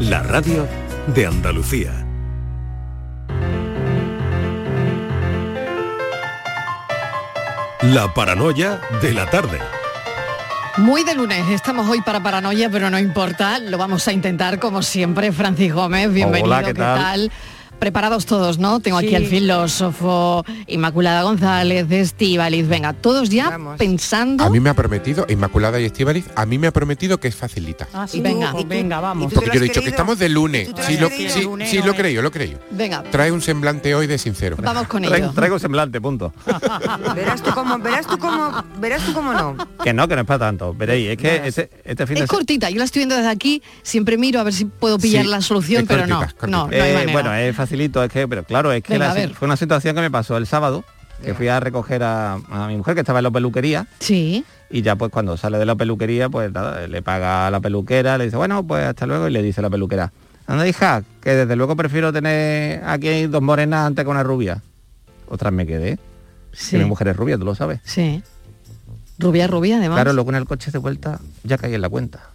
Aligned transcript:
la 0.00 0.22
radio 0.22 0.66
de 1.14 1.26
Andalucía. 1.26 1.92
La 7.82 8.12
paranoia 8.14 8.80
de 9.00 9.12
la 9.12 9.28
tarde. 9.28 9.58
Muy 10.78 11.04
de 11.04 11.14
lunes, 11.14 11.48
estamos 11.50 11.88
hoy 11.88 12.00
para 12.00 12.22
paranoia, 12.22 12.70
pero 12.70 12.88
no 12.88 12.98
importa, 12.98 13.58
lo 13.58 13.76
vamos 13.76 14.08
a 14.08 14.12
intentar 14.12 14.58
como 14.58 14.82
siempre. 14.82 15.30
Francis 15.32 15.72
Gómez, 15.72 16.12
bienvenido, 16.12 16.46
Hola, 16.46 16.64
¿qué 16.64 16.74
tal? 16.74 17.30
Preparados 17.82 18.26
todos, 18.26 18.58
¿no? 18.58 18.78
Tengo 18.78 18.96
aquí 18.98 19.08
Sí. 19.08 19.14
al 19.16 19.26
filósofo, 19.26 20.44
Inmaculada 20.68 21.22
González, 21.24 21.90
Estíbaliz, 21.90 22.68
venga, 22.68 22.92
todos 22.92 23.28
ya 23.28 23.58
pensando... 23.76 24.44
A 24.44 24.50
mí 24.50 24.60
me 24.60 24.70
ha 24.70 24.74
prometido, 24.74 25.26
Inmaculada 25.28 25.80
y 25.80 25.84
Estíbaliz, 25.86 26.26
a 26.36 26.46
mí 26.46 26.58
me 26.58 26.68
ha 26.68 26.70
prometido 26.72 27.18
que 27.18 27.26
es 27.26 27.34
facilita. 27.34 27.88
Ah, 27.92 28.06
sí, 28.06 28.20
Venga. 28.20 28.52
pues 28.52 28.68
venga, 28.68 29.00
vamos. 29.00 29.32
Porque 29.34 29.50
yo 29.52 29.58
he 29.58 29.64
dicho 29.64 29.80
que 29.82 29.88
estamos 29.88 30.16
de 30.20 30.28
lunes. 30.28 30.68
¿Tú 30.68 30.74
te 30.74 30.82
Sí, 30.84 30.96
lo 30.96 31.08
sí, 31.08 31.42
Lunes 31.42 31.70
sí, 31.70 31.78
no 31.78 31.86
lo 31.86 31.92
es. 31.92 31.98
creo, 31.98 32.22
lo 32.22 32.30
creo. 32.30 32.58
Venga, 32.70 33.02
Trae 33.10 33.32
un 33.32 33.40
semblante 33.42 33.92
hoy 33.96 34.06
de 34.06 34.16
sincero. 34.16 34.56
vamos 34.62 34.86
con 34.86 35.02
Traigo, 35.02 35.26
ello. 35.26 35.34
traigo 35.34 35.58
semblante, 35.58 36.00
punto. 36.00 36.32
Verás 37.16 37.42
tú 37.42 37.50
cómo, 37.52 37.78
verás 37.80 38.06
tú 38.06 38.16
cómo, 38.16 38.52
verás 38.78 39.04
tú 39.04 39.12
cómo 39.12 39.32
no. 39.32 39.56
Que 39.82 39.92
no, 39.92 40.06
que 40.06 40.14
no 40.14 40.20
es 40.20 40.26
para 40.28 40.38
tanto. 40.38 40.72
Veréis, 40.72 41.10
es 41.10 41.16
que 41.18 41.42
este, 41.48 41.68
este 41.84 42.06
fin 42.06 42.14
de 42.18 42.24
Es 42.24 42.30
cortita, 42.30 42.70
yo 42.70 42.78
la 42.78 42.84
estoy 42.84 43.00
viendo 43.00 43.16
desde 43.16 43.28
aquí, 43.30 43.60
siempre 43.82 44.16
miro 44.16 44.38
a 44.38 44.44
ver 44.44 44.52
si 44.52 44.66
puedo 44.66 44.98
pillar 44.98 45.24
Sí, 45.24 45.30
la 45.30 45.40
solución, 45.40 45.84
pero 45.88 46.06
no, 46.06 46.18
cortita, 46.18 46.28
es 46.28 46.34
cortita. 46.34 46.56
no, 46.58 46.66
no 46.68 46.72
hay 46.84 47.08
Eh, 47.08 47.12
bueno, 47.12 47.34
es 47.34 47.56
facilito, 47.72 48.04
es 48.04 48.12
que, 48.12 48.28
pero 48.28 48.44
claro, 48.44 48.70
es 48.72 48.82
que 48.82 48.92
Venga, 48.98 49.14
la- 49.14 49.28
fue 49.30 49.46
una 49.46 49.56
situación 49.56 49.94
que 49.94 50.02
me 50.02 50.10
pasó 50.10 50.36
el 50.36 50.46
sábado, 50.46 50.84
que 51.24 51.32
fui 51.34 51.48
a 51.48 51.58
recoger 51.60 52.02
a, 52.02 52.34
a 52.34 52.66
mi 52.68 52.76
mujer 52.76 52.94
que 52.94 53.00
estaba 53.00 53.20
en 53.20 53.22
la 53.24 53.30
peluquería 53.30 53.86
Sí, 54.00 54.44
y 54.70 54.82
ya 54.82 54.96
pues 54.96 55.10
cuando 55.12 55.36
sale 55.36 55.56
de 55.58 55.64
la 55.66 55.74
peluquería, 55.74 56.28
pues 56.28 56.52
nada, 56.52 56.86
le 56.86 57.00
paga 57.02 57.46
a 57.46 57.50
la 57.50 57.60
peluquera, 57.60 58.18
le 58.18 58.24
dice, 58.24 58.36
bueno, 58.36 58.62
pues 58.66 58.84
hasta 58.84 59.06
luego 59.06 59.26
y 59.28 59.30
le 59.32 59.42
dice 59.42 59.62
la 59.62 59.70
peluquera, 59.70 60.12
anda 60.46 60.66
hija, 60.68 61.02
que 61.22 61.30
desde 61.30 61.56
luego 61.56 61.76
prefiero 61.76 62.12
tener 62.12 62.84
aquí 62.84 63.26
dos 63.26 63.40
morenas 63.40 63.86
antes 63.86 64.04
que 64.04 64.10
una 64.10 64.22
rubia. 64.22 64.60
Otras 65.28 65.50
me 65.52 65.66
quedé. 65.66 65.98
sí, 66.52 66.72
Que 66.72 66.78
mi 66.78 66.84
mujer 66.84 67.08
es 67.08 67.16
rubia, 67.16 67.38
tú 67.38 67.44
lo 67.46 67.54
sabes. 67.54 67.80
sí. 67.84 68.22
Rubia, 69.18 69.46
rubia, 69.46 69.76
además. 69.76 69.96
Claro, 69.98 70.14
luego 70.14 70.30
en 70.30 70.36
el 70.36 70.46
coche 70.46 70.70
de 70.72 70.78
vuelta 70.78 71.20
ya 71.44 71.56
caí 71.56 71.74
en 71.74 71.80
la 71.82 71.88
cuenta. 71.88 72.30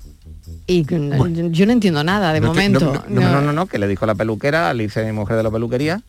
Y 0.67 0.83
yo 0.85 1.65
no 1.65 1.71
entiendo 1.71 2.03
nada 2.03 2.33
de 2.33 2.41
No 2.41 2.47
momento. 2.47 3.03
no- 3.09 3.21
No, 3.21 3.31
no, 3.31 3.41
no, 3.41 3.53
no, 3.53 3.65
que 3.67 3.79
le 3.79 3.87
dijo 3.87 4.05
la 4.05 4.15
peluquera, 4.15 4.73
le 4.73 4.83
dice 4.83 5.03
mi 5.05 5.13
mujer 5.13 5.37
de 5.37 5.43
la 5.43 5.49
peluquería, 5.51 6.01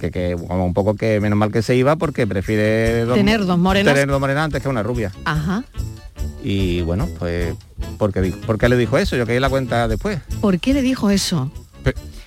que, 0.00 0.10
que 0.10 0.34
un 0.34 0.72
poco 0.72 0.94
que 0.96 1.20
menos 1.20 1.38
mal 1.38 1.52
que 1.52 1.60
se 1.62 1.76
iba 1.76 1.96
porque 1.96 2.26
prefiere 2.26 3.04
Tener 3.12 3.44
dos 3.44 3.58
morenas. 3.58 3.92
tener 3.92 4.08
dos 4.08 4.18
morenas 4.18 4.44
antes 4.46 4.62
que 4.62 4.68
una 4.70 4.82
rubia. 4.82 5.12
Ajá. 5.26 5.64
Y 6.42 6.80
bueno, 6.80 7.06
pues 7.18 7.54
dijo, 8.22 8.38
¿por 8.46 8.56
qué 8.58 8.68
le 8.70 8.76
dijo 8.78 8.96
eso? 8.96 9.16
Yo 9.16 9.26
caí 9.26 9.38
la 9.38 9.50
cuenta 9.50 9.86
después. 9.86 10.18
¿Por 10.40 10.58
qué 10.58 10.72
le 10.72 10.80
dijo 10.80 11.10
eso? 11.10 11.50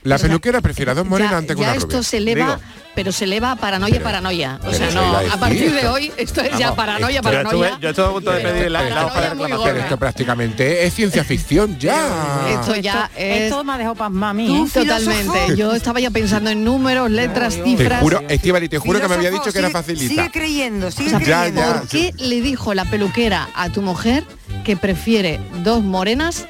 La 0.03 0.17
peluquera 0.19 0.59
prefiere 0.61 0.91
a 0.91 0.93
dos 0.93 1.05
morenas 1.07 1.31
ya, 1.31 1.37
antes 1.37 1.55
que 1.55 1.61
ya 1.61 1.67
una 1.69 1.77
esto 1.77 1.87
rubia. 1.87 2.03
se 2.03 2.17
eleva, 2.17 2.45
Digo. 2.57 2.59
pero 2.93 3.11
se 3.13 3.23
eleva 3.23 3.51
a 3.51 3.55
paranoia, 3.55 4.03
paranoia. 4.03 4.59
O 4.61 4.65
pero 4.65 4.77
sea, 4.77 4.91
no, 4.91 5.15
a 5.17 5.37
partir 5.37 5.71
de 5.73 5.87
hoy 5.87 6.11
esto 6.17 6.41
es 6.41 6.57
ya 6.57 6.75
paranoia, 6.75 7.15
yo 7.17 7.21
paranoia. 7.21 7.67
estuve- 7.69 7.81
yo 7.81 7.89
estuve 7.89 8.05
a 8.05 8.09
punto 8.11 8.31
de 8.31 8.39
Pero 8.41 8.53
pedir 8.53 8.71
la- 8.71 8.79
hoja 9.05 9.21
de 9.21 9.35
muy 9.35 9.43
reclamación. 9.45 9.63
Pero 9.63 9.79
esto 9.85 9.97
prácticamente 9.97 10.85
es 10.85 10.93
ciencia 10.93 11.23
ficción 11.23 11.79
ya. 11.79 12.47
Esto 12.49 12.75
ya 12.75 13.05
esto, 13.05 13.17
es- 13.17 13.41
esto 13.43 13.63
me 13.63 13.73
ha 13.73 13.77
dejado 13.77 13.95
pasmar 13.95 14.29
a 14.31 14.33
mí. 14.33 14.47
Tú, 14.47 14.65
¿eh? 14.65 14.69
Totalmente. 14.85 15.55
Yo 15.55 15.73
estaba 15.73 15.99
ya 15.99 16.11
pensando 16.11 16.49
en 16.49 16.63
números, 16.63 17.09
letras, 17.09 17.55
Te 17.55 17.61
Te 17.63 17.69
cifras. 17.77 18.01
juro, 18.01 18.21
Estivali, 18.27 18.67
te 18.69 18.79
juro 18.79 18.99
que 18.99 19.07
me 19.07 19.15
había 19.15 19.31
dicho 19.31 19.51
que 19.53 19.59
era 19.59 19.69
facilita. 19.69 20.07
Sigue 20.13 20.31
creyendo, 20.31 20.91
sigue 20.91 21.13
creyendo. 21.15 21.61
ya. 21.61 21.73
¿Por 21.79 21.87
qué 21.87 22.13
le 22.17 22.41
dijo 22.41 22.73
la 22.73 22.85
peluquera 22.85 23.47
a 23.55 23.69
tu 23.69 23.81
mujer 23.81 24.25
que 24.65 24.75
prefiere 24.77 25.39
dos 25.63 25.81
morenas 25.83 26.45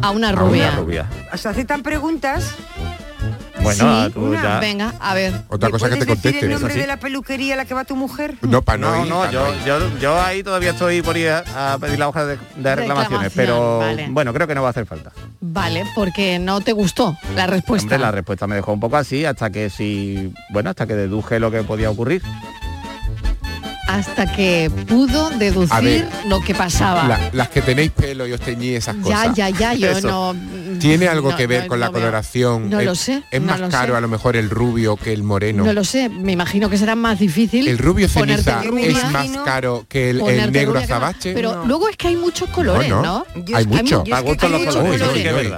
a 0.00 0.10
una 0.10 0.30
A 0.30 0.32
rubia? 0.32 0.68
Una 0.68 0.76
rubia. 0.80 1.06
O 1.32 1.36
sea, 1.36 1.50
aceptan 1.52 1.82
preguntas. 1.82 2.54
Bueno, 3.62 4.06
Sí, 4.06 4.12
tú 4.12 4.24
una, 4.24 4.42
ya... 4.42 4.58
Venga, 4.58 4.92
a 4.98 5.14
ver. 5.14 5.32
Otra 5.46 5.68
¿Me 5.68 5.72
cosa 5.72 5.88
que 5.88 5.94
te 5.96 6.04
puedes 6.04 6.20
decir 6.20 6.32
conteste. 6.32 6.46
el 6.46 6.52
nombre 6.52 6.74
de 6.74 6.86
la 6.88 6.96
peluquería 6.96 7.54
a 7.54 7.56
la 7.58 7.64
que 7.64 7.74
va 7.74 7.84
tu 7.84 7.94
mujer? 7.94 8.34
No, 8.42 8.62
para 8.62 8.78
no, 8.78 8.90
No, 8.90 9.04
ir, 9.04 9.08
no, 9.08 9.18
pa' 9.20 9.30
yo, 9.30 9.54
ir. 9.54 9.64
yo, 9.64 9.98
yo 10.00 10.20
ahí 10.20 10.42
todavía 10.42 10.70
estoy 10.70 11.00
por 11.02 11.16
ir 11.16 11.28
a, 11.28 11.74
a 11.74 11.78
pedir 11.78 11.96
la 12.00 12.08
hoja 12.08 12.24
de, 12.26 12.38
de 12.56 12.74
reclamaciones, 12.74 13.32
Reclamación, 13.32 13.32
pero 13.36 13.78
vale. 13.78 14.06
bueno, 14.10 14.32
creo 14.34 14.48
que 14.48 14.56
no 14.56 14.62
va 14.62 14.68
a 14.68 14.70
hacer 14.70 14.84
falta. 14.86 15.12
Vale, 15.40 15.84
porque 15.94 16.40
no 16.40 16.60
te 16.60 16.72
gustó 16.72 17.16
la 17.36 17.46
respuesta. 17.46 17.84
Hombre, 17.86 17.98
la 17.98 18.10
respuesta 18.10 18.48
me 18.48 18.56
dejó 18.56 18.72
un 18.72 18.80
poco 18.80 18.96
así 18.96 19.24
hasta 19.24 19.50
que 19.50 19.70
sí, 19.70 20.32
bueno, 20.50 20.70
hasta 20.70 20.88
que 20.88 20.94
deduje 20.94 21.38
lo 21.38 21.52
que 21.52 21.62
podía 21.62 21.88
ocurrir. 21.88 22.20
Hasta 23.88 24.32
que 24.32 24.70
pudo 24.88 25.30
deducir 25.30 25.82
ver, 25.82 26.08
lo 26.26 26.40
que 26.40 26.54
pasaba. 26.54 27.06
La- 27.08 27.30
las 27.32 27.48
que 27.48 27.62
tenéis 27.62 27.90
pelo 27.90 28.26
y 28.26 28.32
os 28.32 28.40
teñís 28.40 28.76
esas 28.78 28.96
ya, 28.96 29.02
cosas. 29.02 29.34
ya, 29.36 29.50
ya, 29.50 29.74
yo 29.74 29.90
Eso. 29.90 30.08
no. 30.34 30.78
¿Tiene 30.78 31.06
algo 31.08 31.30
no, 31.32 31.36
que 31.36 31.46
ver 31.46 31.62
no, 31.64 31.68
con 31.68 31.80
la 31.80 31.86
veo. 31.90 32.00
coloración? 32.00 32.70
No 32.70 32.80
¿Es- 32.80 32.86
lo 32.86 32.94
sé, 32.94 33.22
¿Es 33.30 33.40
no 33.40 33.46
más 33.56 33.60
caro 33.70 33.92
sé. 33.92 33.98
a 33.98 34.00
lo 34.00 34.08
mejor 34.08 34.36
el 34.36 34.50
rubio 34.50 34.96
que 34.96 35.12
el 35.12 35.22
moreno? 35.22 35.64
No 35.64 35.72
lo 35.72 35.84
sé, 35.84 36.08
me 36.08 36.32
imagino 36.32 36.70
que 36.70 36.78
será 36.78 36.94
más 36.96 37.18
difícil. 37.18 37.68
¿El 37.68 37.78
rubio 37.78 38.08
ceniza 38.08 38.62
rubia, 38.62 38.86
es 38.86 39.10
más 39.12 39.28
caro 39.44 39.84
que 39.88 40.10
el, 40.10 40.18
negro 40.52 40.78
azabache? 40.78 41.34
Pero 41.34 41.54
No. 41.56 41.64
luego 41.66 41.88
es 41.88 41.96
que 41.96 42.08
hay 42.08 42.16
muchos 42.16 42.48
colores, 42.50 42.88
No. 42.88 43.24
Yo 43.44 43.56
Hay 43.56 43.64
yo 43.64 43.70
muchos. 43.70 44.04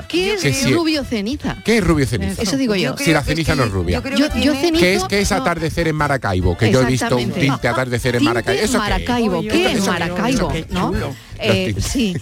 ¿Qué 0.09 0.27
Yo 0.27 0.49
es 0.49 0.71
rubio 0.73 1.05
ceniza? 1.05 1.56
¿Qué 1.65 1.79
es 1.79 1.85
rubio 1.85 2.06
ceniza? 2.06 2.43
Eso 2.43 2.56
digo 2.56 2.75
yo. 2.75 2.97
Yo 2.97 3.05
Si 3.05 3.12
la 3.12 3.23
ceniza 3.23 3.55
no 3.55 3.65
es 3.65 3.71
rubia. 3.71 4.03
yo 4.03 4.17
Yo- 4.17 4.35
yo 4.41 4.55
ceniza- 4.55 4.81
¿Qué 4.81 4.95
es, 4.95 5.05
qué 5.05 5.21
es 5.21 5.31
no. 5.31 5.37
atardecer 5.39 5.89
en 5.89 5.97
Maracaibo? 5.97 6.56
Que 6.56 6.71
yo 6.71 6.83
he 6.83 6.87
visto 6.87 7.17
un 7.17 7.31
tinte 7.31 7.69
atardecer 7.69 8.17
en 8.17 8.24
Maracaibo. 8.25 8.62
¿Eso 8.62 8.73
qué 8.73 8.85
es? 8.85 8.91
Maracaibo, 8.91 9.43
¿qué 9.43 9.73
es 9.73 9.87
Maracaibo? 9.87 10.53
¿no? 10.71 10.93
Eh, 11.39 11.75
sí, 11.78 12.17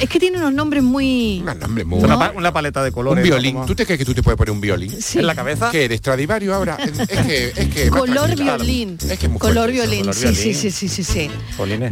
es 0.00 0.08
que 0.08 0.18
tiene 0.20 0.38
unos 0.38 0.52
nombres 0.52 0.82
muy... 0.82 1.40
Un 1.46 1.58
nombre 1.58 1.84
muy... 1.84 1.98
Una, 2.00 2.14
¿No? 2.14 2.18
pa- 2.18 2.32
una 2.36 2.52
paleta 2.52 2.82
de 2.82 2.88
Un 2.90 2.94
colores. 2.94 3.24
¿no? 3.24 3.30
violín. 3.30 3.54
Como- 3.54 3.66
¿Tú 3.66 3.74
te 3.74 3.84
crees 3.86 3.98
que 3.98 4.04
tú 4.04 4.14
te 4.14 4.22
puedes 4.22 4.36
poner 4.38 4.52
un 4.52 4.60
violín? 4.60 4.90
Sí. 5.00 5.18
¿En 5.18 5.26
la 5.26 5.34
cabeza? 5.34 5.70
¿Qué 5.70 5.84
eres? 5.86 5.98
¿Stradivario 5.98 6.54
ahora? 6.54 6.76
Es 6.82 6.98
es 6.98 7.26
que... 7.26 7.46
Es 7.56 7.68
que 7.74 7.88
Color 7.90 8.36
violín. 8.36 8.98
Es 9.08 9.18
que 9.18 9.26
es 9.26 9.30
muy 9.32 9.38
Color 9.38 9.70
violín, 9.70 10.00
color 10.00 10.14
sí, 10.14 10.22
violín. 10.26 10.42
sí, 10.54 10.54
sí, 10.54 10.70
sí, 10.70 10.88
sí, 10.88 11.04
sí. 11.04 11.30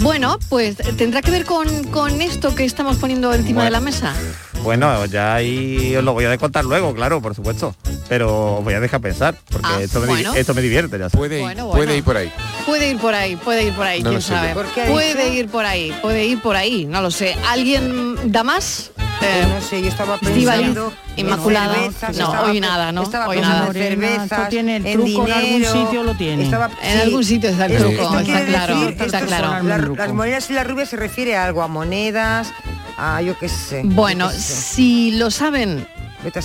Bueno, 0.00 0.38
pues 0.48 0.76
tendrá 0.96 1.22
que 1.22 1.30
ver 1.30 1.44
con, 1.44 1.84
con 1.84 2.20
esto 2.20 2.54
que 2.54 2.64
estamos 2.64 2.96
poniendo 2.96 3.32
encima 3.32 3.62
Bueno. 3.62 3.64
de 3.64 3.70
la 3.70 3.80
mesa. 3.80 4.14
Bueno, 4.62 5.06
ya 5.06 5.34
ahí 5.36 5.96
os 5.96 6.04
lo 6.04 6.12
voy 6.12 6.26
a 6.26 6.36
contar 6.36 6.64
luego, 6.66 6.94
claro, 6.94 7.22
por 7.22 7.34
supuesto. 7.34 7.74
Pero 8.10 8.56
os 8.56 8.64
voy 8.64 8.74
a 8.74 8.80
dejar 8.80 9.00
pensar, 9.00 9.36
porque 9.50 9.68
Ah, 9.70 9.80
esto, 9.80 10.00
me, 10.00 10.06
di- 10.06 10.12
bueno. 10.12 10.34
esto 10.34 10.52
me 10.52 10.60
divierte, 10.62 10.98
ya. 10.98 11.08
Puede 11.08 11.36
ir, 11.36 11.42
Bueno, 11.42 11.66
bueno. 11.66 11.78
puede 11.84 11.96
ir 11.96 12.04
por 12.04 12.16
ahí. 12.16 12.30
Puede 12.66 12.90
ir 12.90 12.98
por 12.98 13.14
ahí, 13.14 13.36
puede 13.36 13.62
ir 13.64 13.72
por 13.72 13.86
ahí, 13.86 14.02
No 14.02 14.10
quién 14.10 14.20
sabe. 14.20 14.52
¿Por 14.52 14.66
qué 14.66 14.82
ha 14.82 14.86
Puede 14.88 15.34
ir 15.34 15.48
por 15.48 15.64
ahí, 15.64 15.94
puede 16.02 16.26
ir 16.26 16.42
por 16.42 16.49
ahí, 16.56 16.84
no 16.86 17.00
lo 17.02 17.10
sé. 17.10 17.36
¿Alguien 17.48 18.32
da 18.32 18.42
más? 18.44 18.90
Eh, 19.22 19.46
no 19.48 19.60
sé, 19.60 19.82
yo 19.82 19.88
estaba 19.88 20.16
pensando 20.18 20.92
en 21.16 21.26
Inmaculada. 21.26 21.74
cervezas, 21.74 22.16
No, 22.16 22.24
estaba 22.24 22.50
hoy 22.50 22.60
nada, 22.60 22.90
¿no? 22.92 23.02
Estaba 23.02 23.28
Hoy 23.28 23.40
nada. 23.40 23.70
cervezas, 23.72 24.32
esto 24.32 24.42
tiene 24.48 24.76
el 24.76 24.86
en 24.86 24.92
truco, 24.94 25.26
en 25.26 25.32
algún 25.34 25.50
dinero, 25.52 25.72
sitio 25.72 26.02
lo 26.04 26.14
tiene. 26.14 26.44
estaba- 26.44 26.70
En 26.82 27.00
algún 27.00 27.24
sitio 27.24 27.50
está 27.50 27.66
el 27.66 27.72
Esto 27.72 27.88
truco, 27.88 28.18
está 28.18 28.44
claro, 28.46 28.80
decir- 28.80 29.02
está 29.02 29.20
claro. 29.20 29.48
son- 29.48 29.58
Muy 29.60 29.68
la- 29.68 29.76
truco. 29.78 29.96
las 29.96 30.12
monedas 30.14 30.50
y 30.50 30.52
la 30.54 30.64
rubia 30.64 30.86
se 30.86 30.96
refiere 30.96 31.36
a 31.36 31.44
algo, 31.44 31.62
a 31.62 31.68
monedas, 31.68 32.50
a 32.96 33.20
yo 33.20 33.38
qué 33.38 33.48
sé. 33.50 33.82
Bueno, 33.84 34.26
yo 34.30 34.36
qué 34.36 34.42
sé. 34.42 34.52
si 34.74 35.10
lo 35.12 35.30
saben 35.30 35.86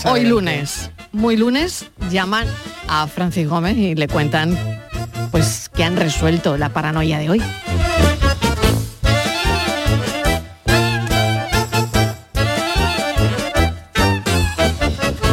hoy 0.06 0.26
lunes, 0.26 0.90
muy 1.14 1.38
lunes, 1.38 1.86
llaman 2.12 2.46
a 2.90 3.08
Francis 3.08 3.48
Gómez 3.48 3.78
y 3.78 3.96
le 3.96 4.10
cuentan 4.10 4.58
pues 5.32 5.70
que 5.74 5.84
han 5.86 5.96
resuelto 5.96 6.58
la 6.58 6.70
paranoia 6.70 7.20
de 7.20 7.30
hoy. 7.30 7.42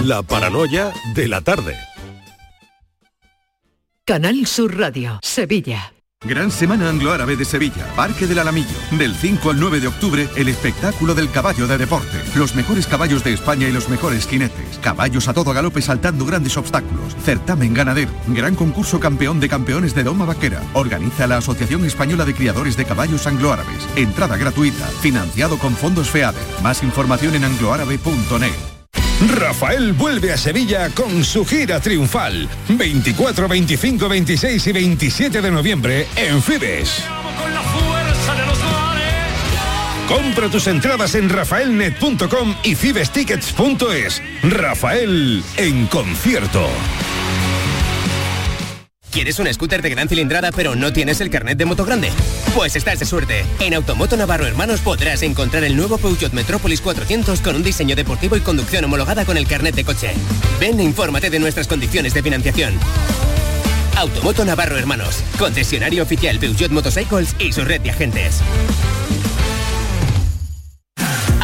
La 0.04 0.20
paranoia 0.20 0.92
de 1.14 1.28
la 1.28 1.42
tarde. 1.42 1.76
Canal 4.04 4.46
Sur 4.48 4.76
Radio, 4.76 5.20
Sevilla. 5.22 5.92
Gran 6.24 6.50
Semana 6.50 6.88
Anglo-Árabe 6.88 7.36
de 7.36 7.44
Sevilla, 7.44 7.86
Parque 7.94 8.26
del 8.26 8.40
Alamillo. 8.40 8.74
Del 8.90 9.14
5 9.14 9.50
al 9.50 9.60
9 9.60 9.78
de 9.78 9.86
octubre, 9.86 10.28
el 10.34 10.48
espectáculo 10.48 11.14
del 11.14 11.30
caballo 11.30 11.68
de 11.68 11.78
deporte. 11.78 12.20
Los 12.34 12.56
mejores 12.56 12.88
caballos 12.88 13.22
de 13.22 13.32
España 13.32 13.68
y 13.68 13.72
los 13.72 13.88
mejores 13.88 14.26
jinetes. 14.26 14.78
Caballos 14.80 15.28
a 15.28 15.34
todo 15.34 15.52
galope 15.52 15.80
saltando 15.80 16.26
grandes 16.26 16.56
obstáculos. 16.56 17.14
Certamen 17.24 17.72
ganadero. 17.72 18.10
Gran 18.26 18.56
concurso 18.56 18.98
campeón 18.98 19.38
de 19.38 19.48
campeones 19.48 19.94
de 19.94 20.02
Doma 20.02 20.24
Vaquera. 20.24 20.62
Organiza 20.72 21.28
la 21.28 21.36
Asociación 21.36 21.84
Española 21.84 22.24
de 22.24 22.34
Criadores 22.34 22.76
de 22.76 22.86
Caballos 22.86 23.28
Anglo-Árabes. 23.28 23.88
Entrada 23.94 24.36
gratuita. 24.36 24.84
Financiado 25.00 25.58
con 25.58 25.76
fondos 25.76 26.10
FEADE. 26.10 26.40
Más 26.60 26.82
información 26.82 27.36
en 27.36 27.44
angloárabe.net. 27.44 28.81
Rafael 29.28 29.92
vuelve 29.92 30.32
a 30.32 30.36
Sevilla 30.36 30.90
con 30.90 31.24
su 31.24 31.44
gira 31.44 31.80
triunfal. 31.80 32.48
24, 32.68 33.48
25, 33.48 34.08
26 34.08 34.66
y 34.66 34.72
27 34.72 35.42
de 35.42 35.50
noviembre 35.50 36.06
en 36.16 36.42
Fibes. 36.42 37.04
Compra 40.08 40.48
tus 40.48 40.66
entradas 40.66 41.14
en 41.14 41.28
rafaelnet.com 41.28 42.54
y 42.64 42.74
fibestickets.es. 42.74 44.22
Rafael 44.42 45.42
en 45.56 45.86
concierto. 45.86 46.68
¿Quieres 49.12 49.38
un 49.38 49.52
scooter 49.52 49.82
de 49.82 49.90
gran 49.90 50.08
cilindrada 50.08 50.50
pero 50.52 50.74
no 50.74 50.90
tienes 50.90 51.20
el 51.20 51.28
carnet 51.28 51.58
de 51.58 51.66
moto 51.66 51.84
grande? 51.84 52.08
Pues 52.54 52.76
estás 52.76 52.98
de 52.98 53.04
suerte. 53.04 53.44
En 53.60 53.74
Automoto 53.74 54.16
Navarro 54.16 54.46
Hermanos 54.46 54.80
podrás 54.80 55.22
encontrar 55.22 55.64
el 55.64 55.76
nuevo 55.76 55.98
Peugeot 55.98 56.32
Metropolis 56.32 56.80
400 56.80 57.42
con 57.42 57.56
un 57.56 57.62
diseño 57.62 57.94
deportivo 57.94 58.36
y 58.36 58.40
conducción 58.40 58.84
homologada 58.84 59.26
con 59.26 59.36
el 59.36 59.46
carnet 59.46 59.74
de 59.74 59.84
coche. 59.84 60.14
Ven 60.58 60.80
e 60.80 60.82
infórmate 60.82 61.28
de 61.28 61.38
nuestras 61.40 61.68
condiciones 61.68 62.14
de 62.14 62.22
financiación. 62.22 62.78
Automoto 63.96 64.46
Navarro 64.46 64.78
Hermanos, 64.78 65.22
concesionario 65.38 66.04
oficial 66.04 66.38
Peugeot 66.38 66.72
Motorcycles 66.72 67.36
y 67.38 67.52
su 67.52 67.66
red 67.66 67.82
de 67.82 67.90
agentes. 67.90 68.40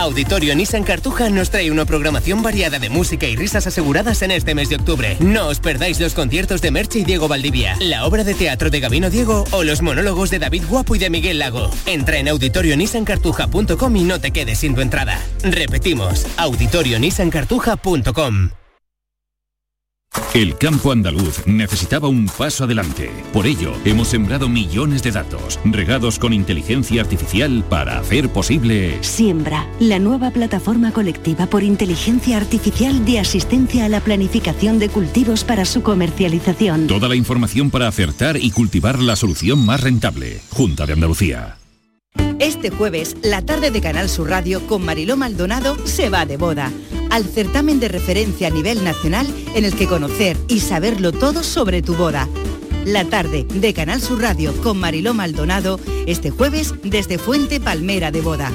Auditorio 0.09 0.57
Nissan 0.57 0.85
Cartuja 0.85 1.29
nos 1.29 1.51
trae 1.51 1.71
una 1.71 1.85
programación 1.85 2.43
variada 2.43 2.79
de 2.79 2.89
música 2.89 3.27
y 3.27 3.37
risas 3.37 3.67
aseguradas 3.67 4.23
en 4.23 4.31
este 4.31 4.55
mes 4.55 4.71
de 4.71 4.77
octubre. 4.77 5.19
No 5.21 5.49
os 5.49 5.61
perdáis 5.61 6.01
los 6.01 6.15
conciertos 6.15 6.63
de 6.63 6.71
Merche 6.71 7.01
y 7.01 7.05
Diego 7.05 7.29
Valdivia, 7.29 7.77
la 7.79 8.07
obra 8.07 8.25
de 8.25 8.33
teatro 8.33 8.71
de 8.71 8.81
Gabino 8.81 9.11
Diego 9.11 9.45
o 9.51 9.65
los 9.65 9.83
monólogos 9.83 10.31
de 10.31 10.39
David 10.39 10.63
Guapo 10.67 10.97
y 10.97 10.99
de 10.99 11.11
Miguel 11.11 11.39
Lago. 11.39 11.71
Entra 11.85 12.17
en 12.17 12.29
auditorionissancartuja.com 12.29 13.97
y 13.97 14.05
no 14.05 14.19
te 14.19 14.31
quedes 14.31 14.61
sin 14.61 14.75
tu 14.75 14.81
entrada. 14.81 15.21
Repetimos, 15.43 16.27
auditorionissancartuja.com. 16.39 18.58
El 20.39 20.57
campo 20.57 20.93
andaluz 20.93 21.47
necesitaba 21.47 22.07
un 22.07 22.27
paso 22.27 22.63
adelante. 22.63 23.11
Por 23.33 23.47
ello, 23.47 23.73
hemos 23.85 24.07
sembrado 24.07 24.49
millones 24.49 25.03
de 25.03 25.11
datos, 25.11 25.59
regados 25.65 26.21
con 26.21 26.33
inteligencia 26.33 27.01
artificial 27.01 27.65
para 27.69 27.99
hacer 27.99 28.29
posible... 28.29 28.99
Siembra, 29.01 29.67
la 29.81 29.99
nueva 29.99 30.31
plataforma 30.31 30.93
colectiva 30.93 31.47
por 31.47 31.65
inteligencia 31.65 32.37
artificial 32.37 33.05
de 33.05 33.19
asistencia 33.19 33.87
a 33.87 33.89
la 33.89 34.01
planificación 34.01 34.79
de 34.79 34.91
cultivos 34.91 35.43
para 35.43 35.65
su 35.65 35.83
comercialización. 35.83 36.87
Toda 36.87 37.09
la 37.09 37.17
información 37.17 37.71
para 37.71 37.89
acertar 37.89 38.37
y 38.37 38.53
cultivar 38.53 39.01
la 39.01 39.17
solución 39.17 39.67
más 39.67 39.81
rentable. 39.81 40.41
Junta 40.51 40.87
de 40.87 40.93
Andalucía. 40.93 41.58
Este 42.39 42.71
jueves, 42.71 43.17
la 43.23 43.43
tarde 43.43 43.71
de 43.71 43.81
Canal 43.81 44.09
Sur 44.09 44.31
Radio 44.31 44.67
con 44.67 44.85
Mariló 44.85 45.17
Maldonado 45.17 45.77
se 45.87 46.09
va 46.09 46.25
de 46.25 46.37
boda 46.37 46.71
al 47.11 47.25
certamen 47.25 47.81
de 47.81 47.89
referencia 47.89 48.49
a 48.49 48.51
nivel 48.51 48.85
nacional 48.85 49.27
en 49.55 49.65
el 49.65 49.75
que 49.75 49.87
conocer 49.87 50.37
y 50.49 50.61
saberlo 50.61 51.13
todo 51.13 51.43
sobre 51.43 51.83
tu 51.83 51.95
boda. 51.95 52.29
La 52.85 53.05
tarde 53.05 53.47
de 53.53 53.75
Canal 53.75 54.01
Sur 54.01 54.23
Radio 54.23 54.55
con 54.63 54.79
Mariló 54.79 55.15
Maldonado 55.15 55.81
este 56.07 56.31
jueves 56.31 56.75
desde 56.83 57.19
Fuente 57.19 57.61
Palmera 57.61 58.11
de 58.11 58.21
Boda. 58.21 58.51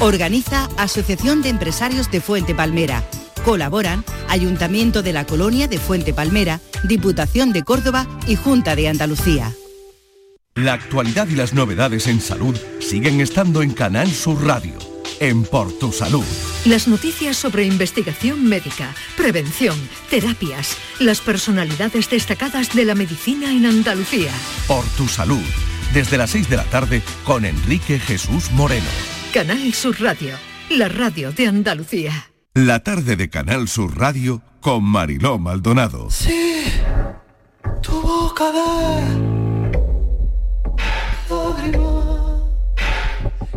Organiza 0.00 0.68
Asociación 0.76 1.42
de 1.42 1.50
Empresarios 1.50 2.10
de 2.10 2.20
Fuente 2.20 2.54
Palmera. 2.54 3.02
Colaboran 3.44 4.04
Ayuntamiento 4.28 5.02
de 5.02 5.12
la 5.12 5.26
Colonia 5.26 5.68
de 5.68 5.78
Fuente 5.78 6.12
Palmera, 6.12 6.60
Diputación 6.84 7.52
de 7.52 7.62
Córdoba 7.62 8.06
y 8.26 8.36
Junta 8.36 8.76
de 8.76 8.88
Andalucía. 8.88 9.52
La 10.58 10.72
actualidad 10.72 11.28
y 11.28 11.36
las 11.36 11.54
novedades 11.54 12.08
en 12.08 12.20
salud 12.20 12.58
siguen 12.80 13.20
estando 13.20 13.62
en 13.62 13.70
Canal 13.70 14.10
Sur 14.10 14.44
Radio, 14.44 14.76
en 15.20 15.44
Por 15.44 15.70
Tu 15.78 15.92
Salud. 15.92 16.24
Las 16.64 16.88
noticias 16.88 17.36
sobre 17.36 17.64
investigación 17.64 18.44
médica, 18.44 18.92
prevención, 19.16 19.76
terapias, 20.10 20.76
las 20.98 21.20
personalidades 21.20 22.10
destacadas 22.10 22.74
de 22.74 22.84
la 22.84 22.96
medicina 22.96 23.52
en 23.52 23.66
Andalucía. 23.66 24.32
Por 24.66 24.84
Tu 24.96 25.06
Salud, 25.06 25.44
desde 25.94 26.18
las 26.18 26.30
6 26.30 26.50
de 26.50 26.56
la 26.56 26.64
tarde 26.64 27.02
con 27.22 27.44
Enrique 27.44 28.00
Jesús 28.00 28.50
Moreno. 28.50 28.90
Canal 29.32 29.72
Sur 29.74 30.00
Radio, 30.00 30.34
la 30.70 30.88
radio 30.88 31.30
de 31.30 31.46
Andalucía. 31.46 32.32
La 32.54 32.82
tarde 32.82 33.14
de 33.14 33.30
Canal 33.30 33.68
Sur 33.68 33.96
Radio 33.96 34.42
con 34.60 34.82
Mariló 34.82 35.38
Maldonado. 35.38 36.10
Sí, 36.10 36.64
tu 37.80 37.92
boca 38.02 38.50
de 38.50 39.37
lágrima 41.58 42.40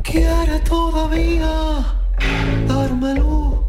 quiere 0.03 0.59
todavía 0.59 1.53
darme 2.67 3.15
luz, 3.15 3.59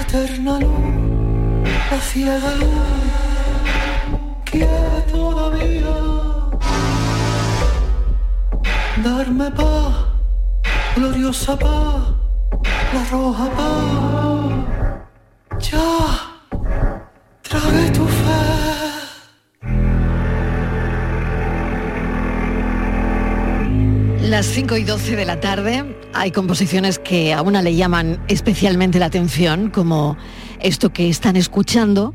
eterna 0.00 0.58
luz, 0.58 1.68
la 1.90 2.00
ciega 2.00 2.54
luz, 2.60 2.86
quiere 4.44 5.00
todavía 5.10 5.94
darme 9.04 9.50
paz, 9.50 9.94
gloriosa 10.96 11.56
paz, 11.58 12.02
la 12.94 13.04
roja 13.10 13.48
paz. 13.56 14.06
Ya, 15.70 16.15
Las 24.36 24.48
5 24.48 24.76
y 24.76 24.84
12 24.84 25.16
de 25.16 25.24
la 25.24 25.40
tarde 25.40 25.96
hay 26.12 26.30
composiciones 26.30 26.98
que 26.98 27.32
a 27.32 27.40
una 27.40 27.62
le 27.62 27.74
llaman 27.74 28.22
especialmente 28.28 28.98
la 28.98 29.06
atención, 29.06 29.70
como 29.70 30.18
esto 30.60 30.92
que 30.92 31.08
están 31.08 31.36
escuchando. 31.36 32.12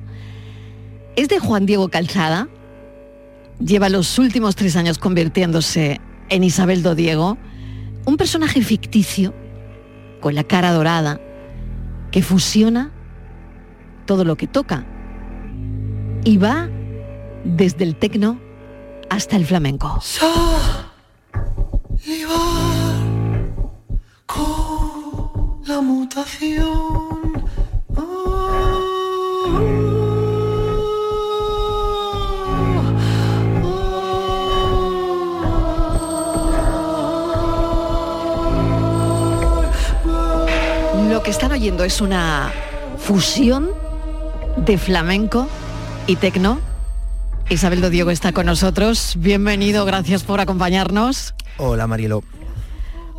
Es 1.15 1.29
de 1.29 1.39
Juan 1.39 1.65
Diego 1.65 1.89
Calzada. 1.89 2.47
Lleva 3.57 3.89
los 3.89 4.19
últimos 4.19 4.56
tres 4.56 4.75
años 4.75 5.00
convirtiéndose 5.00 6.00
en 6.29 6.44
Isabel 6.44 6.83
Diego, 6.95 7.39
un 8.06 8.18
personaje 8.18 8.62
ficticio 8.62 9.33
con 10.19 10.35
la 10.35 10.44
cara 10.44 10.74
dorada 10.74 11.19
que 12.12 12.21
fusiona 12.21 12.91
todo 14.06 14.25
lo 14.25 14.35
que 14.35 14.45
toca 14.45 14.85
y 16.24 16.38
va 16.38 16.69
desde 17.45 17.83
el 17.83 17.95
tecno 17.95 18.39
hasta 19.09 19.38
el 19.38 19.47
flamenco. 19.47 20.00
La 25.66 25.80
mutación. 25.80 26.68
Lo 41.10 41.24
que 41.24 41.30
están 41.31 41.54
oyendo 41.54 41.86
es 41.86 42.02
una 42.02 42.52
fusión 42.98 43.69
de 44.58 44.78
flamenco 44.78 45.48
y 46.08 46.18
tecno. 46.18 46.70
Isabel 47.51 47.81
Do 47.81 47.89
Diego 47.89 48.12
está 48.12 48.31
con 48.31 48.45
nosotros. 48.45 49.15
Bienvenido, 49.19 49.83
gracias 49.83 50.24
por 50.24 50.39
acompañarnos. 50.39 51.36
Hola 51.57 51.86
Marielo. 51.86 52.24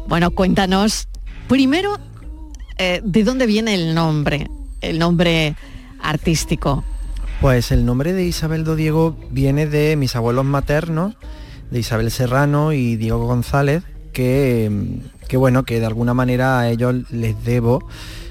Bueno, 0.06 0.30
cuéntanos 0.30 1.06
primero 1.48 1.98
eh, 2.78 3.02
de 3.04 3.24
dónde 3.24 3.44
viene 3.44 3.74
el 3.74 3.94
nombre, 3.94 4.48
el 4.80 4.98
nombre 4.98 5.54
artístico. 6.00 6.82
Pues 7.42 7.72
el 7.72 7.84
nombre 7.84 8.14
de 8.14 8.24
Isabel 8.24 8.64
Do 8.64 8.74
Diego 8.74 9.18
viene 9.30 9.66
de 9.66 9.96
mis 9.96 10.16
abuelos 10.16 10.46
maternos, 10.46 11.14
de 11.70 11.80
Isabel 11.80 12.10
Serrano 12.10 12.72
y 12.72 12.96
Diego 12.96 13.26
González, 13.26 13.82
que, 14.14 14.98
que 15.28 15.36
bueno, 15.36 15.64
que 15.64 15.78
de 15.78 15.84
alguna 15.84 16.14
manera 16.14 16.58
a 16.58 16.70
ellos 16.70 16.94
les 17.10 17.44
debo, 17.44 17.86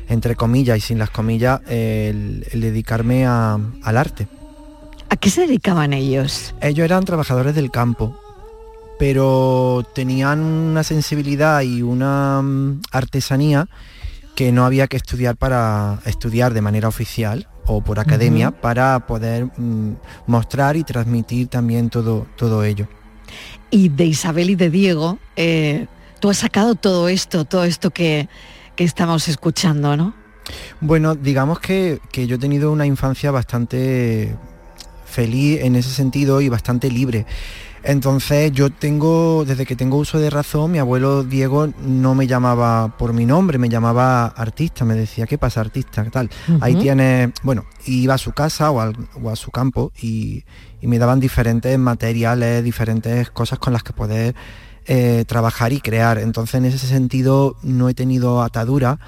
entre 0.09 0.35
comillas 0.35 0.79
y 0.79 0.81
sin 0.81 0.97
las 0.97 1.11
comillas, 1.11 1.61
el, 1.67 2.47
el 2.51 2.59
dedicarme 2.59 3.27
a, 3.27 3.59
al 3.83 3.97
arte. 3.97 4.27
¿A 5.11 5.17
qué 5.17 5.29
se 5.29 5.41
dedicaban 5.41 5.91
ellos? 5.91 6.55
Ellos 6.61 6.85
eran 6.85 7.03
trabajadores 7.03 7.53
del 7.53 7.69
campo, 7.69 8.17
pero 8.97 9.85
tenían 9.93 10.39
una 10.39 10.85
sensibilidad 10.85 11.63
y 11.63 11.81
una 11.81 12.41
mm, 12.41 12.83
artesanía 12.93 13.67
que 14.35 14.53
no 14.53 14.63
había 14.63 14.87
que 14.87 14.95
estudiar 14.95 15.35
para 15.35 15.99
estudiar 16.05 16.53
de 16.53 16.61
manera 16.61 16.87
oficial 16.87 17.49
o 17.65 17.81
por 17.83 17.99
academia 17.99 18.51
para 18.51 19.05
poder 19.05 19.47
mm, 19.57 19.97
mostrar 20.27 20.77
y 20.77 20.85
transmitir 20.85 21.49
también 21.49 21.89
todo, 21.89 22.25
todo 22.37 22.63
ello. 22.63 22.87
Y 23.69 23.89
de 23.89 24.05
Isabel 24.05 24.51
y 24.51 24.55
de 24.55 24.69
Diego, 24.69 25.19
eh, 25.35 25.87
tú 26.21 26.29
has 26.29 26.37
sacado 26.37 26.75
todo 26.75 27.09
esto, 27.09 27.43
todo 27.43 27.65
esto 27.65 27.91
que, 27.91 28.29
que 28.77 28.85
estamos 28.85 29.27
escuchando, 29.27 29.97
¿no? 29.97 30.13
Bueno, 30.79 31.15
digamos 31.15 31.59
que, 31.59 31.99
que 32.13 32.27
yo 32.27 32.37
he 32.37 32.39
tenido 32.39 32.71
una 32.71 32.85
infancia 32.85 33.29
bastante 33.29 34.37
feliz 35.11 35.59
en 35.61 35.75
ese 35.75 35.89
sentido 35.91 36.41
y 36.41 36.49
bastante 36.49 36.89
libre. 36.89 37.25
Entonces 37.83 38.51
yo 38.51 38.69
tengo, 38.69 39.43
desde 39.43 39.65
que 39.65 39.75
tengo 39.75 39.97
uso 39.97 40.19
de 40.19 40.29
razón, 40.29 40.71
mi 40.71 40.77
abuelo 40.77 41.23
Diego 41.23 41.67
no 41.83 42.13
me 42.13 42.27
llamaba 42.27 42.95
por 42.97 43.11
mi 43.11 43.25
nombre, 43.25 43.57
me 43.57 43.69
llamaba 43.69 44.27
artista, 44.27 44.85
me 44.85 44.93
decía, 44.93 45.25
¿qué 45.25 45.39
pasa 45.39 45.61
artista? 45.61 46.03
¿Qué 46.03 46.11
tal? 46.11 46.29
Ahí 46.61 46.75
tiene, 46.75 47.33
bueno, 47.41 47.65
iba 47.87 48.13
a 48.13 48.17
su 48.19 48.33
casa 48.33 48.69
o, 48.69 48.81
al- 48.81 48.95
o 49.23 49.29
a 49.31 49.35
su 49.35 49.49
campo 49.49 49.91
y, 49.99 50.43
y 50.79 50.85
me 50.87 50.99
daban 50.99 51.19
diferentes 51.19 51.77
materiales, 51.79 52.63
diferentes 52.63 53.31
cosas 53.31 53.57
con 53.57 53.73
las 53.73 53.81
que 53.81 53.93
poder 53.93 54.35
eh, 54.85 55.25
trabajar 55.27 55.73
y 55.73 55.79
crear. 55.81 56.19
Entonces 56.19 56.55
en 56.55 56.65
ese 56.65 56.85
sentido 56.85 57.55
no 57.63 57.89
he 57.89 57.95
tenido 57.95 58.43
atadura. 58.43 58.99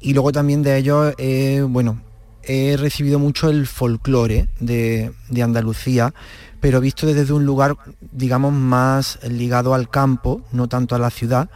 Y 0.00 0.12
luego 0.12 0.30
también 0.30 0.62
de 0.62 0.76
ellos, 0.76 1.14
eh, 1.18 1.64
bueno, 1.68 2.00
he 2.46 2.76
recibido 2.76 3.18
mucho 3.18 3.48
el 3.50 3.66
folclore 3.66 4.48
de, 4.60 5.12
de 5.28 5.42
Andalucía, 5.42 6.14
pero 6.60 6.80
visto 6.80 7.06
desde 7.06 7.32
un 7.32 7.44
lugar, 7.44 7.76
digamos, 8.12 8.52
más 8.52 9.18
ligado 9.28 9.74
al 9.74 9.88
campo, 9.90 10.42
no 10.52 10.68
tanto 10.68 10.94
a 10.94 10.98
la 10.98 11.10
ciudad, 11.10 11.50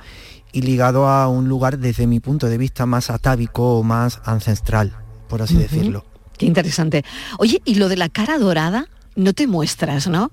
y 0.52 0.62
ligado 0.62 1.08
a 1.08 1.28
un 1.28 1.48
lugar 1.48 1.78
desde 1.78 2.06
mi 2.06 2.20
punto 2.20 2.46
de 2.48 2.58
vista 2.58 2.86
más 2.86 3.10
atávico 3.10 3.78
o 3.78 3.82
más 3.82 4.20
ancestral, 4.24 4.96
por 5.28 5.42
así 5.42 5.56
decirlo. 5.56 6.04
Qué 6.36 6.46
interesante. 6.46 7.04
Oye, 7.38 7.60
y 7.64 7.74
lo 7.74 7.88
de 7.88 7.96
la 7.96 8.08
cara 8.08 8.38
dorada, 8.38 8.88
no 9.16 9.32
te 9.32 9.46
muestras, 9.46 10.06
¿no? 10.06 10.30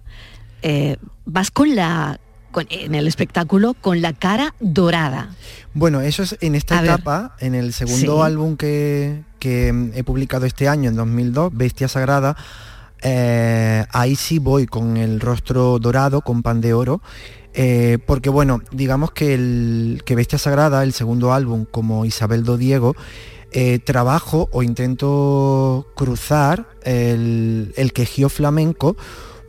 Eh, 0.62 0.98
vas 1.26 1.52
con 1.52 1.76
la, 1.76 2.20
con- 2.56 2.68
en 2.70 2.96
el 2.96 3.06
espectáculo 3.06 3.74
con 3.74 4.02
la 4.02 4.14
cara 4.14 4.56
dorada. 4.62 5.36
Bueno, 5.74 6.00
eso 6.00 6.24
es 6.24 6.38
en 6.40 6.56
esta 6.56 6.80
A 6.80 6.82
ver. 6.82 6.92
etapa, 6.92 7.36
en 7.42 7.54
el 7.54 7.74
segundo 7.74 8.16
Sí. 8.16 8.22
álbum 8.24 8.56
que, 8.56 9.24
que, 9.40 9.74
mm, 9.74 9.92
he 9.94 10.04
publicado 10.06 10.46
este 10.46 10.70
año, 10.70 10.90
en 10.90 10.96
2002, 10.96 11.52
Bestia 11.54 11.90
Sagrada, 11.90 12.38
eh, 13.02 13.86
ahí 13.92 14.16
sí 14.16 14.40
voy 14.40 14.68
con 14.68 14.96
el 14.98 15.20
rostro 15.20 15.78
dorado, 15.80 16.22
con 16.22 16.42
pan 16.44 16.62
de 16.62 16.74
oro, 16.74 17.02
eh, 17.54 17.98
porque 18.08 18.30
bueno, 18.30 18.62
digamos 18.72 19.12
que, 19.12 19.34
el, 19.34 20.02
que 20.06 20.16
Bestia 20.16 20.40
Sagrada, 20.40 20.82
el 20.84 20.94
segundo 20.94 21.34
álbum, 21.34 21.66
como 21.70 22.06
Isabel 22.06 22.44
Do 22.46 22.56
Diego, 22.58 22.96
eh, 23.52 23.80
trabajo 23.80 24.50
o 24.52 24.64
intento 24.64 25.88
cruzar 25.96 26.68
el, 26.84 27.74
el 27.78 27.92
quejío 27.94 28.30
flamenco 28.30 28.96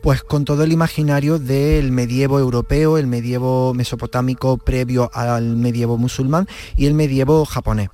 pues 0.07 0.23
con 0.23 0.45
todo 0.45 0.63
el 0.63 0.71
imaginario 0.71 1.37
del 1.37 1.91
medievo 1.91 2.39
europeo, 2.39 2.97
el 2.97 3.07
medievo 3.07 3.73
mesopotámico 3.73 4.57
previo 4.57 5.11
al 5.13 5.57
medievo 5.57 5.97
musulmán 5.97 6.47
y 6.77 6.85
el 6.85 6.93
medievo 6.93 7.43
japonés. 7.43 7.89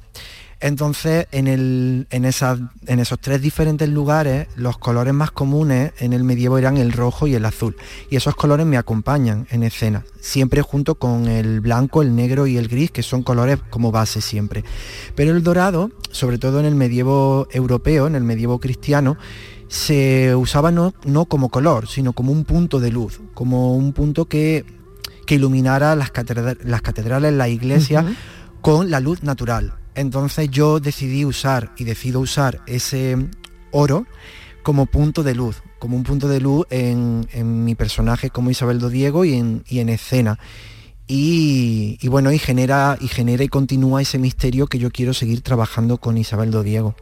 Entonces, 0.59 1.25
en, 1.31 2.05
esos 2.11 3.19
tres 3.19 3.41
diferentes 3.41 3.89
lugares, 3.89 4.47
los 4.55 4.77
colores 4.77 5.11
más 5.11 5.31
comunes 5.31 5.91
en 5.97 6.13
el 6.13 6.23
medievo 6.23 6.59
eran 6.59 6.77
el 6.77 6.91
rojo 6.91 7.25
y 7.25 7.33
el 7.33 7.45
azul. 7.45 7.75
Y 8.11 8.15
esos 8.15 8.35
colores 8.35 8.67
me 8.67 8.77
acompañan 8.77 9.47
en 9.49 9.63
escena, 9.63 10.05
siempre 10.21 10.61
junto 10.61 10.95
con 10.95 11.27
el 11.27 11.61
blanco, 11.61 12.03
el 12.03 12.15
negro 12.15 12.45
y 12.45 12.57
el 12.57 12.67
gris, 12.67 12.91
que 12.91 13.01
son 13.01 13.23
colores 13.23 13.57
como 13.71 13.91
base 13.91 14.21
siempre. 14.21 14.63
Pero 15.15 15.31
el 15.31 15.41
dorado, 15.41 15.89
sobre 16.11 16.37
todo 16.37 16.59
en 16.59 16.67
el 16.67 16.75
medievo 16.75 17.47
europeo, 17.51 18.05
en 18.05 18.13
el 18.13 18.23
medievo 18.23 18.59
cristiano, 18.59 19.17
se 19.73 20.35
usaba 20.35 20.69
no, 20.69 20.93
no 21.03 21.25
como 21.25 21.49
color, 21.49 21.87
sino 21.87 22.13
como 22.13 22.31
un 22.31 22.43
punto 22.45 22.79
de 22.79 22.91
luz, 22.91 23.21
como 23.33 23.75
un 23.75 23.91
punto 23.91 24.25
que, 24.25 24.65
que 25.25 25.33
iluminara 25.33 25.95
las, 25.95 26.13
catedra- 26.13 26.55
las 26.63 26.83
catedrales, 26.83 27.33
las 27.33 27.49
iglesias, 27.49 28.05
con 28.61 28.91
la 28.91 28.99
luz 28.99 29.23
natural. 29.23 29.73
Entonces 29.95 30.51
yo 30.51 30.79
decidí 30.79 31.25
usar 31.25 31.71
y 31.75 31.85
decido 31.85 32.19
usar 32.19 32.61
ese 32.67 33.17
oro 33.71 34.05
como 34.61 34.85
punto 34.85 35.23
de 35.23 35.33
luz, 35.33 35.63
como 35.79 35.97
un 35.97 36.03
punto 36.03 36.27
de 36.27 36.39
luz 36.39 36.67
en, 36.69 37.27
en 37.33 37.65
mi 37.65 37.73
personaje 37.73 38.29
como 38.29 38.51
Isabel 38.51 38.77
Do 38.77 38.89
Diego 38.89 39.25
y 39.25 39.33
en, 39.33 39.63
y 39.67 39.79
en 39.79 39.89
escena. 39.89 40.37
Y, 41.07 41.97
y 41.99 42.07
bueno, 42.09 42.31
y 42.31 42.37
genera, 42.37 42.95
y 43.01 43.07
genera 43.07 43.43
y 43.43 43.47
continúa 43.49 44.03
ese 44.03 44.19
misterio 44.19 44.67
que 44.67 44.77
yo 44.77 44.91
quiero 44.91 45.15
seguir 45.15 45.41
trabajando 45.41 45.97
con 45.97 46.15
Isabel 46.19 46.51
Do 46.51 46.61
Diego. 46.61 46.95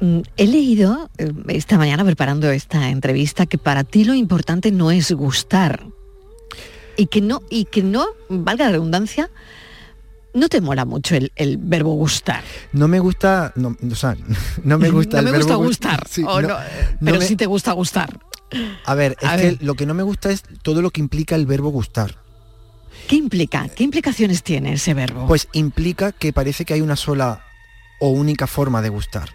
Mm, 0.00 0.20
He 0.36 0.46
leído 0.46 1.08
eh, 1.18 1.32
esta 1.48 1.78
mañana 1.78 2.04
preparando 2.04 2.50
esta 2.50 2.90
entrevista 2.90 3.46
que 3.46 3.58
para 3.58 3.82
ti 3.84 4.04
lo 4.04 4.14
importante 4.14 4.70
no 4.70 4.90
es 4.90 5.10
gustar 5.12 5.86
y 6.96 7.06
que 7.06 7.20
no 7.20 7.42
y 7.50 7.64
que 7.66 7.82
no 7.82 8.06
valga 8.28 8.66
la 8.66 8.72
redundancia 8.72 9.30
no 10.34 10.48
te 10.50 10.60
mola 10.60 10.84
mucho 10.84 11.14
el, 11.14 11.32
el 11.36 11.56
verbo 11.56 11.94
gustar. 11.94 12.44
No 12.72 12.88
me 12.88 12.98
gusta, 13.00 13.52
no, 13.56 13.74
o 13.90 13.94
sea, 13.94 14.16
no 14.64 14.78
me 14.78 14.90
gusta 14.90 15.22
no 15.22 15.28
el 15.28 15.32
me 15.32 15.38
gusta 15.38 15.52
verbo 15.54 15.64
gustar, 15.64 16.06
Sí, 16.10 16.22
o 16.26 16.42
no- 16.42 16.48
no, 16.48 16.54
no 16.58 16.62
pero 17.02 17.18
me- 17.18 17.24
sí 17.26 17.36
te 17.36 17.46
gusta 17.46 17.72
gustar. 17.72 18.18
A 18.84 18.94
ver, 18.94 19.16
es 19.20 19.26
A 19.28 19.36
que 19.36 19.42
ver. 19.42 19.58
lo 19.62 19.74
que 19.74 19.86
no 19.86 19.94
me 19.94 20.02
gusta 20.02 20.30
es 20.30 20.42
todo 20.62 20.82
lo 20.82 20.90
que 20.90 21.00
implica 21.00 21.34
el 21.36 21.46
verbo 21.46 21.70
gustar. 21.70 22.18
¿Qué 23.08 23.16
implica? 23.16 23.68
¿Qué 23.68 23.82
implicaciones 23.84 24.42
tiene 24.42 24.74
ese 24.74 24.92
verbo? 24.94 25.26
Pues 25.26 25.48
implica 25.52 26.12
que 26.12 26.32
parece 26.34 26.64
que 26.66 26.74
hay 26.74 26.80
una 26.82 26.96
sola 26.96 27.44
o 27.98 28.10
única 28.10 28.46
forma 28.46 28.82
de 28.82 28.88
gustar. 28.90 29.30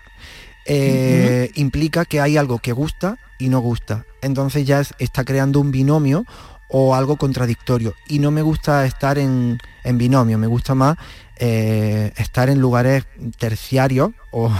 Eh, 0.65 1.51
Implica 1.55 2.05
que 2.05 2.21
hay 2.21 2.37
algo 2.37 2.59
que 2.59 2.71
gusta 2.71 3.17
y 3.39 3.49
no 3.49 3.59
gusta. 3.59 4.05
Entonces 4.21 4.65
ya 4.65 4.79
es- 4.81 4.93
está 4.99 5.23
creando 5.23 5.59
un 5.59 5.71
binomio 5.71 6.25
o 6.69 6.95
algo 6.95 7.17
contradictorio. 7.17 7.93
Y 8.07 8.19
no 8.19 8.31
me 8.31 8.41
gusta 8.41 8.85
estar 8.85 9.17
en, 9.17 9.57
en 9.83 9.97
binomio, 9.97 10.37
me 10.37 10.47
gusta 10.47 10.75
más 10.75 10.97
eh, 11.37 12.13
estar 12.17 12.49
en 12.49 12.59
lugares 12.61 13.05
terciarios 13.39 14.11
o, 14.31 14.51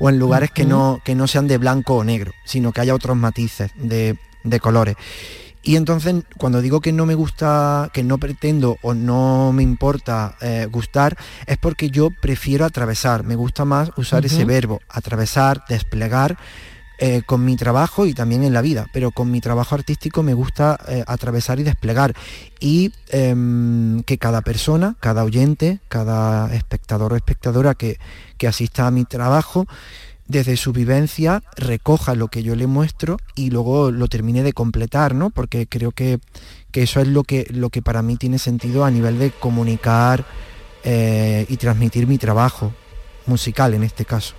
o 0.00 0.08
en 0.08 0.18
lugares 0.18 0.50
que, 0.50 0.64
no, 0.64 1.00
que 1.04 1.14
no 1.14 1.26
sean 1.28 1.46
de 1.46 1.58
blanco 1.58 1.96
o 1.96 2.04
negro, 2.04 2.32
sino 2.44 2.72
que 2.72 2.80
haya 2.80 2.94
otros 2.94 3.16
matices 3.16 3.70
de, 3.76 4.16
de 4.42 4.60
colores. 4.60 4.96
Y 5.62 5.76
entonces 5.76 6.24
cuando 6.38 6.60
digo 6.60 6.80
que 6.80 6.92
no 6.92 7.06
me 7.06 7.14
gusta, 7.14 7.90
que 7.92 8.02
no 8.02 8.18
pretendo 8.18 8.78
o 8.82 8.94
no 8.94 9.52
me 9.52 9.62
importa 9.62 10.36
eh, 10.40 10.66
gustar, 10.70 11.16
es 11.46 11.56
porque 11.58 11.90
yo 11.90 12.08
prefiero 12.20 12.64
atravesar, 12.64 13.22
me 13.24 13.36
gusta 13.36 13.64
más 13.64 13.90
usar 13.96 14.26
ese 14.26 14.44
verbo, 14.44 14.80
atravesar, 14.88 15.64
desplegar 15.68 16.36
eh, 17.04 17.22
con 17.26 17.44
mi 17.44 17.56
trabajo 17.56 18.06
y 18.06 18.14
también 18.14 18.44
en 18.44 18.52
la 18.52 18.60
vida, 18.60 18.86
pero 18.92 19.10
con 19.10 19.28
mi 19.28 19.40
trabajo 19.40 19.74
artístico 19.74 20.22
me 20.22 20.34
gusta 20.34 20.78
eh, 20.86 21.02
atravesar 21.06 21.58
y 21.58 21.64
desplegar. 21.64 22.14
Y 22.60 22.92
em, 23.08 24.04
que 24.04 24.18
cada 24.18 24.42
persona, 24.42 24.94
cada 25.00 25.24
oyente, 25.24 25.80
cada 25.88 26.54
espectador 26.54 27.12
o 27.12 27.16
espectadora 27.16 27.74
que, 27.74 27.98
que 28.38 28.46
asista 28.46 28.86
a 28.86 28.92
mi 28.92 29.04
trabajo, 29.04 29.66
desde 30.26 30.56
su 30.56 30.72
vivencia 30.72 31.42
recoja 31.56 32.14
lo 32.14 32.28
que 32.28 32.42
yo 32.42 32.56
le 32.56 32.66
muestro 32.66 33.18
y 33.34 33.50
luego 33.50 33.90
lo 33.90 34.08
termine 34.08 34.42
de 34.42 34.52
completar, 34.52 35.14
¿no? 35.14 35.30
Porque 35.30 35.66
creo 35.66 35.92
que, 35.92 36.18
que 36.70 36.82
eso 36.82 37.00
es 37.00 37.08
lo 37.08 37.24
que, 37.24 37.46
lo 37.50 37.70
que 37.70 37.82
para 37.82 38.02
mí 38.02 38.16
tiene 38.16 38.38
sentido 38.38 38.84
a 38.84 38.90
nivel 38.90 39.18
de 39.18 39.30
comunicar 39.30 40.24
eh, 40.84 41.46
y 41.48 41.56
transmitir 41.56 42.06
mi 42.06 42.18
trabajo 42.18 42.72
musical 43.26 43.74
en 43.74 43.82
este 43.82 44.04
caso. 44.04 44.34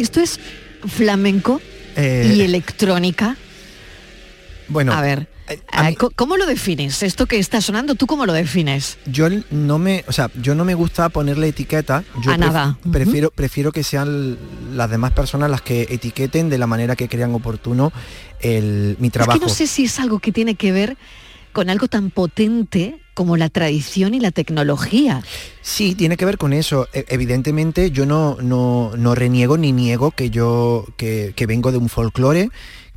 Esto, 0.00 0.20
es 0.20 0.38
flamenco 0.86 1.60
Eh, 1.96 2.32
y 2.36 2.40
electrónica. 2.42 3.36
Bueno, 4.68 4.92
a 4.92 5.00
ver, 5.02 5.26
ah, 5.72 5.90
co- 5.98 6.10
¿cómo 6.14 6.36
lo 6.36 6.46
defines? 6.46 7.02
Esto 7.02 7.26
que 7.26 7.38
está 7.40 7.60
sonando, 7.60 7.96
¿tú 7.96 8.06
cómo 8.06 8.24
lo 8.24 8.32
defines? 8.32 8.98
Yo 9.04 9.26
no 9.50 9.78
me, 9.78 10.04
o 10.06 10.12
sea, 10.12 10.30
yo 10.40 10.54
no 10.54 10.64
me 10.64 10.74
gusta 10.74 11.08
ponerle 11.08 11.48
etiqueta. 11.48 12.04
Yo 12.22 12.30
A 12.30 12.38
nada. 12.38 12.78
Prefiero, 12.92 13.30
prefiero 13.32 13.72
que 13.72 13.82
sean 13.82 14.38
las 14.74 14.88
demás 14.88 15.10
personas 15.12 15.50
las 15.50 15.60
que 15.62 15.88
etiqueten 15.90 16.48
de 16.50 16.58
la 16.58 16.68
manera 16.68 16.94
que 16.94 17.08
crean 17.08 17.34
oportuno 17.34 17.92
el, 18.40 18.96
mi 19.00 19.10
trabajo. 19.10 19.32
Es 19.32 19.40
que 19.40 19.46
no 19.46 19.52
sé 19.52 19.66
si 19.66 19.84
es 19.84 19.98
algo 19.98 20.20
que 20.20 20.30
tiene 20.30 20.54
que 20.54 20.70
ver 20.70 20.96
con 21.52 21.68
algo 21.68 21.88
tan 21.88 22.10
potente 22.10 23.00
como 23.20 23.36
la 23.36 23.50
tradición 23.50 24.14
y 24.14 24.20
la 24.20 24.30
tecnología. 24.30 25.22
Sí, 25.60 25.94
tiene 25.94 26.16
que 26.16 26.24
ver 26.24 26.38
con 26.38 26.54
eso. 26.54 26.88
E- 26.94 27.04
Evidentemente 27.10 27.90
yo 27.90 28.06
no, 28.06 28.38
no, 28.40 28.92
no 28.96 29.14
reniego 29.14 29.58
ni 29.58 29.72
niego 29.72 30.10
que 30.10 30.30
yo 30.30 30.86
que, 30.96 31.34
que 31.36 31.44
vengo 31.44 31.70
de 31.70 31.76
un 31.76 31.90
folclore, 31.90 32.48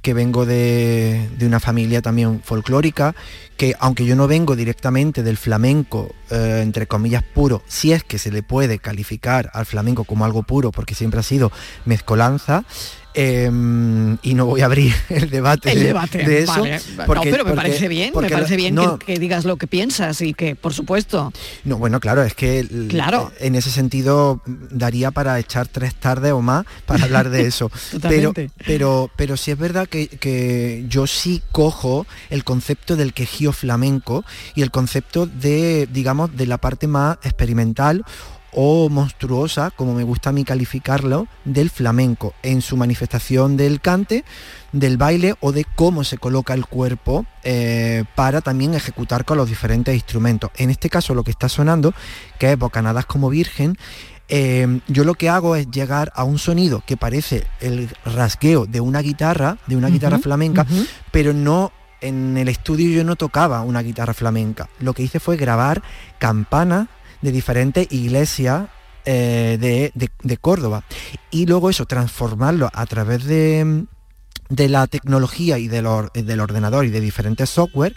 que 0.01 0.13
vengo 0.13 0.45
de, 0.45 1.27
de 1.37 1.45
una 1.45 1.59
familia 1.59 2.01
también 2.01 2.39
folclórica, 2.41 3.15
que 3.57 3.75
aunque 3.81 4.05
yo 4.05 4.15
no 4.15 4.27
vengo 4.29 4.55
directamente 4.55 5.23
del 5.23 5.35
flamenco, 5.35 6.15
eh, 6.31 6.61
entre 6.63 6.87
comillas, 6.87 7.23
puro, 7.23 7.61
si 7.67 7.91
es 7.91 8.05
que 8.05 8.17
se 8.17 8.31
le 8.31 8.43
puede 8.43 8.79
calificar 8.79 9.49
al 9.53 9.65
flamenco 9.65 10.05
como 10.05 10.23
algo 10.23 10.43
puro, 10.43 10.71
porque 10.71 10.95
siempre 10.95 11.19
ha 11.19 11.23
sido 11.23 11.51
mezcolanza, 11.83 12.63
em, 13.13 14.17
y 14.22 14.34
no 14.34 14.46
voy 14.46 14.62
a 14.62 14.65
abrir 14.65 14.93
el 15.10 15.29
debate, 15.29 15.72
El 15.72 15.79
de, 15.79 15.86
debate, 15.88 16.17
de 16.20 16.43
eso. 16.43 16.62
vale. 16.62 16.79
porque- 17.05 17.29
no, 17.29 17.32
pero 17.32 17.43
me 17.46 17.51
porque- 17.51 17.55
parece 17.55 17.88
bien, 17.88 18.13
me 18.20 18.29
parece 18.29 18.55
bien 18.55 18.75
no, 18.75 18.98
que, 19.00 19.05
que 19.13 19.20
digas 19.20 19.46
lo 19.46 19.58
que 19.58 19.67
piensas 19.67 20.22
y 20.22 20.34
que, 20.34 20.55
por 20.55 20.74
supuesto, 20.74 21.32
no, 21.63 21.77
bueno, 21.77 22.00
claro, 22.00 22.24
es 22.24 22.34
que 22.34 22.67
Claro. 22.89 23.32
en 23.39 23.55
ese 23.55 23.70
sentido 23.72 24.41
mm, 24.46 24.53
daría 24.72 25.12
para 25.12 25.39
echar 25.39 25.67
tres 25.67 25.96
tardes 25.96 26.32
o 26.32 26.41
más 26.41 26.65
para 26.86 27.03
hablar 27.05 27.29
de 27.29 27.41
eso. 27.48 27.72
pero, 28.01 28.34
pero, 28.65 29.10
pero 29.15 29.38
sí 29.38 29.51
es 29.51 29.58
verdad 29.58 29.88
que, 29.88 30.08
que 30.08 30.86
yo 30.88 31.08
sí 31.08 31.41
cojo 31.51 32.05
el 32.29 32.43
concepto 32.43 32.96
del 32.96 33.13
quejío 33.13 33.51
flamenco 33.51 34.24
y 34.55 34.62
el 34.62 34.72
concepto 34.72 35.25
de, 35.25 35.88
digamos, 35.91 36.36
de 36.36 36.46
la 36.48 36.58
parte 36.58 36.88
más 36.88 37.17
experimental 37.24 38.03
o 38.55 38.89
monstruosa, 38.89 39.72
como 39.72 39.93
me 39.93 40.03
gusta 40.03 40.29
a 40.29 40.33
mí 40.33 40.43
calificarlo, 40.43 41.27
del 41.45 41.69
flamenco, 41.69 42.33
en 42.43 42.62
su 42.62 42.77
manifestación 42.77 43.57
del 43.57 43.81
cante, 43.81 44.24
del 44.72 44.98
baile 44.98 45.36
o 45.39 45.51
de 45.51 45.65
cómo 45.75 46.03
se 46.03 46.17
coloca 46.17 46.53
el 46.53 46.65
cuerpo 46.65 47.25
eh, 47.43 48.03
para 48.15 48.41
también 48.41 48.74
ejecutar 48.74 49.25
con 49.25 49.38
los 49.38 49.50
diferentes 49.50 49.93
instrumentos. 49.93 50.51
En 50.55 50.69
este 50.69 50.89
caso 50.89 51.13
lo 51.13 51.24
que 51.24 51.31
está 51.31 51.50
sonando, 51.50 51.93
que 52.39 52.51
es 52.51 52.57
Bocanadas 52.57 53.05
como 53.05 53.29
Virgen, 53.29 53.77
eh, 54.29 54.79
yo 54.88 55.03
lo 55.03 55.15
que 55.15 55.29
hago 55.29 55.55
es 55.55 55.69
llegar 55.69 56.12
a 56.15 56.24
un 56.24 56.39
sonido 56.39 56.81
que 56.86 56.98
parece 56.98 57.45
el 57.60 57.89
rasgueo 58.05 58.65
de 58.65 58.79
una 58.79 59.01
guitarra, 59.01 59.57
de 59.67 59.75
una 59.75 59.89
guitarra 59.89 60.17
flamenca, 60.19 60.65
pero 61.12 61.33
no 61.33 61.72
en 62.01 62.38
el 62.38 62.50
estudio 62.50 62.89
yo 62.89 63.03
no 63.03 63.15
tocaba 63.15 63.62
una 63.62 63.81
guitarra 63.81 64.13
flamenca. 64.13 64.69
Lo 64.79 64.93
que 64.93 65.03
hice 65.03 65.19
fue 65.19 65.38
grabar 65.38 65.81
campanas 66.19 66.88
de 67.23 67.31
diferentes 67.31 67.91
iglesias 67.91 68.67
eh, 69.05 69.57
de, 69.59 69.91
de- 69.95 70.37
Córdoba. 70.37 70.83
Y 71.31 71.45
luego 71.47 71.69
eso, 71.69 71.85
transformarlo 71.85 72.69
a 72.73 72.85
través 72.85 73.23
de, 73.25 73.85
de 74.49 74.69
la 74.69 74.85
tecnología 74.87 75.57
y 75.57 75.67
del, 75.67 75.87
or- 75.87 76.11
del 76.13 76.39
ordenador 76.39 76.85
y 76.85 76.89
de 76.89 77.01
diferentes 77.01 77.49
software. 77.49 77.95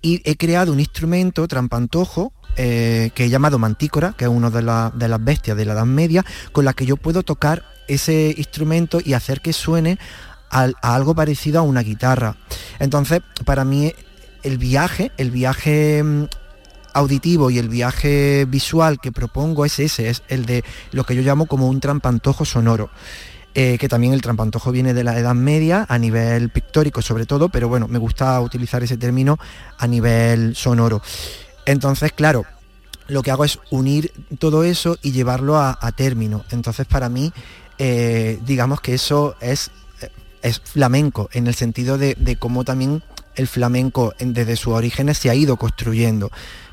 Y 0.00 0.22
he 0.24 0.36
creado 0.36 0.72
un 0.72 0.80
instrumento 0.80 1.46
trampantojo 1.46 2.32
eh, 2.56 3.10
que 3.14 3.24
he 3.24 3.28
llamado 3.30 3.58
mantícora, 3.58 4.14
que 4.16 4.24
es 4.24 4.30
una 4.30 4.50
de, 4.50 4.62
la- 4.62 4.92
de 4.94 5.08
las 5.08 5.22
bestias 5.22 5.56
de 5.56 5.64
la 5.64 5.74
Edad 5.74 5.84
Media, 5.86 6.24
con 6.52 6.64
la 6.64 6.72
que 6.72 6.86
yo 6.86 6.96
puedo 6.96 7.22
tocar 7.22 7.64
ese 7.88 8.34
instrumento 8.36 9.00
y 9.04 9.12
hacer 9.14 9.40
que 9.40 9.52
suene 9.52 9.98
a 10.50 10.70
algo 10.82 11.14
parecido 11.14 11.60
a 11.60 11.62
una 11.62 11.82
guitarra. 11.82 12.36
Entonces, 12.78 13.20
para 13.44 13.64
mí, 13.64 13.92
el 14.42 14.58
viaje, 14.58 15.10
el 15.16 15.30
viaje 15.30 16.02
mm, 16.02 16.24
auditivo 16.94 17.50
y 17.50 17.58
el 17.58 17.68
viaje 17.68 18.44
visual 18.48 18.98
que 19.00 19.12
propongo 19.12 19.64
es 19.64 19.78
ese, 19.78 20.08
es 20.08 20.22
el 20.28 20.46
de 20.46 20.64
lo 20.92 21.04
que 21.04 21.14
yo 21.14 21.22
llamo 21.22 21.46
como 21.46 21.68
un 21.68 21.80
trampantojo 21.80 22.44
sonoro. 22.44 22.90
eh, 23.54 23.76
que 23.78 23.86
también 23.88 24.14
el 24.14 24.22
trampantojo 24.22 24.72
viene 24.72 24.94
de 24.94 25.04
la 25.04 25.18
Edad 25.18 25.34
Media 25.34 25.84
a 25.88 25.98
nivel 25.98 26.48
pictórico 26.48 27.02
sobre 27.02 27.26
todo, 27.26 27.50
pero 27.50 27.68
bueno, 27.68 27.86
me 27.86 27.98
gusta 27.98 28.40
utilizar 28.40 28.82
ese 28.82 28.96
término 28.96 29.38
a 29.76 29.86
nivel 29.86 30.56
sonoro. 30.56 31.02
Entonces, 31.66 32.12
claro, 32.12 32.46
lo 33.08 33.22
que 33.22 33.30
hago 33.30 33.44
es 33.44 33.58
unir 33.70 34.10
todo 34.38 34.64
eso 34.64 34.96
y 35.02 35.12
llevarlo 35.12 35.58
a, 35.58 35.76
término. 35.94 36.44
Entonces, 36.50 36.86
para 36.86 37.10
mí, 37.10 37.30
eh, 37.78 38.38
digamos 38.46 38.80
que 38.80 38.94
eso 38.94 39.34
es, 39.40 39.70
eh, 40.00 40.08
es 40.40 40.60
flamenco, 40.64 41.28
en 41.32 41.46
el 41.46 41.54
sentido 41.54 41.98
de, 41.98 42.36
cómo 42.38 42.64
también 42.64 43.02
el 43.34 43.48
flamenco 43.48 44.14
en- 44.18 44.32
desde 44.32 44.56
sus 44.56 44.72
orígenes 44.72 45.18
se 45.18 45.28
ha 45.28 45.34
ido 45.34 45.56
construyendo, 45.58 46.30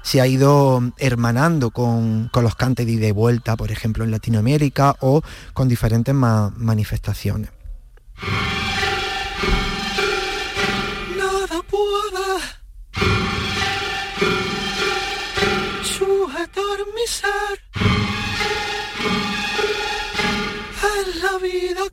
se 0.09 0.19
ha 0.21 0.25
ido 0.25 0.81
hermanando 0.97 1.69
con, 1.69 2.29
con 2.29 2.43
los 2.43 2.55
cantes 2.55 2.87
de 2.87 2.93
ida 2.93 3.05
y 3.05 3.11
vuelta, 3.11 3.55
por 3.55 3.71
ejemplo, 3.71 4.03
en 4.03 4.09
Latinoamérica 4.09 4.95
o 5.01 5.21
con 5.53 5.67
diferentes 5.67 6.15
ma- 6.15 6.51
manifestaciones. 6.57 7.51
Es 20.97 21.21
la 21.21 21.37
vida 21.37 21.83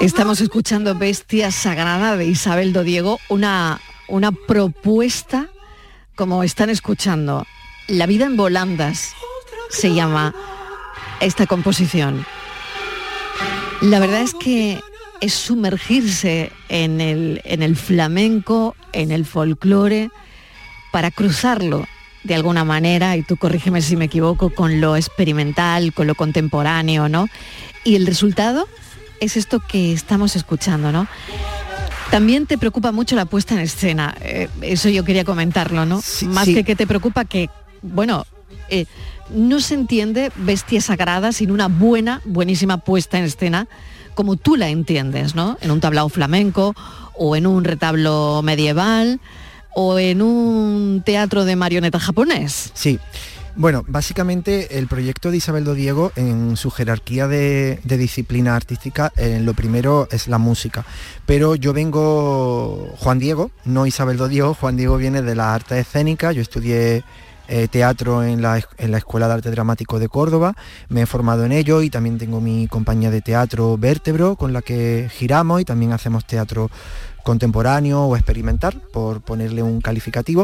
Estamos 0.00 0.40
escuchando 0.40 0.94
Bestia 0.94 1.50
Sagrada 1.50 2.16
de 2.16 2.24
Isabel 2.24 2.72
Dodiego, 2.72 3.18
una, 3.28 3.80
una 4.08 4.32
propuesta, 4.32 5.48
como 6.14 6.42
están 6.42 6.70
escuchando, 6.70 7.46
La 7.86 8.06
vida 8.06 8.24
en 8.24 8.36
volandas 8.36 9.12
se 9.68 9.92
llama 9.92 10.34
esta 11.20 11.46
composición. 11.46 12.24
La 13.82 13.98
verdad 13.98 14.22
es 14.22 14.32
que 14.32 14.80
es 15.20 15.34
sumergirse 15.34 16.50
en 16.70 17.02
el, 17.02 17.42
en 17.44 17.62
el 17.62 17.76
flamenco, 17.76 18.74
en 18.92 19.10
el 19.10 19.26
folclore, 19.26 20.10
para 20.92 21.10
cruzarlo 21.10 21.86
de 22.24 22.34
alguna 22.34 22.64
manera, 22.64 23.16
y 23.16 23.22
tú 23.22 23.36
corrígeme 23.36 23.82
si 23.82 23.96
me 23.96 24.06
equivoco, 24.06 24.50
con 24.50 24.80
lo 24.80 24.96
experimental, 24.96 25.92
con 25.92 26.06
lo 26.06 26.14
contemporáneo, 26.14 27.08
¿no? 27.08 27.28
Y 27.84 27.96
el 27.96 28.06
resultado 28.06 28.68
es 29.20 29.36
esto 29.36 29.60
que 29.60 29.92
estamos 29.92 30.36
escuchando, 30.36 30.92
¿no? 30.92 31.06
También 32.10 32.46
te 32.46 32.58
preocupa 32.58 32.92
mucho 32.92 33.16
la 33.16 33.24
puesta 33.24 33.54
en 33.54 33.60
escena, 33.60 34.16
eh, 34.20 34.48
eso 34.62 34.88
yo 34.88 35.04
quería 35.04 35.24
comentarlo, 35.24 35.86
¿no? 35.86 36.02
Más 36.26 36.44
sí. 36.44 36.54
que 36.54 36.64
que 36.64 36.76
te 36.76 36.86
preocupa 36.86 37.24
que, 37.24 37.48
bueno, 37.82 38.26
eh, 38.68 38.86
no 39.30 39.60
se 39.60 39.74
entiende 39.74 40.32
Bestia 40.36 40.80
Sagrada 40.80 41.32
sin 41.32 41.50
una 41.50 41.68
buena, 41.68 42.20
buenísima 42.24 42.78
puesta 42.78 43.18
en 43.18 43.24
escena 43.24 43.68
como 44.14 44.36
tú 44.36 44.56
la 44.56 44.68
entiendes, 44.68 45.34
¿no? 45.34 45.56
En 45.60 45.70
un 45.70 45.80
tablao 45.80 46.08
flamenco 46.08 46.74
o 47.14 47.36
en 47.36 47.46
un 47.46 47.64
retablo 47.64 48.42
medieval 48.42 49.20
o 49.74 49.98
en 49.98 50.22
un 50.22 51.02
teatro 51.04 51.44
de 51.44 51.56
marioneta 51.56 51.98
japonés. 51.98 52.70
Sí. 52.74 52.98
Bueno, 53.56 53.84
básicamente 53.86 54.78
el 54.78 54.86
proyecto 54.86 55.30
de 55.30 55.38
Isabel 55.38 55.64
Dodiego 55.64 56.12
en 56.14 56.56
su 56.56 56.70
jerarquía 56.70 57.26
de, 57.26 57.80
de 57.82 57.96
disciplina 57.98 58.54
artística, 58.54 59.12
eh, 59.16 59.40
lo 59.42 59.54
primero 59.54 60.08
es 60.12 60.28
la 60.28 60.38
música. 60.38 60.86
Pero 61.26 61.56
yo 61.56 61.72
vengo, 61.72 62.94
Juan 62.98 63.18
Diego, 63.18 63.50
no 63.64 63.86
Isabel 63.86 64.18
Dodiego, 64.18 64.54
Juan 64.54 64.76
Diego 64.76 64.96
viene 64.96 65.20
de 65.20 65.34
la 65.34 65.52
arte 65.52 65.80
escénica, 65.80 66.30
yo 66.30 66.40
estudié 66.40 67.02
eh, 67.48 67.66
teatro 67.66 68.22
en 68.22 68.40
la, 68.40 68.62
en 68.78 68.92
la 68.92 68.98
Escuela 68.98 69.26
de 69.26 69.34
Arte 69.34 69.50
Dramático 69.50 69.98
de 69.98 70.08
Córdoba, 70.08 70.54
me 70.88 71.02
he 71.02 71.06
formado 71.06 71.44
en 71.44 71.50
ello 71.50 71.82
y 71.82 71.90
también 71.90 72.16
tengo 72.16 72.40
mi 72.40 72.68
compañía 72.68 73.10
de 73.10 73.22
teatro 73.22 73.76
Vértebro 73.76 74.36
con 74.36 74.52
la 74.52 74.62
que 74.62 75.10
giramos 75.12 75.60
y 75.60 75.64
también 75.64 75.92
hacemos 75.92 76.24
teatro 76.24 76.70
contemporáneo 77.30 77.96
o 78.08 78.16
experimental, 78.16 78.74
por 78.92 79.20
ponerle 79.20 79.62
un 79.62 79.80
calificativo. 79.80 80.42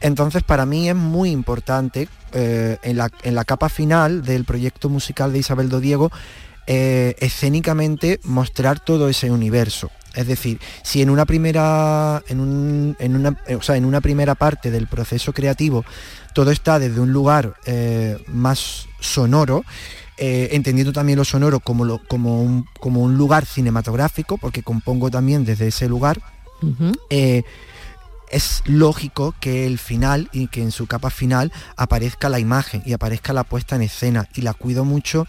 Entonces 0.00 0.42
para 0.42 0.64
mí 0.66 0.88
es 0.88 0.94
muy 0.94 1.30
importante 1.30 2.08
eh, 2.32 2.76
en, 2.82 2.96
la, 2.96 3.08
en 3.22 3.34
la 3.34 3.44
capa 3.44 3.68
final 3.68 4.22
del 4.22 4.44
proyecto 4.44 4.88
musical 4.88 5.32
de 5.32 5.38
Isabel 5.40 5.68
Dodiego 5.68 6.10
eh, 6.66 7.14
escénicamente 7.18 8.20
mostrar 8.24 8.78
todo 8.78 9.08
ese 9.08 9.30
universo. 9.30 9.90
Es 10.14 10.26
decir, 10.26 10.58
si 10.82 11.00
en 11.02 11.10
una 11.10 11.24
primera, 11.26 12.22
en, 12.28 12.40
un- 12.40 12.96
en 12.98 13.14
una, 13.16 13.30
eh, 13.46 13.56
o 13.56 13.62
sea, 13.62 13.76
en 13.76 13.84
una 13.84 14.00
primera 14.00 14.34
parte 14.34 14.70
del 14.70 14.86
proceso 14.86 15.32
creativo 15.32 15.84
todo 16.34 16.50
está 16.50 16.78
desde 16.78 17.00
un 17.00 17.12
lugar 17.12 17.54
eh, 17.66 18.16
más 18.28 18.86
sonoro, 19.00 19.64
eh, 20.18 20.48
entendiendo 20.52 20.92
también 20.92 21.18
lo 21.18 21.24
sonoro 21.24 21.60
como, 21.60 21.84
lo- 21.84 22.00
como, 22.08 22.42
un, 22.42 22.66
como 22.80 23.02
un 23.02 23.16
lugar 23.16 23.46
cinematográfico, 23.46 24.36
porque 24.38 24.62
compongo 24.62 25.10
también 25.10 25.44
desde 25.44 25.68
ese 25.68 25.88
lugar, 25.88 26.20
eh, 27.10 27.42
es 28.30 28.62
lógico 28.66 29.34
que 29.40 29.66
el 29.66 29.78
final 29.78 30.28
y 30.32 30.48
que 30.48 30.60
en 30.62 30.72
su 30.72 30.86
capa 30.86 31.10
final 31.10 31.52
aparezca 31.76 32.28
la 32.28 32.38
imagen 32.40 32.82
y 32.84 32.92
aparezca 32.92 33.32
la 33.32 33.44
puesta 33.44 33.76
en 33.76 33.82
escena 33.82 34.28
y 34.34 34.42
la 34.42 34.54
cuido 34.54 34.84
mucho 34.84 35.26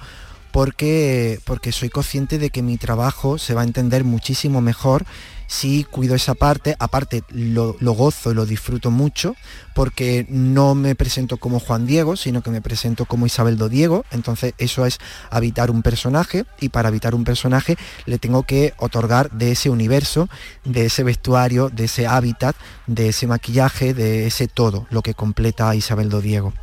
porque, 0.52 1.40
porque 1.46 1.72
soy 1.72 1.90
consciente 1.90 2.40
de 2.40 2.50
que 2.50 2.62
mi 2.62 2.78
trabajo 2.78 3.38
se 3.38 3.54
va 3.54 3.62
a 3.62 3.66
entender 3.66 4.04
muchísimo 4.04 4.60
mejor 4.62 5.06
si 5.50 5.84
cuido 5.84 6.14
esa 6.14 6.36
parte, 6.36 6.76
aparte 6.78 7.24
lo, 7.30 7.76
lo 7.80 7.94
gozo 7.94 8.32
y 8.32 8.36
lo 8.36 8.46
disfruto 8.46 8.92
mucho, 8.92 9.36
porque 9.74 10.28
no 10.30 10.76
me 10.76 10.94
presento 10.94 11.38
como 11.38 11.60
Juan 11.60 11.88
Diego, 11.88 12.16
sino 12.16 12.44
que 12.44 12.52
me 12.52 12.62
presento 12.62 13.06
como 13.06 13.26
Isabel 13.26 13.58
Dodiego, 13.58 14.06
entonces 14.12 14.54
eso 14.60 14.86
es 14.86 15.00
habitar 15.32 15.72
un 15.72 15.82
personaje, 15.82 16.46
y 16.62 16.70
para 16.70 16.90
habitar 16.90 17.16
un 17.16 17.24
personaje 17.24 17.78
le 18.06 18.20
tengo 18.20 18.44
que 18.44 18.76
otorgar 18.78 19.32
de 19.32 19.54
ese 19.54 19.72
universo, 19.72 20.30
de 20.66 20.86
ese 20.86 21.04
vestuario, 21.04 21.70
de 21.70 21.86
ese 21.86 22.06
hábitat, 22.06 22.56
de 22.86 23.10
ese 23.10 23.26
maquillaje, 23.26 23.96
de 23.96 24.28
ese 24.28 24.48
todo, 24.48 24.86
lo 24.92 25.02
que 25.02 25.16
completa 25.16 25.68
a 25.68 25.76
Isabel 25.76 26.10
Dodiego. 26.10 26.54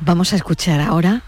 Vamos 0.00 0.32
a 0.32 0.36
escuchar 0.36 0.80
ahora 0.80 1.22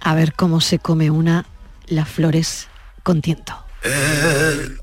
a 0.00 0.14
ver 0.16 0.34
cómo 0.34 0.60
se 0.60 0.80
come 0.80 1.12
una 1.12 1.46
las 1.86 2.08
flores 2.08 2.66
con 3.04 3.22
tiento. 3.22 3.63
El 3.84 4.78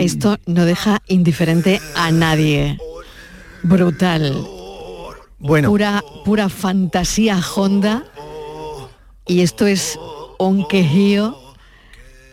Esto 0.00 0.36
no 0.46 0.64
deja 0.64 1.00
indiferente 1.06 1.80
a 1.94 2.10
nadie. 2.10 2.76
Brutal. 3.62 4.61
Bueno. 5.42 5.68
Pura, 5.70 6.02
pura 6.24 6.48
fantasía 6.48 7.40
Honda. 7.54 8.04
Y 9.26 9.40
esto 9.40 9.66
es 9.66 9.98
un 10.38 10.66
quejío 10.68 11.36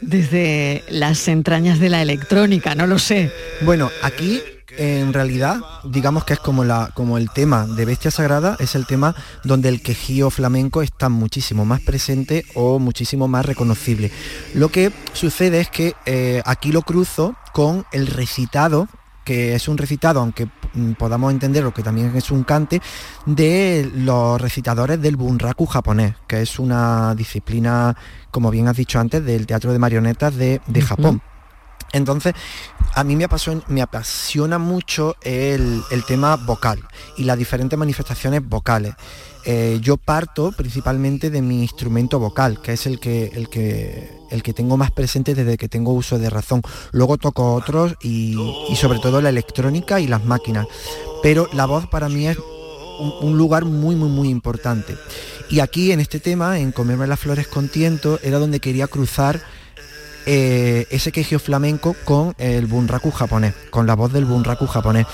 desde 0.01 0.83
las 0.89 1.27
entrañas 1.27 1.79
de 1.79 1.89
la 1.89 2.01
electrónica, 2.01 2.75
no 2.75 2.87
lo 2.87 2.99
sé. 2.99 3.31
Bueno, 3.61 3.89
aquí 4.03 4.41
en 4.77 5.11
realidad, 5.11 5.57
digamos 5.83 6.23
que 6.23 6.33
es 6.33 6.39
como, 6.39 6.63
la, 6.63 6.91
como 6.93 7.17
el 7.17 7.29
tema 7.31 7.65
de 7.65 7.85
Bestia 7.85 8.11
Sagrada, 8.11 8.55
es 8.59 8.75
el 8.75 8.85
tema 8.85 9.15
donde 9.43 9.69
el 9.69 9.81
quejío 9.81 10.29
flamenco 10.29 10.81
está 10.81 11.09
muchísimo 11.09 11.65
más 11.65 11.81
presente 11.81 12.45
o 12.53 12.79
muchísimo 12.79 13.27
más 13.27 13.45
reconocible. 13.45 14.11
Lo 14.53 14.69
que 14.69 14.91
sucede 15.13 15.59
es 15.59 15.69
que 15.69 15.95
eh, 16.05 16.41
aquí 16.45 16.71
lo 16.71 16.83
cruzo 16.83 17.35
con 17.53 17.85
el 17.91 18.07
recitado 18.07 18.87
que 19.29 19.53
es 19.53 19.67
un 19.67 19.77
recitado, 19.77 20.21
aunque 20.21 20.47
mm, 20.73 20.93
podamos 20.93 21.31
entenderlo 21.31 21.71
que 21.71 21.83
también 21.83 22.15
es 22.15 22.31
un 22.31 22.43
cante, 22.43 22.81
de 23.27 23.87
los 23.93 24.41
recitadores 24.41 24.99
del 24.99 25.17
bunraku 25.17 25.67
japonés, 25.67 26.15
que 26.25 26.41
es 26.41 26.57
una 26.57 27.13
disciplina, 27.13 27.95
como 28.31 28.49
bien 28.49 28.67
has 28.67 28.75
dicho 28.75 28.99
antes, 28.99 29.23
del 29.23 29.45
teatro 29.45 29.71
de 29.71 29.77
marionetas 29.77 30.35
de, 30.35 30.61
de 30.65 30.81
Japón. 30.81 31.21
Entonces, 31.93 32.33
a 32.95 33.03
mí 33.03 33.15
me 33.15 33.25
apasiona, 33.25 33.61
me 33.67 33.83
apasiona 33.83 34.57
mucho 34.57 35.15
el, 35.21 35.83
el 35.91 36.03
tema 36.05 36.35
vocal 36.35 36.79
y 37.15 37.25
las 37.25 37.37
diferentes 37.37 37.77
manifestaciones 37.77 38.41
vocales. 38.43 38.95
Eh, 39.45 39.79
yo 39.81 39.97
parto 39.97 40.51
principalmente 40.51 41.29
de 41.29 41.41
mi 41.41 41.61
instrumento 41.61 42.19
vocal, 42.19 42.61
que 42.61 42.73
es 42.73 42.85
el 42.85 42.99
que, 42.99 43.31
el, 43.33 43.49
que, 43.49 44.11
el 44.29 44.43
que 44.43 44.53
tengo 44.53 44.77
más 44.77 44.91
presente 44.91 45.33
desde 45.33 45.57
que 45.57 45.69
tengo 45.69 45.93
uso 45.93 46.19
de 46.19 46.29
razón. 46.29 46.61
Luego 46.91 47.17
toco 47.17 47.53
otros 47.53 47.95
y, 48.01 48.35
sobre 48.75 48.99
todo 48.99 49.21
la 49.21 49.29
electrónica 49.29 49.99
y 49.99 50.07
las 50.07 50.25
máquinas. 50.25 50.67
Pero 51.23 51.47
la 51.53 51.65
voz 51.65 51.87
para 51.87 52.09
mí 52.09 52.27
es 52.27 52.37
un, 53.21 53.37
lugar 53.37 53.65
muy, 53.65 53.95
muy, 53.95 54.09
muy 54.09 54.29
importante. 54.29 54.97
Y 55.49 55.61
aquí 55.61 55.91
en 55.91 55.99
este 55.99 56.19
tema, 56.19 56.59
en 56.59 56.71
Comerme 56.71 57.07
las 57.07 57.19
Flores 57.19 57.47
con 57.47 57.69
Tiento, 57.69 58.19
era 58.21 58.39
donde 58.39 58.59
quería 58.59 58.87
cruzar 58.87 59.41
eh, 60.25 60.85
ese 60.91 61.11
quejío 61.11 61.39
flamenco 61.39 61.95
con 62.05 62.35
el 62.37 62.67
bunraku 62.67 63.09
japonés, 63.09 63.55
con 63.71 63.87
la 63.87 63.95
voz 63.95 64.11
del 64.13 64.25
bunraku 64.25 64.67
japonés. 64.67 65.07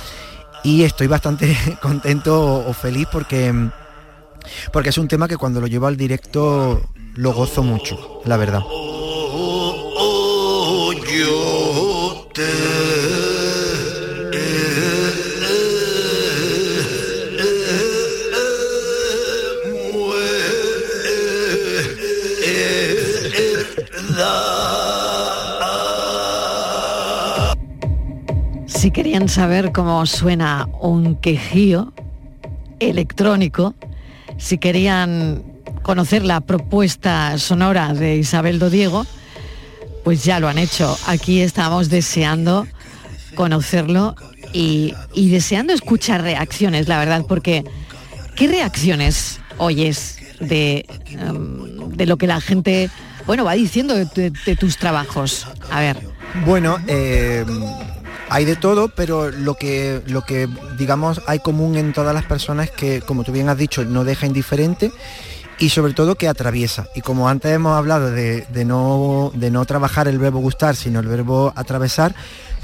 Y 0.63 0.81
estoy 0.83 1.05
bastante 1.07 1.55
contento 1.81 2.67
o 2.67 2.73
feliz 2.73 3.07
porque, 3.11 3.53
porque 4.71 4.89
es 4.89 4.97
un 4.97 5.07
tema 5.07 5.27
que 5.27 5.37
cuando 5.37 5.61
lo 5.61 5.67
llevo 5.67 5.87
al 5.87 5.97
directo 5.97 6.81
lo 7.15 7.33
gozo 7.33 7.63
mucho, 7.63 8.21
la 8.25 8.37
verdad. 8.37 8.61
Si 28.67 28.91
querían 28.91 29.29
saber 29.29 29.71
cómo 29.71 30.05
suena 30.05 30.67
un 30.79 31.15
quejío 31.15 31.93
electrónico, 32.79 33.73
si 34.37 34.57
querían 34.57 35.43
conocer 35.81 36.23
la 36.23 36.41
propuesta 36.41 37.37
sonora 37.37 37.93
de 37.93 38.17
Isabel 38.17 38.59
Dodiego, 38.59 39.05
pues 40.03 40.23
ya 40.23 40.39
lo 40.39 40.47
han 40.47 40.57
hecho. 40.57 40.97
Aquí 41.07 41.41
estamos 41.41 41.89
deseando 41.89 42.67
conocerlo 43.35 44.15
y, 44.53 44.93
y 45.13 45.29
deseando 45.29 45.73
escuchar 45.73 46.21
reacciones, 46.21 46.87
la 46.87 46.99
verdad, 46.99 47.25
porque 47.27 47.63
¿qué 48.35 48.47
reacciones 48.47 49.39
oyes 49.57 50.17
de, 50.39 50.85
em, 51.09 51.89
de 51.89 52.05
lo 52.05 52.17
que 52.17 52.27
la 52.27 52.39
gente, 52.41 52.89
bueno, 53.25 53.43
va 53.45 53.53
diciendo 53.53 53.95
de, 53.95 54.05
de- 54.45 54.55
tus 54.55 54.77
trabajos? 54.77 55.47
A 55.71 55.79
ver. 55.79 55.97
Bueno, 56.45 56.77
eh, 56.87 57.43
hay 58.29 58.45
de 58.45 58.55
todo, 58.55 58.89
pero 58.89 59.31
lo 59.31 59.55
que, 59.55 60.01
lo 60.07 60.21
que 60.21 60.47
digamos 60.77 61.21
hay 61.27 61.39
común 61.39 61.75
en 61.75 61.93
todas 61.93 62.13
las 62.13 62.25
personas 62.25 62.69
que, 62.71 63.01
como 63.01 63.23
tú 63.23 63.31
bien 63.31 63.49
has 63.49 63.57
dicho, 63.57 63.85
no 63.85 64.03
deja 64.03 64.25
indiferente 64.25 64.91
y 65.59 65.69
sobre 65.69 65.93
todo 65.93 66.15
que 66.15 66.27
atraviesa. 66.27 66.87
Y 66.95 67.01
como 67.01 67.29
antes 67.29 67.51
hemos 67.51 67.77
hablado 67.77 68.11
de, 68.11 68.45
de 68.49 68.65
no, 68.65 69.31
de 69.35 69.51
no 69.51 69.65
trabajar 69.65 70.07
el 70.07 70.19
verbo 70.19 70.39
gustar, 70.39 70.75
sino 70.75 70.99
el 70.99 71.07
verbo 71.07 71.53
atravesar, 71.55 72.15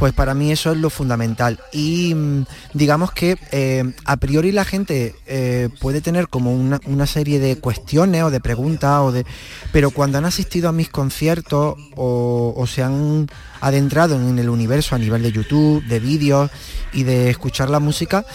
pues 0.02 0.14
para 0.14 0.34
mí 0.34 0.52
eso 0.52 0.72
es 0.72 0.80
lo 0.80 0.90
fundamental. 0.90 1.60
Y 1.72 2.16
mm, 2.16 2.46
digamos 2.74 3.12
que 3.12 3.38
eh, 3.52 3.84
a 4.04 4.18
priori 4.18 4.52
la 4.52 4.66
gente 4.66 5.14
eh, 5.28 5.70
puede 5.80 6.02
tener 6.02 6.28
como 6.28 6.52
una, 6.56 6.82
una 6.88 7.06
serie 7.06 7.40
de 7.40 7.60
cuestiones 7.60 8.24
o 8.24 8.32
de 8.32 8.40
preguntas, 8.40 9.00
o 9.02 9.12
de, 9.12 9.28
pero 9.72 9.92
cuando 9.92 10.18
han 10.18 10.26
asistido 10.26 10.70
a 10.70 10.72
mis 10.72 10.90
conciertos 10.90 11.76
o, 11.96 12.66
se 12.66 12.82
han 12.82 13.28
adentrado 13.60 14.16
en 14.16 14.40
el 14.40 14.50
universo 14.50 14.96
a 14.96 14.98
nivel 14.98 15.22
de 15.22 15.34
YouTube, 15.34 15.86
de 15.86 16.00
vídeos 16.00 16.50
y 16.94 17.04
de 17.04 17.30
escuchar 17.30 17.70
la 17.70 17.80
música, 17.80 18.26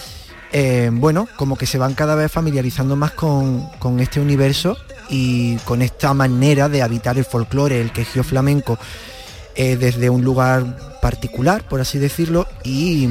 eh, 0.53 0.89
bueno, 0.93 1.27
como 1.35 1.57
que 1.57 1.65
se 1.65 1.77
van 1.77 1.95
cada 1.95 2.15
vez 2.15 2.31
familiarizando 2.31 2.95
más 2.95 3.11
con, 3.11 3.67
con 3.79 3.99
este 3.99 4.21
universo 4.21 4.77
y 5.09 5.57
con 5.65 5.81
esta 5.81 6.13
manera 6.13 6.69
de 6.69 6.81
habitar 6.81 7.17
el 7.17 7.25
folclore, 7.25 7.81
el 7.81 7.91
quejío 7.91 8.23
flamenco, 8.23 8.79
eh, 9.57 9.75
desde 9.75 10.09
un 10.09 10.23
lugar 10.23 10.77
particular, 11.01 11.63
por 11.67 11.81
así 11.81 11.97
decirlo, 11.99 12.47
y, 12.63 13.09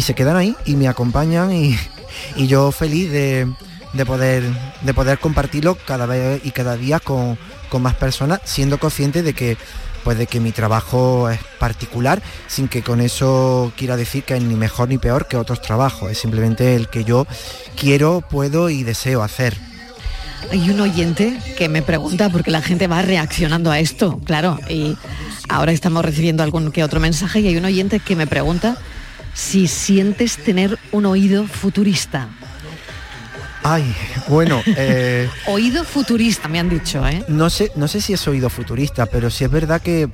se 0.00 0.14
quedan 0.14 0.36
ahí 0.36 0.56
y 0.64 0.76
me 0.76 0.88
acompañan 0.88 1.52
y, 1.52 1.76
y 2.36 2.46
yo 2.46 2.72
feliz 2.72 3.10
de, 3.10 3.46
de 3.92 4.06
poder, 4.06 4.44
de 4.82 4.94
poder 4.94 5.18
compartirlo 5.18 5.74
cada 5.74 6.06
vez 6.06 6.40
y 6.44 6.50
cada 6.52 6.76
día 6.76 7.00
con, 7.00 7.38
con 7.68 7.82
más 7.82 7.94
personas, 7.94 8.40
siendo 8.44 8.78
consciente 8.78 9.22
de 9.22 9.34
que 9.34 9.56
pues 10.04 10.18
de 10.18 10.26
que 10.26 10.40
mi 10.40 10.52
trabajo 10.52 11.30
es 11.30 11.38
particular, 11.58 12.22
sin 12.48 12.68
que 12.68 12.82
con 12.82 13.00
eso 13.00 13.72
quiera 13.76 13.96
decir 13.96 14.24
que 14.24 14.34
es 14.34 14.42
ni 14.42 14.56
mejor 14.56 14.88
ni 14.88 14.98
peor 14.98 15.26
que 15.26 15.36
otros 15.36 15.62
trabajos, 15.62 16.10
es 16.10 16.18
simplemente 16.18 16.74
el 16.74 16.88
que 16.88 17.04
yo 17.04 17.26
quiero, 17.76 18.20
puedo 18.20 18.68
y 18.68 18.82
deseo 18.82 19.22
hacer. 19.22 19.56
Hay 20.50 20.70
un 20.70 20.80
oyente 20.80 21.38
que 21.56 21.68
me 21.68 21.82
pregunta, 21.82 22.28
porque 22.30 22.50
la 22.50 22.62
gente 22.62 22.86
va 22.86 23.02
reaccionando 23.02 23.70
a 23.70 23.78
esto, 23.78 24.20
claro, 24.24 24.58
y 24.68 24.96
ahora 25.48 25.72
estamos 25.72 26.04
recibiendo 26.04 26.42
algún 26.42 26.72
que 26.72 26.84
otro 26.84 27.00
mensaje 27.00 27.40
y 27.40 27.48
hay 27.48 27.56
un 27.56 27.64
oyente 27.64 28.00
que 28.00 28.16
me 28.16 28.26
pregunta 28.26 28.76
si 29.34 29.66
sientes 29.66 30.36
tener 30.36 30.78
un 30.92 31.06
oído 31.06 31.46
futurista. 31.46 32.28
Ay, 33.62 33.94
bueno, 34.28 34.62
eh, 34.76 35.28
Oído 35.46 35.84
futurista, 35.84 36.48
me 36.48 36.58
han 36.58 36.68
dicho, 36.68 37.06
¿eh? 37.06 37.24
no 37.28 37.48
sé, 37.48 37.70
no 37.76 37.88
sé 37.88 38.00
si 38.00 38.12
es 38.12 38.26
oído 38.26 38.50
futurista, 38.50 39.06
pero 39.06 39.30
sí 39.30 39.44
es 39.44 39.50
verdad 39.50 39.80
que, 39.80 40.08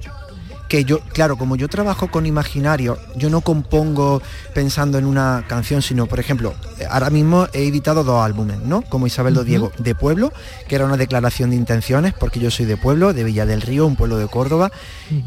que 0.69 0.85
yo, 0.85 1.01
claro, 1.01 1.37
como 1.37 1.57
yo 1.57 1.69
trabajo 1.69 2.11
con 2.11 2.27
imaginario, 2.27 2.99
yo 3.17 3.31
no 3.31 3.41
compongo 3.41 4.23
pensando 4.55 4.99
en 4.99 5.07
una 5.07 5.45
canción, 5.49 5.81
sino, 5.81 6.07
por 6.07 6.21
ejemplo, 6.21 6.55
ahora 6.91 7.11
mismo 7.11 7.49
he 7.55 7.67
editado 7.67 8.05
dos 8.05 8.23
álbumes, 8.23 8.59
¿no? 8.61 8.83
Como 8.83 9.07
Isabel 9.07 9.35
Ujú. 9.35 9.45
Diego, 9.45 9.73
de 9.79 9.95
Pueblo, 9.95 10.33
que 10.69 10.75
era 10.75 10.85
una 10.85 10.97
declaración 10.97 11.51
de 11.51 11.57
intenciones, 11.57 12.13
porque 12.13 12.39
yo 12.39 12.51
soy 12.51 12.67
de 12.67 12.77
Pueblo, 12.77 13.15
de 13.15 13.25
Villa 13.25 13.47
del 13.47 13.63
Río, 13.63 13.87
un 13.87 13.97
pueblo 13.97 14.19
de 14.19 14.29
Córdoba, 14.29 14.71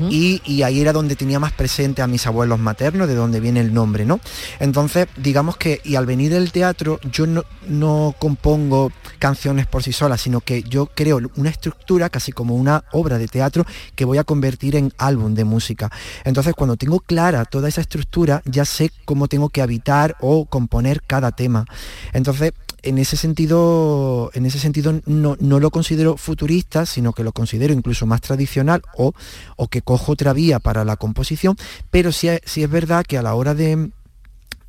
y, 0.10 0.42
y 0.46 0.62
ahí 0.62 0.80
era 0.80 0.94
donde 0.94 1.16
tenía 1.16 1.40
más 1.40 1.54
presente 1.54 2.04
a 2.04 2.08
mis 2.08 2.28
abuelos 2.28 2.60
maternos, 2.60 3.08
de 3.08 3.16
donde 3.16 3.40
viene 3.40 3.62
el 3.62 3.74
nombre, 3.74 4.06
¿no? 4.06 4.20
Entonces, 4.60 5.08
digamos 5.18 5.58
que, 5.58 5.82
y 5.84 5.96
al 5.96 6.06
venir 6.06 6.32
del 6.32 6.52
teatro, 6.52 7.00
yo 7.12 7.26
no, 7.26 7.44
no 7.68 8.16
compongo 8.20 8.92
canciones 9.18 9.66
por 9.66 9.82
sí 9.82 9.92
solas, 9.92 10.22
sino 10.22 10.42
que 10.42 10.64
yo 10.64 10.88
creo 10.94 11.20
una 11.36 11.50
estructura, 11.50 12.10
casi 12.10 12.32
como 12.32 12.56
una 12.56 12.84
obra 12.92 13.18
de 13.18 13.28
teatro, 13.28 13.66
que 13.96 14.06
voy 14.06 14.18
a 14.18 14.24
convertir 14.24 14.76
en 14.76 14.94
álbum 14.98 15.31
de 15.36 15.46
música. 15.46 15.92
Entonces, 16.24 16.54
cuando 16.54 16.78
tengo 16.78 17.00
clara 17.00 17.46
toda 17.46 17.70
esa 17.70 17.82
estructura, 17.82 18.42
ya 18.46 18.66
sé 18.66 18.92
cómo 19.06 19.28
tengo 19.28 19.50
que 19.50 19.62
habitar 19.62 20.16
o 20.20 20.46
componer 20.46 21.02
cada 21.04 21.32
tema. 21.32 21.66
Entonces, 22.14 22.54
en 22.84 22.98
ese 22.98 23.18
sentido, 23.18 24.32
en 24.34 24.46
ese 24.46 24.60
sentido 24.60 25.02
no, 25.06 25.38
no 25.40 25.60
lo 25.60 25.70
considero 25.72 26.18
futurista, 26.18 26.86
sino 26.86 27.14
que 27.14 27.24
lo 27.24 27.32
considero 27.32 27.74
incluso 27.74 28.06
más 28.06 28.22
tradicional 28.22 28.82
o, 28.98 29.14
o 29.56 29.68
que 29.68 29.82
cojo 29.82 30.14
otra 30.14 30.34
vía 30.34 30.60
para 30.60 30.84
la 30.84 30.98
composición, 30.98 31.58
pero 31.92 32.12
sí, 32.12 32.30
sí 32.46 32.64
es 32.64 32.70
verdad 32.70 33.06
que 33.06 33.18
a 33.18 33.22
la 33.22 33.36
hora 33.36 33.54
de, 33.54 33.92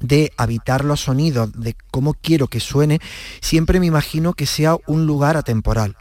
de 0.00 0.32
habitar 0.36 0.84
los 0.84 1.00
sonidos, 1.00 1.52
de 1.52 1.74
cómo 1.90 2.14
quiero 2.14 2.48
que 2.48 2.60
suene, 2.60 3.00
siempre 3.40 3.80
me 3.80 3.86
imagino 3.86 4.34
que 4.34 4.46
sea 4.46 4.76
un 4.86 5.06
lugar 5.06 5.36
atemporal 5.36 5.96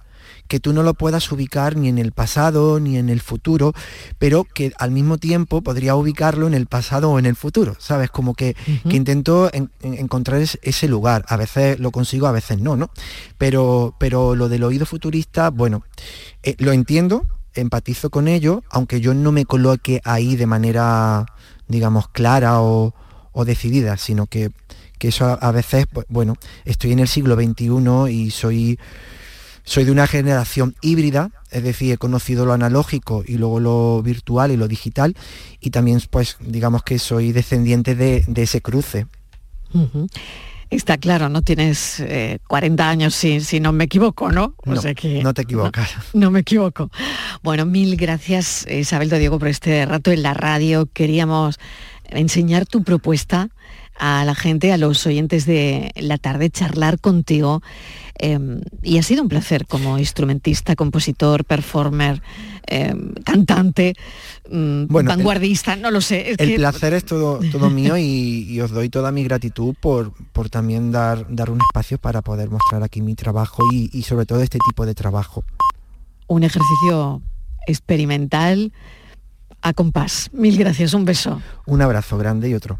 que 0.52 0.60
tú 0.60 0.74
no 0.74 0.84
lo 0.84 0.94
puedas 0.96 1.32
ubicar 1.32 1.78
ni 1.78 1.88
en 1.88 1.98
el 1.98 2.12
pasado 2.12 2.82
ni 2.82 2.98
en 2.98 3.10
el 3.10 3.22
futuro, 3.22 3.72
pero 4.20 4.44
que 4.44 4.74
al 4.78 4.92
mismo 4.92 5.18
tiempo 5.18 5.62
podría 5.62 5.96
ubicarlo 5.96 6.46
en 6.46 6.54
el 6.54 6.66
pasado 6.66 7.10
o 7.10 7.18
en 7.20 7.26
el 7.26 7.38
futuro, 7.38 7.78
¿sabes? 7.80 8.10
Como 8.12 8.34
que, 8.34 8.54
que 8.90 8.98
intento 8.98 9.50
en- 9.54 9.72
en- 9.82 9.94
encontrar 9.94 10.42
es- 10.42 10.60
ese 10.62 10.90
lugar. 10.90 11.24
A 11.30 11.38
veces 11.38 11.80
lo 11.80 11.92
consigo, 11.92 12.28
a 12.28 12.34
veces 12.34 12.60
no, 12.60 12.76
¿no? 12.76 12.90
Pero, 13.38 13.96
pero 13.98 14.36
lo 14.36 14.50
del 14.50 14.64
oído 14.66 14.86
futurista, 14.86 15.52
bueno, 15.52 15.84
eh, 16.44 16.56
lo 16.60 16.74
entiendo, 16.74 17.26
empatizo 17.56 18.10
con 18.10 18.28
ello, 18.28 18.62
aunque 18.70 19.00
yo 19.00 19.14
no 19.14 19.32
me 19.32 19.46
coloque 19.46 20.02
ahí 20.04 20.36
de 20.36 20.48
manera, 20.48 21.26
digamos, 21.70 22.10
clara 22.10 22.62
o, 22.62 22.94
o 23.32 23.46
decidida, 23.46 23.96
sino 23.96 24.26
que, 24.28 24.52
que 25.00 25.08
eso 25.08 25.26
a, 25.28 25.34
a 25.36 25.52
veces, 25.54 25.86
pues, 25.92 26.06
bueno, 26.10 26.36
estoy 26.66 26.92
en 26.92 27.00
el 27.00 27.08
siglo 27.08 27.36
XXI 27.36 28.10
y 28.12 28.32
soy, 28.32 28.78
soy 29.72 29.86
de 29.86 29.92
una 29.92 30.06
generación 30.06 30.76
híbrida, 30.82 31.32
es 31.50 31.64
decir, 31.64 31.94
he 31.94 31.98
conocido 31.98 32.46
lo 32.46 32.52
analógico 32.52 33.24
y 33.26 33.38
luego 33.38 33.62
lo 33.62 34.02
virtual 34.04 34.52
y 34.52 34.58
lo 34.58 34.68
digital, 34.68 35.16
y 35.62 35.70
también, 35.70 36.02
pues, 36.10 36.36
digamos 36.42 36.84
que 36.84 37.00
soy 37.00 37.32
descendiente 37.32 37.96
de, 37.96 38.26
de 38.28 38.44
ese 38.44 38.62
cruce. 38.62 39.08
Está 40.70 40.98
claro, 40.98 41.30
no 41.30 41.42
tienes 41.42 42.02
eh, 42.02 42.40
40 42.50 42.90
años 42.90 43.16
si, 43.16 43.40
si 43.40 43.62
no 43.62 43.72
me 43.72 43.86
equivoco, 43.86 44.30
¿no? 44.30 44.56
O 44.66 44.74
No, 44.74 44.82
sea 44.82 44.94
que- 44.94 45.24
no 45.24 45.34
te 45.34 45.44
equivocas. 45.44 45.90
No, 46.14 46.32
me 46.32 46.42
equivoco. 46.42 46.92
Bueno, 47.42 47.66
mil 47.66 47.96
gracias 47.96 48.66
Isabel 48.70 49.08
de 49.10 49.20
Diego 49.20 49.40
por 49.40 49.48
este 49.48 49.86
rato 49.86 50.12
en 50.12 50.22
la 50.24 50.34
radio. 50.34 50.90
Queríamos 50.92 51.60
enseñar 52.10 52.66
tu 52.66 52.84
propuesta 52.84 53.50
a 53.97 54.23
la 54.25 54.34
gente, 54.36 54.71
a 54.73 54.77
los 54.77 55.06
oyentes 55.06 55.45
de 55.45 55.91
la 55.95 56.17
tarde, 56.17 56.49
charlar 56.49 56.99
contigo. 56.99 57.62
eh, 58.23 58.38
y 58.84 58.99
ha 58.99 59.04
sido 59.04 59.23
un 59.23 59.30
placer 59.30 59.65
como 59.65 59.97
instrumentista, 59.97 60.75
compositor, 60.75 61.43
performer, 61.43 62.21
eh, 62.67 62.93
cantante, 63.25 63.93
mm, 64.47 64.86
Bueno, 64.89 65.10
el- 65.12 65.17
vanguardista, 65.17 65.75
no 65.75 65.89
lo 65.89 66.01
sé. 66.01 66.32
es 66.32 66.36
El 66.39 66.49
que- 66.49 66.56
placer 66.58 66.93
es 66.93 67.04
todo, 67.04 67.39
todo 67.51 67.69
mío 67.71 67.97
y, 67.97 68.45
y 68.47 68.62
os 68.62 68.69
doy 68.69 68.89
toda 68.89 69.12
mi 69.12 69.23
gratitud 69.23 69.73
por, 69.80 70.13
por 70.34 70.49
también 70.51 70.91
dar, 70.91 71.25
dar 71.34 71.49
un 71.49 71.62
espacio 71.62 71.97
para 71.97 72.21
poder 72.21 72.51
mostrar 72.51 72.84
aquí 72.84 73.01
mi 73.01 73.15
trabajo 73.15 73.63
y, 73.73 73.89
y 73.91 74.04
sobre 74.04 74.27
todo 74.27 74.41
este 74.43 74.60
tipo 74.69 74.86
de 74.86 74.93
trabajo. 74.93 75.43
un 76.27 76.43
ejercicio 76.43 77.23
experimental 77.65 78.71
a 79.63 79.73
compás. 79.73 80.30
Mil 80.32 80.58
gracias, 80.58 80.93
un 80.93 81.06
beso. 81.06 81.41
Un 81.65 81.82
abrazo 81.82 82.17
grande 82.19 82.49
y 82.49 82.54
otro. 82.54 82.80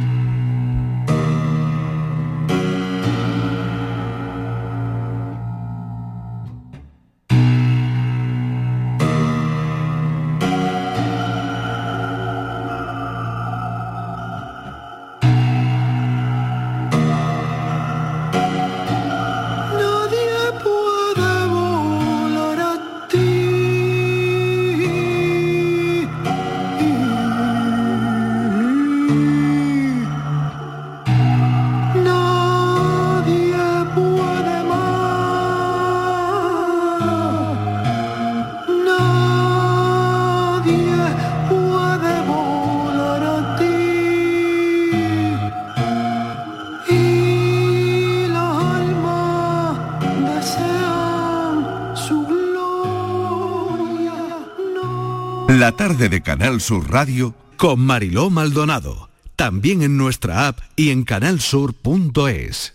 tarde 56.01 56.09
de 56.09 56.21
Canal 56.23 56.61
Sur 56.61 56.89
Radio 56.89 57.35
Con 57.57 57.79
Mariló 57.79 58.31
Maldonado. 58.31 59.09
También 59.35 59.83
en 59.83 59.97
nuestra 59.97 60.47
app 60.47 60.59
y 60.75 60.89
en 60.89 61.03
canalsur.es. 61.03 62.73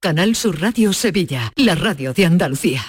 Canal 0.00 0.36
Sur 0.36 0.58
Radio 0.60 0.92
Sevilla, 0.94 1.52
la 1.56 1.74
radio 1.74 2.14
de 2.14 2.24
Andalucía. 2.24 2.82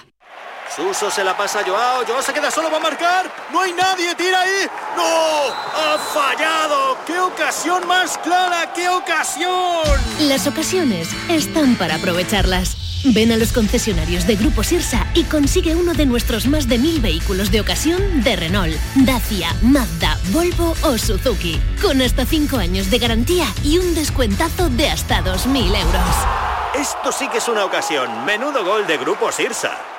Suso 0.74 1.12
se 1.12 1.24
la 1.24 1.36
pasa 1.36 1.60
a 1.60 1.64
Joao, 1.66 2.06
Joao 2.06 2.22
se 2.22 2.32
queda 2.32 2.50
solo, 2.50 2.72
va 2.72 2.78
a 2.78 2.82
marcar, 2.82 3.30
no 3.52 3.62
hay 3.62 3.74
nadie, 3.74 4.16
tira 4.16 4.42
ahí, 4.42 4.68
¡no! 4.96 5.48
¡Ha 5.76 5.98
fallado! 6.14 6.98
¡Qué 7.08 7.20
ocasión 7.20 7.88
más 7.88 8.18
clara, 8.20 8.72
qué 8.74 8.88
ocasión! 8.88 9.84
Las 10.22 10.48
ocasiones 10.48 11.10
están 11.28 11.76
para 11.76 11.96
aprovecharlas. 11.96 12.79
Ven 13.06 13.32
a 13.32 13.38
los 13.38 13.54
concesionarios 13.54 14.28
de 14.28 14.36
Grupo 14.36 14.64
Sirsa 14.64 15.08
y 15.14 15.24
consigue 15.24 15.76
uno 15.76 15.94
de 15.94 16.06
nuestros 16.06 16.48
más 16.48 16.68
de 16.68 16.78
mil 16.78 17.00
vehículos 17.00 17.52
de 17.52 17.62
ocasión 17.62 18.24
de 18.24 18.36
Renault, 18.36 18.76
Dacia, 18.96 19.56
Mazda, 19.62 20.20
Volvo 20.32 20.76
o 20.84 20.98
Suzuki. 20.98 21.60
Con 21.82 22.02
hasta 22.02 22.26
5 22.26 22.58
años 22.58 22.90
de 22.92 23.00
garantía 23.00 23.46
y 23.64 23.78
un 23.78 23.96
descuentazo 23.96 24.70
de 24.70 24.90
hasta 24.90 25.24
2.000 25.24 25.82
euros. 25.82 26.16
Esto 26.76 27.12
sí 27.12 27.28
que 27.30 27.38
es 27.38 27.48
una 27.48 27.66
ocasión, 27.66 28.26
menudo 28.26 28.64
gol 28.66 28.86
de 28.86 28.98
Grupo 28.98 29.32
Sirsa. 29.32 29.99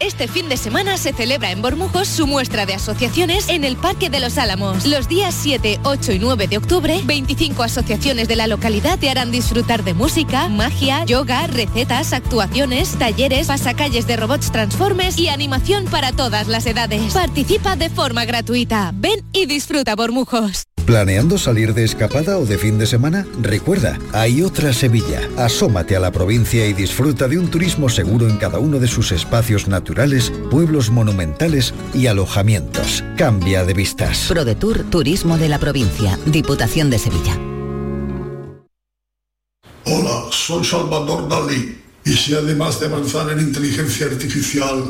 Este 0.00 0.28
fin 0.28 0.48
de 0.48 0.56
semana 0.56 0.96
se 0.96 1.12
celebra 1.12 1.50
en 1.50 1.60
Bormujos 1.60 2.06
su 2.06 2.28
muestra 2.28 2.66
de 2.66 2.74
asociaciones 2.74 3.48
en 3.48 3.64
el 3.64 3.76
Parque 3.76 4.10
de 4.10 4.20
los 4.20 4.38
Álamos. 4.38 4.86
Los 4.86 5.08
días 5.08 5.34
7, 5.34 5.80
8 5.82 6.12
y 6.12 6.18
9 6.20 6.46
de 6.46 6.56
octubre, 6.56 7.00
25 7.04 7.64
asociaciones 7.64 8.28
de 8.28 8.36
la 8.36 8.46
localidad 8.46 8.96
te 9.00 9.10
harán 9.10 9.32
disfrutar 9.32 9.82
de 9.82 9.94
música, 9.94 10.48
magia, 10.48 11.04
yoga, 11.04 11.48
recetas, 11.48 12.12
actuaciones, 12.12 12.96
talleres, 12.96 13.48
pasacalles 13.48 14.06
de 14.06 14.16
robots 14.16 14.52
transformes 14.52 15.18
y 15.18 15.30
animación 15.30 15.86
para 15.86 16.12
todas 16.12 16.46
las 16.46 16.66
edades. 16.66 17.12
Participa 17.12 17.74
de 17.74 17.90
forma 17.90 18.24
gratuita. 18.24 18.92
Ven 18.94 19.26
y 19.32 19.46
disfruta 19.46 19.96
Bormujos. 19.96 20.67
¿Planeando 20.88 21.36
salir 21.36 21.74
de 21.74 21.84
escapada 21.84 22.38
o 22.38 22.46
de 22.46 22.56
fin 22.56 22.78
de 22.78 22.86
semana? 22.86 23.26
Recuerda, 23.42 23.98
hay 24.14 24.40
otra 24.40 24.72
Sevilla. 24.72 25.20
Asómate 25.36 25.94
a 25.94 26.00
la 26.00 26.10
provincia 26.10 26.66
y 26.66 26.72
disfruta 26.72 27.28
de 27.28 27.38
un 27.38 27.50
turismo 27.50 27.90
seguro 27.90 28.26
en 28.26 28.38
cada 28.38 28.58
uno 28.58 28.78
de 28.78 28.88
sus 28.88 29.12
espacios 29.12 29.68
naturales, 29.68 30.32
pueblos 30.50 30.88
monumentales 30.88 31.74
y 31.92 32.06
alojamientos. 32.06 33.04
Cambia 33.18 33.66
de 33.66 33.74
vistas. 33.74 34.24
ProDetour 34.30 34.84
Turismo 34.84 35.36
de 35.36 35.50
la 35.50 35.58
Provincia, 35.58 36.18
Diputación 36.24 36.88
de 36.88 36.98
Sevilla. 36.98 37.38
Hola, 39.84 40.24
soy 40.30 40.64
Salvador 40.64 41.28
Dalí. 41.28 41.76
Y 42.06 42.12
si 42.14 42.32
además 42.32 42.80
de 42.80 42.86
avanzar 42.86 43.30
en 43.30 43.40
inteligencia 43.40 44.06
artificial, 44.06 44.84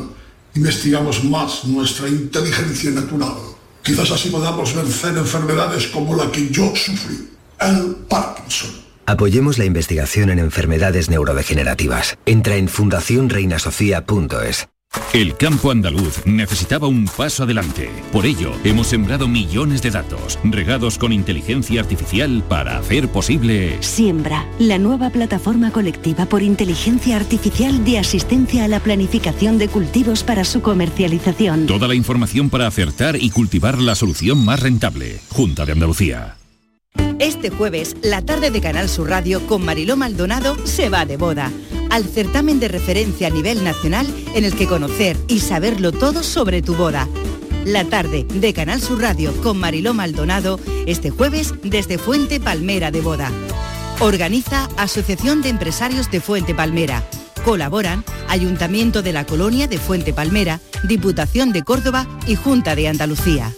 investigamos 0.55 1.25
más 1.25 1.65
nuestra 1.65 2.07
inteligencia 2.07 2.89
natural, 2.91 3.48
quizás 3.83 4.11
así 4.11 4.29
podamos 4.29 4.75
vencer 4.75 5.17
enfermedades 5.17 5.87
como 5.87 6.15
la 6.15 6.31
que 6.31 6.49
yo 6.49 6.75
sufrí, 6.75 7.29
el 7.59 7.95
Parkinson. 8.07 8.69
Apoyemos 9.05 9.57
la 9.57 9.65
investigación 9.65 10.29
en 10.29 10.39
enfermedades 10.39 11.09
neurodegenerativas. 11.09 12.17
Entra 12.25 12.57
en 12.57 12.67
fundacionreinasofía.es. 12.67 14.67
El 15.13 15.35
campo 15.35 15.71
andaluz 15.71 16.23
necesitaba 16.25 16.87
un 16.87 17.05
paso 17.05 17.43
adelante. 17.43 17.89
Por 18.11 18.27
ello, 18.27 18.53
hemos 18.63 18.87
sembrado 18.87 19.27
millones 19.27 19.81
de 19.81 19.89
datos, 19.89 20.37
regados 20.43 20.99
con 20.99 21.11
inteligencia 21.11 21.81
artificial 21.81 22.43
para 22.47 22.77
hacer 22.77 23.07
posible... 23.07 23.77
Siembra, 23.81 24.47
la 24.59 24.77
nueva 24.77 25.09
plataforma 25.09 25.71
colectiva 25.71 26.27
por 26.27 26.43
inteligencia 26.43 27.15
artificial 27.15 27.83
de 27.85 27.97
asistencia 27.97 28.65
a 28.65 28.67
la 28.67 28.79
planificación 28.79 29.57
de 29.57 29.67
cultivos 29.67 30.23
para 30.23 30.43
su 30.43 30.61
comercialización. 30.61 31.65
Toda 31.65 31.87
la 31.87 31.95
información 31.95 32.51
para 32.51 32.67
acertar 32.67 33.15
y 33.15 33.31
cultivar 33.31 33.79
la 33.79 33.95
solución 33.95 34.45
más 34.45 34.59
rentable. 34.59 35.19
Junta 35.29 35.65
de 35.65 35.71
Andalucía. 35.71 36.38
Este 37.19 37.49
jueves, 37.49 37.97
la 38.01 38.21
tarde 38.21 38.49
de 38.49 38.61
Canal 38.61 38.87
Sur 38.87 39.09
Radio 39.09 39.45
con 39.45 39.65
Mariló 39.65 39.97
Maldonado 39.97 40.55
se 40.65 40.87
va 40.87 41.05
de 41.05 41.17
boda 41.17 41.51
al 41.89 42.05
certamen 42.05 42.61
de 42.61 42.69
referencia 42.69 43.27
a 43.27 43.29
nivel 43.29 43.63
nacional 43.63 44.07
en 44.35 44.45
el 44.45 44.55
que 44.55 44.67
conocer 44.67 45.17
y 45.27 45.41
saberlo 45.41 45.91
todo 45.91 46.23
sobre 46.23 46.61
tu 46.61 46.75
boda. 46.75 47.09
La 47.65 47.83
tarde 47.83 48.25
de 48.33 48.53
Canal 48.53 48.81
Sur 48.81 49.01
Radio 49.01 49.33
con 49.41 49.57
Mariló 49.57 49.93
Maldonado 49.93 50.61
este 50.85 51.09
jueves 51.09 51.53
desde 51.61 51.97
Fuente 51.97 52.39
Palmera 52.39 52.89
de 52.89 53.01
Boda. 53.01 53.31
Organiza 53.99 54.69
Asociación 54.77 55.41
de 55.41 55.49
Empresarios 55.49 56.09
de 56.09 56.21
Fuente 56.21 56.55
Palmera. 56.55 57.03
Colaboran 57.43 58.05
Ayuntamiento 58.29 59.01
de 59.01 59.11
la 59.11 59.25
Colonia 59.25 59.67
de 59.67 59.77
Fuente 59.77 60.13
Palmera, 60.13 60.61
Diputación 60.83 61.51
de 61.51 61.63
Córdoba 61.63 62.07
y 62.27 62.35
Junta 62.35 62.75
de 62.75 62.87
Andalucía. 62.87 63.53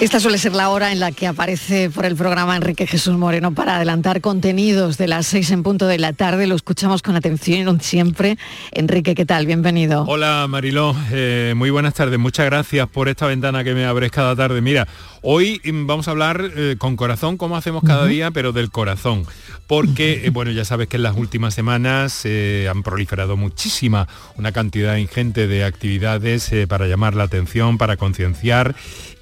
Esta 0.00 0.20
suele 0.20 0.38
ser 0.38 0.52
la 0.52 0.70
hora 0.70 0.92
en 0.92 1.00
la 1.00 1.10
que 1.10 1.26
aparece 1.26 1.90
por 1.90 2.06
el 2.06 2.14
programa 2.14 2.54
Enrique 2.54 2.86
Jesús 2.86 3.16
Moreno 3.16 3.52
para 3.52 3.74
adelantar 3.74 4.20
contenidos 4.20 4.96
de 4.96 5.08
las 5.08 5.26
seis 5.26 5.50
en 5.50 5.64
punto 5.64 5.88
de 5.88 5.98
la 5.98 6.12
tarde. 6.12 6.46
Lo 6.46 6.54
escuchamos 6.54 7.02
con 7.02 7.16
atención 7.16 7.80
siempre. 7.80 8.38
Enrique, 8.70 9.16
¿qué 9.16 9.26
tal? 9.26 9.44
Bienvenido. 9.46 10.04
Hola 10.06 10.46
Mariló, 10.48 10.94
eh, 11.10 11.52
muy 11.56 11.70
buenas 11.70 11.94
tardes. 11.94 12.16
Muchas 12.16 12.46
gracias 12.46 12.86
por 12.88 13.08
esta 13.08 13.26
ventana 13.26 13.64
que 13.64 13.74
me 13.74 13.86
abres 13.86 14.12
cada 14.12 14.36
tarde. 14.36 14.60
Mira, 14.60 14.86
hoy 15.20 15.60
mm, 15.64 15.88
vamos 15.88 16.06
a 16.06 16.12
hablar 16.12 16.48
eh, 16.56 16.76
con 16.78 16.94
corazón, 16.94 17.36
como 17.36 17.56
hacemos 17.56 17.82
cada 17.84 18.06
día, 18.06 18.30
pero 18.30 18.52
del 18.52 18.70
corazón. 18.70 19.24
Porque, 19.66 20.22
eh, 20.26 20.30
bueno, 20.30 20.52
ya 20.52 20.64
sabes 20.64 20.86
que 20.86 20.96
en 20.98 21.02
las 21.02 21.16
últimas 21.16 21.54
semanas 21.54 22.24
han 22.24 22.84
proliferado 22.84 23.36
muchísima, 23.36 24.06
una 24.36 24.52
cantidad 24.52 24.94
ingente 24.94 25.48
de 25.48 25.64
actividades 25.64 26.52
para 26.68 26.86
llamar 26.86 27.16
la 27.16 27.24
atención, 27.24 27.78
para 27.78 27.96
concienciar 27.96 28.76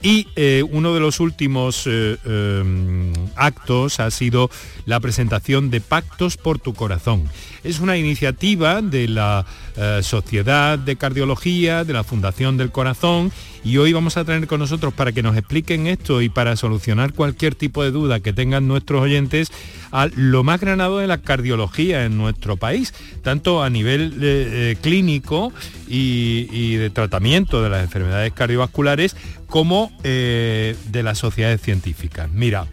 y 0.07 0.29
eh, 0.37 0.63
uno 0.71 0.95
de 0.95 1.01
los 1.01 1.19
últimos 1.19 1.85
eh, 1.89 2.17
em, 2.25 3.13
actos 3.35 3.99
ha 3.99 4.09
sido 4.13 4.51
la 4.85 5.01
presentación 5.01 5.69
de 5.69 5.81
Pactos 5.81 6.37
por 6.37 6.61
tu 6.61 6.75
Corazón. 6.75 7.29
Es 7.67 7.81
una 7.81 7.97
iniciativa 7.97 8.81
de 8.81 9.09
la 9.09 9.45
eh, 9.77 9.99
Sociedad 10.01 10.79
de 10.79 10.95
Cardiología, 10.95 11.83
de 11.83 11.93
la 11.93 12.05
Fundación 12.05 12.57
del 12.57 12.71
Corazón, 12.71 13.33
y 13.65 13.79
hoy 13.79 13.93
vamos 13.93 14.17
a 14.17 14.25
tener 14.25 14.47
con 14.47 14.61
nosotros 14.61 14.95
para 14.95 15.11
que 15.11 15.21
nos 15.21 15.37
expliquen 15.37 15.89
esto 15.89 16.23
y 16.23 16.29
para 16.29 16.55
solucionar 16.55 17.13
cualquier 17.13 17.57
tipo 17.57 17.83
de 17.83 17.91
duda 17.91 18.21
que 18.21 18.33
tengan 18.33 18.69
nuestros 18.69 19.03
oyentes 19.03 19.51
a 19.91 20.07
lo 20.15 20.45
más 20.45 20.61
granado 20.61 20.99
de 20.99 21.09
la 21.09 21.19
cardiología 21.19 22.05
en 22.05 22.17
nuestro 22.17 22.57
país, 22.57 22.95
tanto 23.23 23.65
a 23.65 23.69
nivel 23.69 24.77
clínico 24.81 25.53
y, 25.89 26.77
de 26.77 26.91
tratamiento 26.91 27.65
de 27.65 27.71
las 27.71 27.83
enfermedades 27.83 28.33
cardiovasculares 28.33 29.17
como 29.49 29.91
de 30.03 31.03
las 31.03 31.19
sociedades 31.19 31.61
científicas. 31.61 32.31
Mira, 32.31 32.69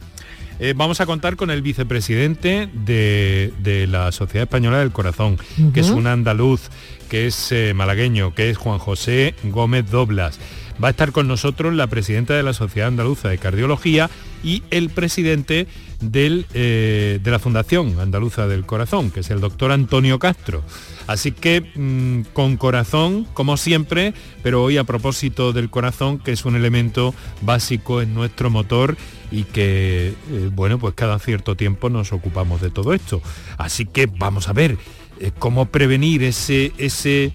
eh, 0.59 0.73
vamos 0.75 1.01
a 1.01 1.05
contar 1.05 1.35
con 1.35 1.49
el 1.51 1.61
vicepresidente 1.61 2.69
de, 2.73 3.87
la 3.89 4.11
Sociedad 4.11 4.43
Española 4.43 4.79
del 4.79 4.91
Corazón, 4.91 5.37
que 5.73 5.79
es 5.79 5.89
un 5.89 6.07
andaluz, 6.07 6.69
que 7.09 7.27
es 7.27 7.51
eh, 7.51 7.73
malagueño, 7.73 8.33
que 8.33 8.49
es 8.49 8.57
Juan 8.57 8.79
José 8.79 9.35
Gómez 9.43 9.89
Doblas. 9.89 10.39
Va 10.81 10.87
a 10.87 10.91
estar 10.91 11.11
con 11.11 11.27
nosotros 11.27 11.73
la 11.73 11.87
presidenta 11.87 12.33
de 12.33 12.43
la 12.43 12.53
Sociedad 12.53 12.87
Andaluza 12.87 13.29
de 13.29 13.37
Cardiología 13.37 14.09
y 14.43 14.63
el 14.71 14.89
presidente 14.89 15.67
eh, 16.11 17.19
de 17.23 17.31
la 17.31 17.39
Fundación 17.39 17.99
Andaluza 17.99 18.47
del 18.47 18.65
Corazón, 18.65 19.09
que 19.09 19.21
es 19.21 19.29
el 19.29 19.39
doctor 19.39 19.71
Antonio 19.71 20.19
Castro. 20.19 20.63
Así 21.07 21.31
que 21.31 21.71
mm, 21.75 22.33
con 22.33 22.57
corazón, 22.57 23.25
como 23.33 23.55
siempre, 23.57 24.13
pero 24.41 24.63
hoy 24.63 24.77
a 24.77 24.83
propósito 24.83 25.53
del 25.53 25.69
corazón, 25.69 26.19
que 26.19 26.31
es 26.31 26.45
un 26.45 26.55
elemento 26.55 27.13
básico 27.41 28.01
en 28.01 28.13
nuestro 28.13 28.49
motor 28.49 28.97
y 29.31 29.43
que, 29.43 30.13
eh, 30.29 30.49
bueno, 30.51 30.77
pues 30.77 30.93
cada 30.93 31.19
cierto 31.19 31.55
tiempo 31.55 31.89
nos 31.89 32.11
ocupamos 32.11 32.61
de 32.61 32.69
todo 32.69 32.93
esto. 32.93 33.21
Así 33.57 33.85
que 33.85 34.07
vamos 34.07 34.49
a 34.49 34.53
ver 34.53 34.77
eh, 35.19 35.31
cómo 35.39 35.67
prevenir 35.67 36.23
ese, 36.23 36.73
ese 36.77 37.33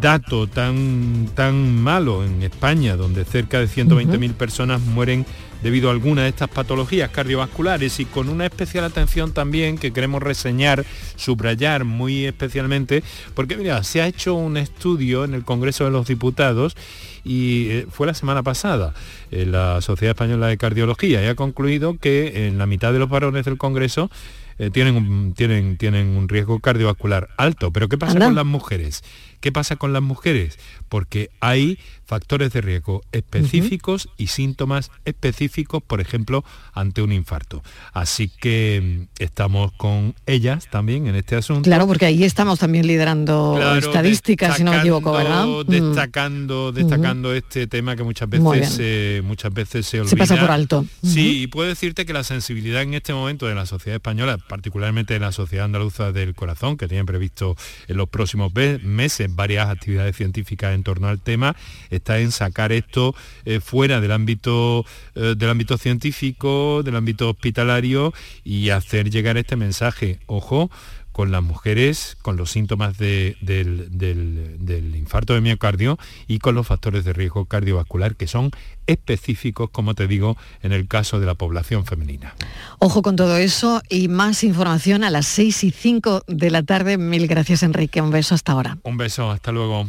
dato 0.00 0.46
tan, 0.46 1.28
tan 1.34 1.80
malo 1.80 2.24
en 2.24 2.42
España, 2.42 2.96
donde 2.96 3.24
cerca 3.24 3.60
de 3.60 3.66
120.000 3.66 4.34
personas 4.34 4.80
mueren 4.80 5.24
debido 5.62 5.88
a 5.88 5.92
alguna 5.92 6.22
de 6.22 6.30
estas 6.30 6.48
patologías 6.48 7.10
cardiovasculares 7.10 8.00
y 8.00 8.04
con 8.04 8.28
una 8.28 8.46
especial 8.46 8.84
atención 8.84 9.32
también 9.32 9.78
que 9.78 9.92
queremos 9.92 10.22
reseñar, 10.22 10.84
subrayar 11.16 11.84
muy 11.84 12.24
especialmente, 12.24 13.02
porque 13.34 13.56
mira, 13.56 13.82
se 13.84 14.00
ha 14.00 14.06
hecho 14.06 14.34
un 14.34 14.56
estudio 14.56 15.24
en 15.24 15.34
el 15.34 15.44
Congreso 15.44 15.84
de 15.84 15.90
los 15.90 16.06
Diputados 16.06 16.76
y 17.24 17.68
eh, 17.68 17.86
fue 17.90 18.06
la 18.06 18.14
semana 18.14 18.42
pasada 18.42 18.94
en 19.30 19.52
la 19.52 19.80
Sociedad 19.82 20.16
Española 20.16 20.46
de 20.46 20.56
Cardiología 20.56 21.22
y 21.22 21.26
ha 21.26 21.34
concluido 21.34 21.96
que 21.98 22.46
en 22.46 22.58
la 22.58 22.66
mitad 22.66 22.92
de 22.92 22.98
los 22.98 23.10
varones 23.10 23.44
del 23.44 23.58
Congreso 23.58 24.10
eh, 24.58 24.70
tienen, 24.70 24.96
un, 24.96 25.32
tienen, 25.32 25.78
tienen 25.78 26.08
un 26.08 26.28
riesgo 26.28 26.60
cardiovascular 26.60 27.28
alto. 27.38 27.70
Pero 27.72 27.88
¿qué 27.88 27.96
pasa 27.96 28.18
con 28.18 28.34
las 28.34 28.44
mujeres? 28.44 29.02
¿Qué 29.40 29.52
pasa 29.52 29.76
con 29.76 29.92
las 29.92 30.02
mujeres? 30.02 30.58
Porque 30.88 31.30
hay 31.40 31.78
factores 32.04 32.52
de 32.52 32.60
riesgo 32.60 33.02
específicos 33.12 34.08
y 34.16 34.26
síntomas 34.26 34.90
específicos, 35.04 35.80
por 35.80 36.00
ejemplo, 36.00 36.44
ante 36.74 37.02
un 37.02 37.12
infarto. 37.12 37.62
Así 37.92 38.28
que 38.28 39.06
mm, 39.18 39.22
estamos 39.22 39.70
con 39.76 40.16
ellas 40.26 40.68
también 40.70 41.06
en 41.06 41.14
este 41.14 41.36
asunto. 41.36 41.62
Claro, 41.62 41.86
porque 41.86 42.06
ahí 42.06 42.24
estamos 42.24 42.58
también 42.58 42.86
liderando 42.86 43.60
estadísticas, 43.76 44.56
si 44.56 44.64
no 44.64 44.72
me 44.72 44.80
equivoco, 44.80 45.12
¿verdad? 45.12 45.46
Mm. 45.46 45.66
Destacando, 45.68 46.72
destacando 46.72 47.32
este 47.32 47.68
tema 47.68 47.94
que 47.94 48.02
muchas 48.02 48.28
veces, 48.28 49.22
muchas 49.22 49.54
veces 49.54 49.86
se 49.86 50.00
olvida. 50.00 50.10
Se 50.10 50.16
pasa 50.16 50.36
por 50.36 50.50
alto. 50.50 50.84
Sí, 51.04 51.42
y 51.42 51.46
puedo 51.46 51.68
decirte 51.68 52.04
que 52.06 52.12
la 52.12 52.24
sensibilidad 52.24 52.82
en 52.82 52.94
este 52.94 53.14
momento 53.14 53.46
de 53.46 53.54
la 53.54 53.66
sociedad 53.66 53.96
española, 53.96 54.36
particularmente 54.36 55.14
de 55.14 55.20
la 55.20 55.30
Sociedad 55.30 55.66
Andaluza 55.66 56.10
del 56.10 56.34
Corazón, 56.34 56.76
que 56.76 56.88
tiene 56.88 57.04
previsto 57.04 57.56
en 57.86 57.96
los 57.96 58.08
próximos 58.08 58.52
meses 58.52 59.29
varias 59.36 59.68
actividades 59.68 60.16
científicas 60.16 60.74
en 60.74 60.82
torno 60.82 61.08
al 61.08 61.20
tema, 61.20 61.56
está 61.90 62.18
en 62.18 62.32
sacar 62.32 62.72
esto 62.72 63.14
eh, 63.44 63.60
fuera 63.60 64.00
del 64.00 64.12
ámbito, 64.12 64.84
eh, 65.14 65.34
del 65.36 65.50
ámbito 65.50 65.78
científico, 65.78 66.82
del 66.84 66.96
ámbito 66.96 67.30
hospitalario 67.30 68.12
y 68.44 68.70
hacer 68.70 69.10
llegar 69.10 69.36
este 69.36 69.56
mensaje. 69.56 70.18
Ojo, 70.26 70.70
con 71.12 71.30
las 71.30 71.42
mujeres 71.42 72.16
con 72.22 72.36
los 72.36 72.50
síntomas 72.50 72.98
del, 72.98 73.36
del, 73.40 74.96
infarto 74.96 75.34
de 75.34 75.40
miocardio 75.40 75.98
y 76.26 76.38
con 76.38 76.54
los 76.54 76.66
factores 76.66 77.04
de 77.04 77.12
riesgo 77.12 77.44
cardiovascular 77.44 78.16
que 78.16 78.26
son 78.26 78.50
específicos, 78.86 79.70
como 79.70 79.94
te 79.94 80.06
digo, 80.06 80.36
en 80.62 80.72
el 80.72 80.88
caso 80.88 81.20
de 81.20 81.26
la 81.26 81.34
población 81.34 81.84
femenina. 81.86 82.34
Ojo 82.78 83.02
con 83.02 83.16
todo 83.16 83.36
eso 83.36 83.82
y 83.88 84.08
más 84.08 84.44
información 84.44 85.04
a 85.04 85.10
las 85.10 85.26
6 85.26 85.64
y 85.64 85.70
5 85.70 86.24
de 86.26 86.50
la 86.50 86.62
tarde. 86.62 86.98
Mil 86.98 87.26
gracias 87.26 87.62
Enrique, 87.62 88.00
un 88.00 88.10
beso 88.10 88.34
hasta 88.34 88.52
ahora. 88.52 88.78
Un 88.82 88.96
beso, 88.96 89.30
hasta 89.30 89.52
luego. 89.52 89.86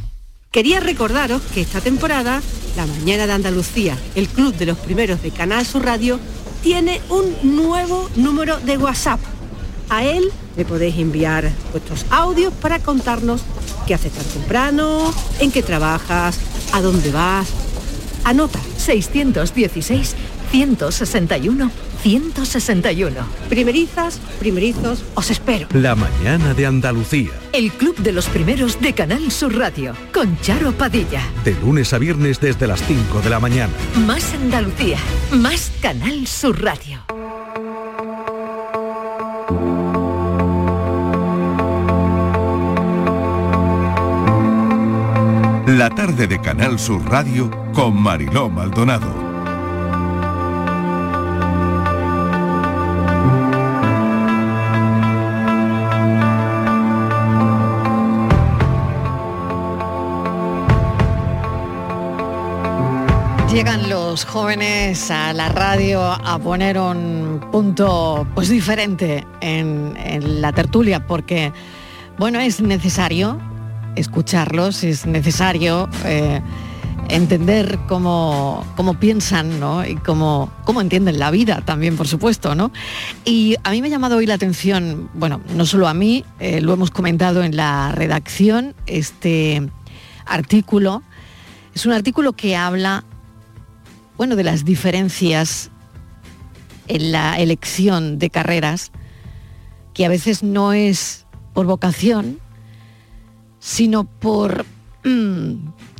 Quería 0.51 0.81
recordaros 0.81 1.41
que 1.53 1.61
esta 1.61 1.79
temporada, 1.79 2.41
La 2.75 2.85
Mañana 2.85 3.25
de 3.25 3.33
Andalucía, 3.33 3.97
el 4.15 4.27
club 4.27 4.53
de 4.55 4.65
los 4.65 4.77
primeros 4.77 5.21
de 5.21 5.31
Canal 5.31 5.65
Sur 5.65 5.85
Radio, 5.85 6.19
tiene 6.61 7.01
un 7.09 7.55
nuevo 7.55 8.09
número 8.17 8.59
de 8.59 8.77
WhatsApp. 8.77 9.19
A 9.91 10.05
él 10.05 10.31
le 10.55 10.63
podéis 10.63 10.97
enviar 10.97 11.51
vuestros 11.71 12.05
audios 12.09 12.53
para 12.53 12.79
contarnos 12.79 13.41
qué 13.85 13.93
haces 13.93 14.13
tan 14.13 14.25
temprano, 14.25 15.13
en 15.39 15.51
qué 15.51 15.61
trabajas, 15.61 16.39
a 16.71 16.81
dónde 16.81 17.11
vas. 17.11 17.49
Anota 18.23 18.59
616 18.77 20.15
161 20.49 21.71
161. 22.01 23.15
Primerizas, 23.49 24.19
primerizos, 24.39 25.03
os 25.13 25.29
espero. 25.29 25.67
La 25.73 25.95
mañana 25.95 26.53
de 26.53 26.65
Andalucía. 26.65 27.31
El 27.51 27.71
club 27.73 27.97
de 27.97 28.13
los 28.13 28.27
primeros 28.27 28.79
de 28.79 28.93
Canal 28.93 29.29
Sur 29.29 29.57
Radio, 29.57 29.93
con 30.13 30.39
Charo 30.39 30.71
Padilla. 30.71 31.21
De 31.43 31.53
lunes 31.55 31.93
a 31.93 31.97
viernes 31.97 32.39
desde 32.39 32.65
las 32.65 32.81
5 32.87 33.19
de 33.19 33.29
la 33.29 33.41
mañana. 33.41 33.73
Más 34.07 34.33
Andalucía, 34.33 34.97
más 35.31 35.69
Canal 35.81 36.25
Sur 36.27 36.63
Radio. 36.63 37.10
La 45.81 45.89
tarde 45.89 46.27
de 46.27 46.39
Canal 46.39 46.77
Sur 46.77 47.03
Radio 47.09 47.49
con 47.73 47.99
Mariló 47.99 48.51
Maldonado. 48.51 49.11
Llegan 63.51 63.89
los 63.89 64.23
jóvenes 64.23 65.09
a 65.09 65.33
la 65.33 65.49
radio 65.49 66.03
a 66.03 66.37
poner 66.37 66.77
un 66.77 67.39
punto 67.51 68.27
pues 68.35 68.49
diferente 68.49 69.25
en, 69.39 69.95
la 70.41 70.51
tertulia 70.51 71.07
porque 71.07 71.51
bueno 72.19 72.39
es 72.39 72.61
necesario 72.61 73.39
escucharlos, 73.95 74.83
es 74.83 75.05
necesario 75.05 75.89
eh, 76.05 76.41
entender 77.09 77.79
cómo, 77.87 78.65
piensan 78.99 79.61
y 79.87 79.95
cómo, 79.95 80.51
cómo, 80.65 80.81
entienden 80.81 81.19
la 81.19 81.31
vida 81.31 81.61
también, 81.65 81.97
por 81.97 82.07
supuesto. 82.07 82.55
¿no? 82.55 82.71
Y 83.25 83.55
a 83.63 83.71
mí 83.71 83.81
me 83.81 83.87
ha 83.87 83.91
llamado 83.91 84.17
hoy 84.17 84.25
la 84.25 84.35
atención, 84.35 85.09
bueno, 85.13 85.41
no 85.55 85.65
solo 85.65 85.87
a 85.87 85.93
mí, 85.93 86.25
eh, 86.39 86.61
lo 86.61 86.73
hemos 86.73 86.91
comentado 86.91 87.43
en 87.43 87.55
la 87.55 87.91
redacción, 87.91 88.75
este 88.85 89.69
artículo. 90.25 91.03
Es 91.73 91.85
un 91.85 91.93
artículo 91.93 92.33
que 92.33 92.55
habla 92.55 93.03
bueno, 94.17 94.35
de 94.35 94.43
las 94.43 94.65
diferencias 94.65 95.71
en 96.87 97.11
la 97.11 97.39
elección 97.39 98.19
de 98.19 98.29
carreras, 98.29 98.91
que 99.93 100.05
a 100.05 100.09
veces 100.09 100.43
no 100.43 100.73
es 100.73 101.25
por 101.53 101.65
vocación, 101.65 102.39
sino 103.61 104.03
por 104.03 104.65
mm, 105.05 105.53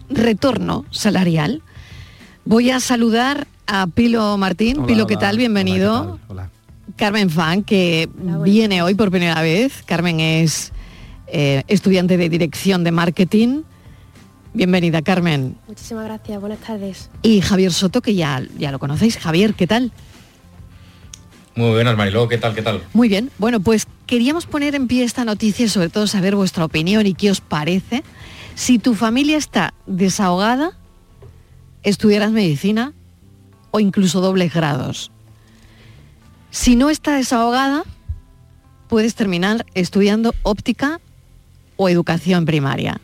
retorno 0.10 0.84
salarial. 0.90 1.62
Voy 2.44 2.72
a 2.72 2.80
saludar 2.82 3.48
a 3.68 3.88
Pilo 3.88 4.36
Martín. 4.38 4.80
Hola, 4.80 4.88
Pilo, 4.88 5.08
¿qué 5.08 5.14
hola, 5.14 5.28
tal? 5.28 5.38
Bienvenido. 5.38 6.20
Hola. 6.28 6.50
Carmen 6.98 7.30
Fan, 7.30 7.64
que 7.64 8.10
viene 8.44 8.82
hoy 8.82 8.96
por 8.96 9.12
primera 9.12 9.42
vez. 9.42 9.84
Carmen 9.86 10.20
es 10.20 10.74
eh, 11.28 11.64
estudiante 11.68 12.18
de 12.18 12.28
dirección 12.28 12.84
de 12.84 12.92
marketing. 12.92 13.62
Bienvenida, 14.54 15.02
Carmen. 15.02 15.56
Muchísimas 15.68 16.06
gracias, 16.06 16.42
buenas 16.42 16.60
tardes. 16.60 17.10
Y 17.22 17.42
Javier 17.42 17.72
Soto, 17.72 18.02
que 18.02 18.16
ya, 18.16 18.44
ya 18.58 18.72
lo 18.72 18.80
conocéis. 18.80 19.18
Javier, 19.18 19.54
¿qué 19.54 19.68
tal? 19.68 19.92
Muy 21.56 21.70
buenas, 21.70 21.96
Mariló, 21.96 22.28
¿qué 22.28 22.38
tal, 22.38 22.56
qué 22.56 22.62
tal? 22.62 22.82
Muy 22.94 23.08
bien. 23.08 23.30
Bueno, 23.38 23.60
pues 23.60 23.86
queríamos 24.12 24.46
poner 24.46 24.76
en 24.76 24.90
pie 24.90 25.06
esta 25.06 25.24
noticia 25.24 25.66
y 25.66 25.70
sobre 25.70 25.88
todo 25.88 26.06
saber 26.06 26.36
vuestra 26.36 26.66
opinión 26.66 27.08
y 27.08 27.14
qué 27.14 27.32
os 27.32 27.40
parece. 27.40 28.04
Si 28.56 28.78
tu 28.78 28.94
familia 28.94 29.38
está 29.38 29.74
desahogada, 29.88 30.78
estudiarás 31.84 32.30
medicina 32.34 32.92
o 33.72 33.80
incluso 33.80 34.20
dobles 34.20 34.54
grados. 34.54 35.12
Si 36.50 36.76
no 36.76 36.90
está 36.90 37.16
desahogada, 37.16 37.86
puedes 38.90 39.16
terminar 39.16 39.66
estudiando 39.76 40.36
óptica 40.44 41.00
o 41.78 41.88
educación 41.88 42.44
primaria. 42.44 43.00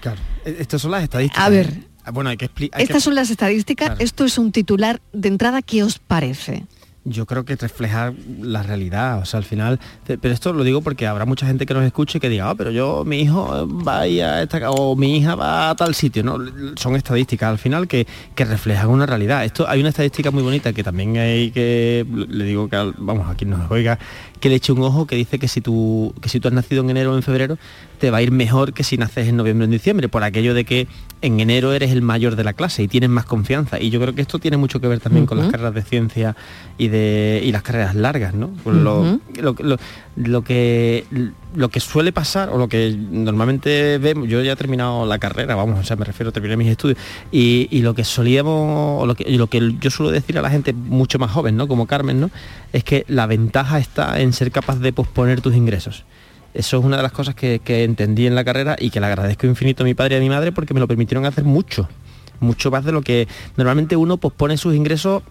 Claro. 0.00 0.18
E- 0.46 0.56
Estas 0.60 0.80
son 0.80 0.92
las 0.92 1.02
estadísticas. 1.02 1.44
A 1.44 1.50
ver. 1.50 1.66
¿eh? 1.66 1.82
Ah, 2.04 2.10
Bueno, 2.10 2.30
hay 2.30 2.38
que 2.38 2.46
explicar. 2.46 2.80
Estas 2.80 3.02
son 3.04 3.14
las 3.14 3.28
estadísticas. 3.28 3.88
Claro. 3.90 4.02
Esto 4.02 4.24
es 4.24 4.38
un 4.38 4.50
titular 4.50 5.02
de 5.12 5.28
entrada. 5.28 5.60
¿Qué 5.60 5.82
os 5.84 5.98
parece? 5.98 6.64
Yo 7.04 7.26
creo 7.26 7.44
que 7.44 7.56
refleja 7.56 8.12
la 8.40 8.62
realidad, 8.62 9.18
o 9.18 9.24
sea, 9.24 9.38
al 9.38 9.44
final, 9.44 9.80
pero 10.06 10.32
esto 10.32 10.52
lo 10.52 10.62
digo 10.62 10.82
porque 10.82 11.06
habrá 11.06 11.24
mucha 11.24 11.46
gente 11.46 11.66
que 11.66 11.74
nos 11.74 11.84
escuche 11.84 12.20
que 12.20 12.28
diga, 12.28 12.50
ah, 12.50 12.54
pero 12.54 12.70
yo, 12.70 13.04
mi 13.04 13.20
hijo 13.20 13.68
va 13.86 14.00
a 14.00 14.08
ir 14.08 14.22
a 14.22 14.42
esta, 14.42 14.70
o 14.70 14.94
mi 14.94 15.16
hija 15.16 15.34
va 15.34 15.70
a 15.70 15.74
tal 15.74 15.94
sitio, 15.94 16.22
¿no? 16.22 16.38
Son 16.76 16.94
estadísticas 16.94 17.50
al 17.50 17.58
final 17.58 17.88
que, 17.88 18.06
que 18.34 18.44
reflejan 18.44 18.88
una 18.88 19.06
realidad. 19.06 19.44
Esto 19.44 19.68
hay 19.68 19.80
una 19.80 19.88
estadística 19.88 20.30
muy 20.30 20.42
bonita 20.42 20.72
que 20.72 20.84
también 20.84 21.16
hay 21.16 21.50
que, 21.50 22.06
le 22.28 22.44
digo 22.44 22.68
que, 22.68 22.92
vamos, 22.98 23.28
a 23.28 23.34
quien 23.34 23.50
nos 23.50 23.68
oiga, 23.70 23.98
que 24.42 24.48
le 24.50 24.56
eche 24.56 24.72
un 24.72 24.82
ojo 24.82 25.06
que 25.06 25.16
dice 25.16 25.38
que 25.38 25.48
si 25.48 25.60
tú, 25.62 26.12
que 26.20 26.28
si 26.28 26.40
tú 26.40 26.48
has 26.48 26.54
nacido 26.54 26.82
en 26.82 26.90
enero 26.90 27.12
o 27.12 27.16
en 27.16 27.22
febrero, 27.22 27.56
te 27.98 28.10
va 28.10 28.18
a 28.18 28.22
ir 28.22 28.32
mejor 28.32 28.74
que 28.74 28.82
si 28.82 28.98
naces 28.98 29.28
en 29.28 29.36
noviembre 29.36 29.64
o 29.64 29.66
en 29.66 29.70
diciembre, 29.70 30.08
por 30.08 30.24
aquello 30.24 30.52
de 30.52 30.64
que 30.64 30.88
en 31.22 31.38
enero 31.40 31.72
eres 31.72 31.92
el 31.92 32.02
mayor 32.02 32.34
de 32.34 32.42
la 32.42 32.52
clase 32.52 32.82
y 32.82 32.88
tienes 32.88 33.08
más 33.08 33.24
confianza. 33.24 33.78
Y 33.80 33.90
yo 33.90 34.00
creo 34.00 34.14
que 34.14 34.20
esto 34.20 34.38
tiene 34.40 34.56
mucho 34.56 34.80
que 34.80 34.88
ver 34.88 34.98
también 35.00 35.24
con 35.26 35.38
las 35.38 35.46
carreras 35.52 35.72
de 35.74 35.82
ciencia 35.82 36.36
y 36.76 36.88
de 36.88 37.40
y 37.44 37.52
las 37.52 37.62
carreras 37.62 37.94
largas, 37.94 38.34
¿no? 38.34 38.50
Con 38.64 38.82
lo, 38.84 39.18
lo, 39.40 39.54
lo- 39.60 39.78
lo 40.14 40.42
que 40.42 41.06
lo 41.54 41.68
que 41.70 41.80
suele 41.80 42.12
pasar 42.12 42.50
o 42.50 42.58
lo 42.58 42.68
que 42.68 42.94
normalmente 43.32 43.98
vemos, 43.98 44.28
yo 44.28 44.42
ya 44.42 44.52
he 44.52 44.56
terminado 44.56 45.06
la 45.06 45.18
carrera, 45.18 45.54
vamos, 45.54 45.78
o 45.80 45.84
sea, 45.84 45.96
me 45.96 46.04
refiero, 46.04 46.32
terminé 46.32 46.56
mis 46.56 46.68
estudios, 46.68 46.98
y, 47.30 47.68
y 47.70 47.80
lo 47.82 47.94
que 47.94 48.04
solíamos, 48.04 49.02
o 49.02 49.06
lo 49.06 49.14
que, 49.14 49.24
y 49.28 49.36
lo 49.38 49.46
que 49.48 49.74
yo 49.80 49.90
suelo 49.90 50.10
decir 50.10 50.38
a 50.38 50.42
la 50.42 50.50
gente 50.50 50.72
mucho 50.72 51.18
más 51.18 51.30
joven, 51.30 51.56
¿no? 51.56 51.68
Como 51.68 51.86
Carmen, 51.86 52.20
¿no? 52.20 52.30
Es 52.72 52.84
que 52.84 53.04
la 53.08 53.26
ventaja 53.26 53.78
está 53.78 54.20
en 54.20 54.32
ser 54.32 54.50
capaz 54.50 54.78
de 54.78 54.92
posponer 54.92 55.40
tus 55.40 55.54
ingresos. 55.54 56.04
Eso 56.54 56.78
es 56.78 56.84
una 56.84 56.96
de 56.96 57.02
las 57.02 57.12
cosas 57.12 57.34
que, 57.34 57.60
entendí 57.66 58.26
en 58.26 58.34
la 58.34 58.44
carrera 58.44 58.76
y 58.78 58.90
que 58.90 59.00
le 59.00 59.06
agradezco 59.06 59.46
infinito 59.46 59.82
a 59.82 59.86
mi 59.86 59.94
padre 59.94 60.16
y 60.16 60.18
a 60.18 60.20
mi 60.20 60.28
madre 60.28 60.52
porque 60.52 60.74
me 60.74 60.80
lo 60.80 60.88
permitieron 60.88 61.24
hacer 61.24 61.44
mucho, 61.44 61.88
mucho 62.40 62.70
más 62.70 62.84
de 62.84 62.92
lo 62.92 63.02
que 63.02 63.26
normalmente 63.56 63.96
uno 63.96 64.18
pospone 64.18 64.56
sus 64.58 64.74
ingresos, 64.74 65.22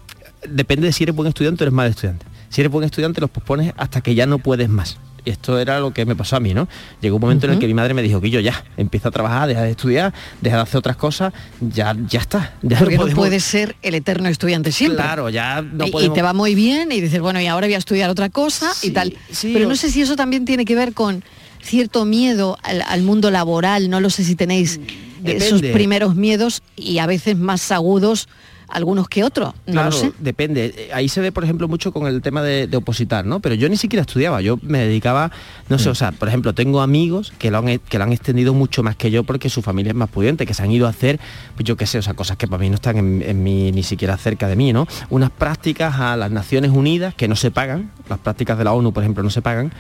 depende 0.47 0.87
de 0.87 0.93
si 0.93 1.03
eres 1.03 1.15
buen 1.15 1.27
estudiante 1.27 1.63
o 1.63 1.65
eres 1.65 1.73
mal 1.73 1.89
estudiante. 1.89 2.25
Si 2.49 2.61
eres 2.61 2.71
buen 2.71 2.85
estudiante 2.85 3.21
los 3.21 3.29
pospones 3.29 3.73
hasta 3.77 4.01
que 4.01 4.15
ya 4.15 4.25
no 4.25 4.39
puedes 4.39 4.67
más. 4.67 4.97
Y 5.23 5.29
esto 5.29 5.59
era 5.59 5.79
lo 5.79 5.91
que 5.93 6.05
me 6.05 6.15
pasó 6.15 6.35
a 6.35 6.39
mí, 6.39 6.53
¿no? 6.53 6.67
Llegó 7.01 7.17
un 7.17 7.21
momento 7.21 7.45
en 7.45 7.53
el 7.53 7.59
que 7.59 7.67
mi 7.67 7.73
madre 7.73 7.93
me 7.93 8.01
dijo 8.01 8.19
que 8.21 8.29
yo 8.29 8.39
ya, 8.39 8.63
empieza 8.77 9.09
a 9.09 9.11
trabajar, 9.11 9.47
deja 9.47 9.61
de 9.61 9.71
estudiar, 9.71 10.13
deja 10.41 10.55
de 10.57 10.61
hacer 10.63 10.77
otras 10.79 10.95
cosas, 10.95 11.31
ya, 11.59 11.95
ya 12.07 12.19
está. 12.19 12.55
Ya 12.63 12.79
Porque 12.79 12.95
no 12.95 13.01
podemos- 13.03 13.19
puedes 13.19 13.43
ser 13.43 13.75
el 13.83 13.93
eterno 13.95 14.29
estudiante 14.29 14.71
siempre. 14.71 15.03
Claro, 15.03 15.29
ya 15.29 15.61
no 15.61 15.85
y, 15.85 16.09
te 16.09 16.21
va 16.21 16.33
muy 16.33 16.55
bien 16.55 16.91
y 16.91 17.01
dices, 17.01 17.19
bueno, 17.19 17.39
y 17.39 17.45
ahora 17.47 17.67
voy 17.67 17.75
a 17.75 17.77
estudiar 17.77 18.09
otra 18.09 18.29
cosa 18.29 18.71
y 18.81 18.89
tal. 18.91 19.15
sí, 19.31 19.51
Pero 19.53 19.67
o- 19.67 19.69
no 19.69 19.75
sé 19.75 19.91
si 19.91 20.01
eso 20.01 20.15
también 20.15 20.45
tiene 20.45 20.65
que 20.65 20.75
ver 20.75 20.93
con 20.93 21.23
cierto 21.61 22.05
miedo 22.05 22.57
al, 22.63 22.81
al 22.81 23.03
mundo 23.03 23.29
laboral, 23.29 23.89
no 23.91 23.99
lo 23.99 24.09
sé 24.09 24.23
si 24.23 24.35
tenéis 24.35 24.79
esos 25.23 25.61
Depende. 25.61 25.71
primeros 25.73 26.15
miedos 26.15 26.63
y 26.75 26.97
a 26.97 27.05
veces 27.05 27.37
más 27.37 27.71
agudos 27.71 28.27
algunos 28.71 29.07
que 29.09 29.23
otros, 29.23 29.53
no 29.67 29.73
Claro, 29.73 29.89
lo 29.91 29.97
sé. 29.97 30.11
depende. 30.19 30.89
Ahí 30.93 31.09
se 31.09 31.21
ve, 31.21 31.31
por 31.31 31.43
ejemplo, 31.43 31.67
mucho 31.67 31.91
con 31.91 32.07
el 32.07 32.21
tema 32.21 32.41
de, 32.41 32.67
de 32.67 32.77
opositar, 32.77 33.25
¿no? 33.25 33.39
Pero 33.39 33.55
yo 33.55 33.67
ni 33.69 33.77
siquiera 33.77 34.01
estudiaba, 34.01 34.41
yo 34.41 34.57
me 34.61 34.79
dedicaba, 34.79 35.31
no 35.69 35.75
Mm. 35.75 35.79
sé, 35.79 35.89
o 35.89 35.95
sea, 35.95 36.11
por 36.11 36.27
ejemplo, 36.27 36.53
tengo 36.53 36.81
amigos 36.81 37.33
que 37.37 37.51
lo, 37.51 37.57
han, 37.59 37.79
que 37.79 37.97
lo 37.97 38.03
han 38.03 38.13
extendido 38.13 38.53
mucho 38.53 38.83
más 38.83 38.95
que 38.95 39.11
yo 39.11 39.23
porque 39.23 39.49
su 39.49 39.61
familia 39.61 39.91
es 39.91 39.95
más 39.95 40.09
pudiente, 40.09 40.45
que 40.45 40.53
se 40.53 40.63
han 40.63 40.71
ido 40.71 40.87
a 40.87 40.89
hacer, 40.89 41.19
pues 41.55 41.65
yo 41.65 41.75
qué 41.77 41.85
sé, 41.85 41.97
o 41.97 42.01
sea, 42.01 42.13
cosas 42.13 42.37
que 42.37 42.47
para 42.47 42.59
mí 42.61 42.69
no 42.69 42.75
están 42.75 42.97
en, 42.97 43.21
en 43.21 43.43
mí 43.43 43.71
ni 43.71 43.83
siquiera 43.83 44.17
cerca 44.17 44.47
de 44.47 44.55
mí, 44.55 44.73
¿no? 44.73 44.87
Unas 45.09 45.29
prácticas 45.31 45.99
a 45.99 46.15
las 46.17 46.31
Naciones 46.31 46.71
Unidas 46.71 47.13
que 47.13 47.27
no 47.27 47.35
se 47.35 47.51
pagan, 47.51 47.91
las 48.09 48.19
prácticas 48.19 48.57
de 48.57 48.63
la 48.63 48.73
ONU, 48.73 48.93
por 48.93 49.03
ejemplo, 49.03 49.23
no 49.23 49.29
se 49.29 49.41
pagan, 49.41 49.71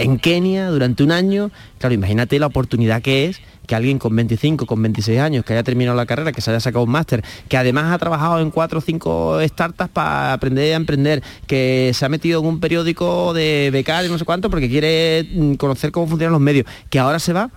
en 0.00 0.18
Kenia 0.18 0.70
durante 0.70 1.02
un 1.02 1.12
año, 1.12 1.50
claro, 1.78 1.94
imagínate 1.94 2.38
la 2.38 2.46
oportunidad 2.46 3.02
que 3.02 3.26
es 3.26 3.40
que 3.66 3.74
alguien 3.74 3.98
con 3.98 4.16
25, 4.16 4.66
con 4.66 4.82
26 4.82 5.20
años, 5.20 5.44
que 5.44 5.52
haya 5.52 5.62
terminado 5.62 5.96
la 5.96 6.06
carrera, 6.06 6.32
que 6.32 6.40
se 6.40 6.50
haya 6.50 6.58
sacado 6.58 6.84
un 6.84 6.90
máster, 6.90 7.22
que 7.48 7.56
además 7.56 7.92
ha 7.92 7.98
trabajado 7.98 8.40
en 8.40 8.50
cuatro 8.50 8.78
o 8.78 8.82
cinco 8.82 9.38
startups 9.40 9.90
para 9.90 10.32
aprender 10.32 10.72
a 10.72 10.76
emprender, 10.76 11.22
que 11.46 11.92
se 11.94 12.04
ha 12.04 12.08
metido 12.08 12.40
en 12.40 12.46
un 12.46 12.60
periódico 12.60 13.32
de 13.32 13.70
becario, 13.72 14.10
no 14.10 14.18
sé 14.18 14.24
cuánto, 14.24 14.50
porque 14.50 14.68
quiere 14.68 15.28
mm, 15.32 15.54
conocer 15.54 15.92
cómo 15.92 16.08
funcionan 16.08 16.32
los 16.32 16.40
medios, 16.40 16.66
que 16.88 16.98
ahora 16.98 17.20
se 17.20 17.32
va 17.32 17.50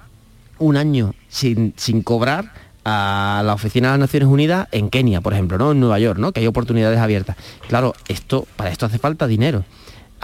un 0.60 0.78
año 0.78 1.16
sin, 1.30 1.74
sin 1.78 2.04
cobrar 2.04 2.52
a 2.86 3.42
la 3.46 3.54
oficina 3.54 3.88
de 3.88 3.94
las 3.94 4.00
Naciones 4.02 4.30
Unidas 4.30 4.68
en 4.72 4.90
Kenia, 4.90 5.22
por 5.22 5.34
ejemplo, 5.34 5.58
¿no? 5.58 5.72
En 5.72 5.80
Nueva 5.80 5.98
York, 5.98 6.20
¿no? 6.20 6.32
Que 6.32 6.42
hay 6.42 6.48
oportunidades 6.48 7.00
abiertas. 7.00 7.38
Claro, 7.68 7.96
esto, 8.08 8.46
para 8.56 8.70
esto 8.70 8.86
hace 8.86 9.00
falta 9.00 9.26
dinero. 9.26 9.64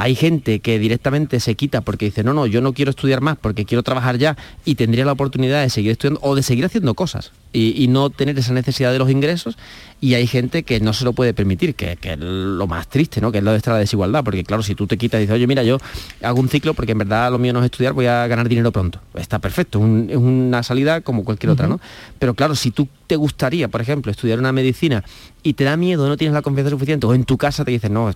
Hay 0.02 0.16
gente 0.16 0.62
que 0.62 0.80
directamente 0.80 1.42
se 1.42 1.56
quita 1.56 1.82
porque 1.82 2.06
dice, 2.06 2.24
no, 2.24 2.34
no, 2.34 2.46
yo 2.46 2.62
no 2.62 2.72
quiero 2.72 2.92
estudiar 2.92 3.20
más 3.20 3.38
porque 3.38 3.66
quiero 3.66 3.84
trabajar 3.84 4.18
ya 4.18 4.38
y 4.64 4.76
tendría 4.76 5.04
la 5.04 5.12
oportunidad 5.12 5.62
de 5.62 5.70
seguir 5.70 5.92
estudiando 5.92 6.22
o 6.24 6.36
de 6.36 6.42
seguir 6.42 6.64
haciendo 6.64 6.94
cosas 6.94 7.34
y, 7.52 7.84
y 7.84 7.88
no 7.88 8.10
tener 8.10 8.38
esa 8.38 8.54
necesidad 8.54 8.92
de 8.92 9.00
los 9.00 9.10
ingresos. 9.10 9.58
Y 10.02 10.14
hay 10.14 10.28
gente 10.28 10.64
que 10.64 10.80
no 10.80 10.94
se 10.94 11.04
lo 11.04 11.12
puede 11.12 11.34
permitir, 11.34 11.76
que, 11.76 11.98
que 11.98 12.14
es 12.14 12.20
lo 12.20 12.68
más 12.68 12.88
triste, 12.88 13.20
¿no? 13.20 13.34
Que 13.34 13.40
es 13.40 13.44
lo 13.44 13.52
de 13.52 13.58
esta 13.58 13.72
la 13.74 13.80
desigualdad, 13.80 14.24
porque 14.24 14.46
claro, 14.46 14.64
si 14.64 14.74
tú 14.74 14.88
te 14.88 14.98
quitas 14.98 15.18
y 15.20 15.22
dices, 15.24 15.34
oye, 15.36 15.46
mira, 15.46 15.62
yo 15.64 15.78
hago 16.22 16.40
un 16.40 16.48
ciclo 16.48 16.74
porque 16.74 16.94
en 16.94 17.00
verdad 17.00 17.30
lo 17.32 17.38
mío 17.38 17.52
no 17.52 17.60
es 17.60 17.66
estudiar, 17.66 17.92
voy 17.92 18.06
a 18.06 18.26
ganar 18.28 18.48
dinero 18.48 18.72
pronto. 18.72 19.02
Está 19.16 19.40
perfecto, 19.40 19.78
un- 19.80 20.08
es 20.10 20.16
una 20.16 20.64
salida 20.64 21.02
como 21.02 21.26
cualquier 21.26 21.50
otra, 21.50 21.68
¿no? 21.68 21.82
Pero 22.18 22.34
claro, 22.34 22.56
si 22.56 22.72
tú 22.72 22.88
te 23.08 23.18
gustaría, 23.18 23.68
por 23.68 23.82
ejemplo, 23.82 24.10
estudiar 24.10 24.40
una 24.40 24.54
medicina 24.54 25.04
y 25.44 25.54
te 25.54 25.66
da 25.66 25.76
miedo, 25.76 26.08
no 26.08 26.16
tienes 26.16 26.34
la 26.34 26.42
confianza 26.44 26.70
suficiente, 26.70 27.06
o 27.06 27.14
en 27.14 27.26
tu 27.26 27.38
casa 27.38 27.66
te 27.66 27.72
dicen, 27.72 27.92
no, 27.94 28.10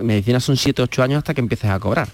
medicina 0.00 0.38
son 0.38 0.56
7, 0.56 0.82
8 0.82 1.02
años 1.02 1.18
hasta 1.18 1.34
que 1.34 1.40
empieces 1.40 1.68
a 1.70 1.80
cobrar. 1.80 2.08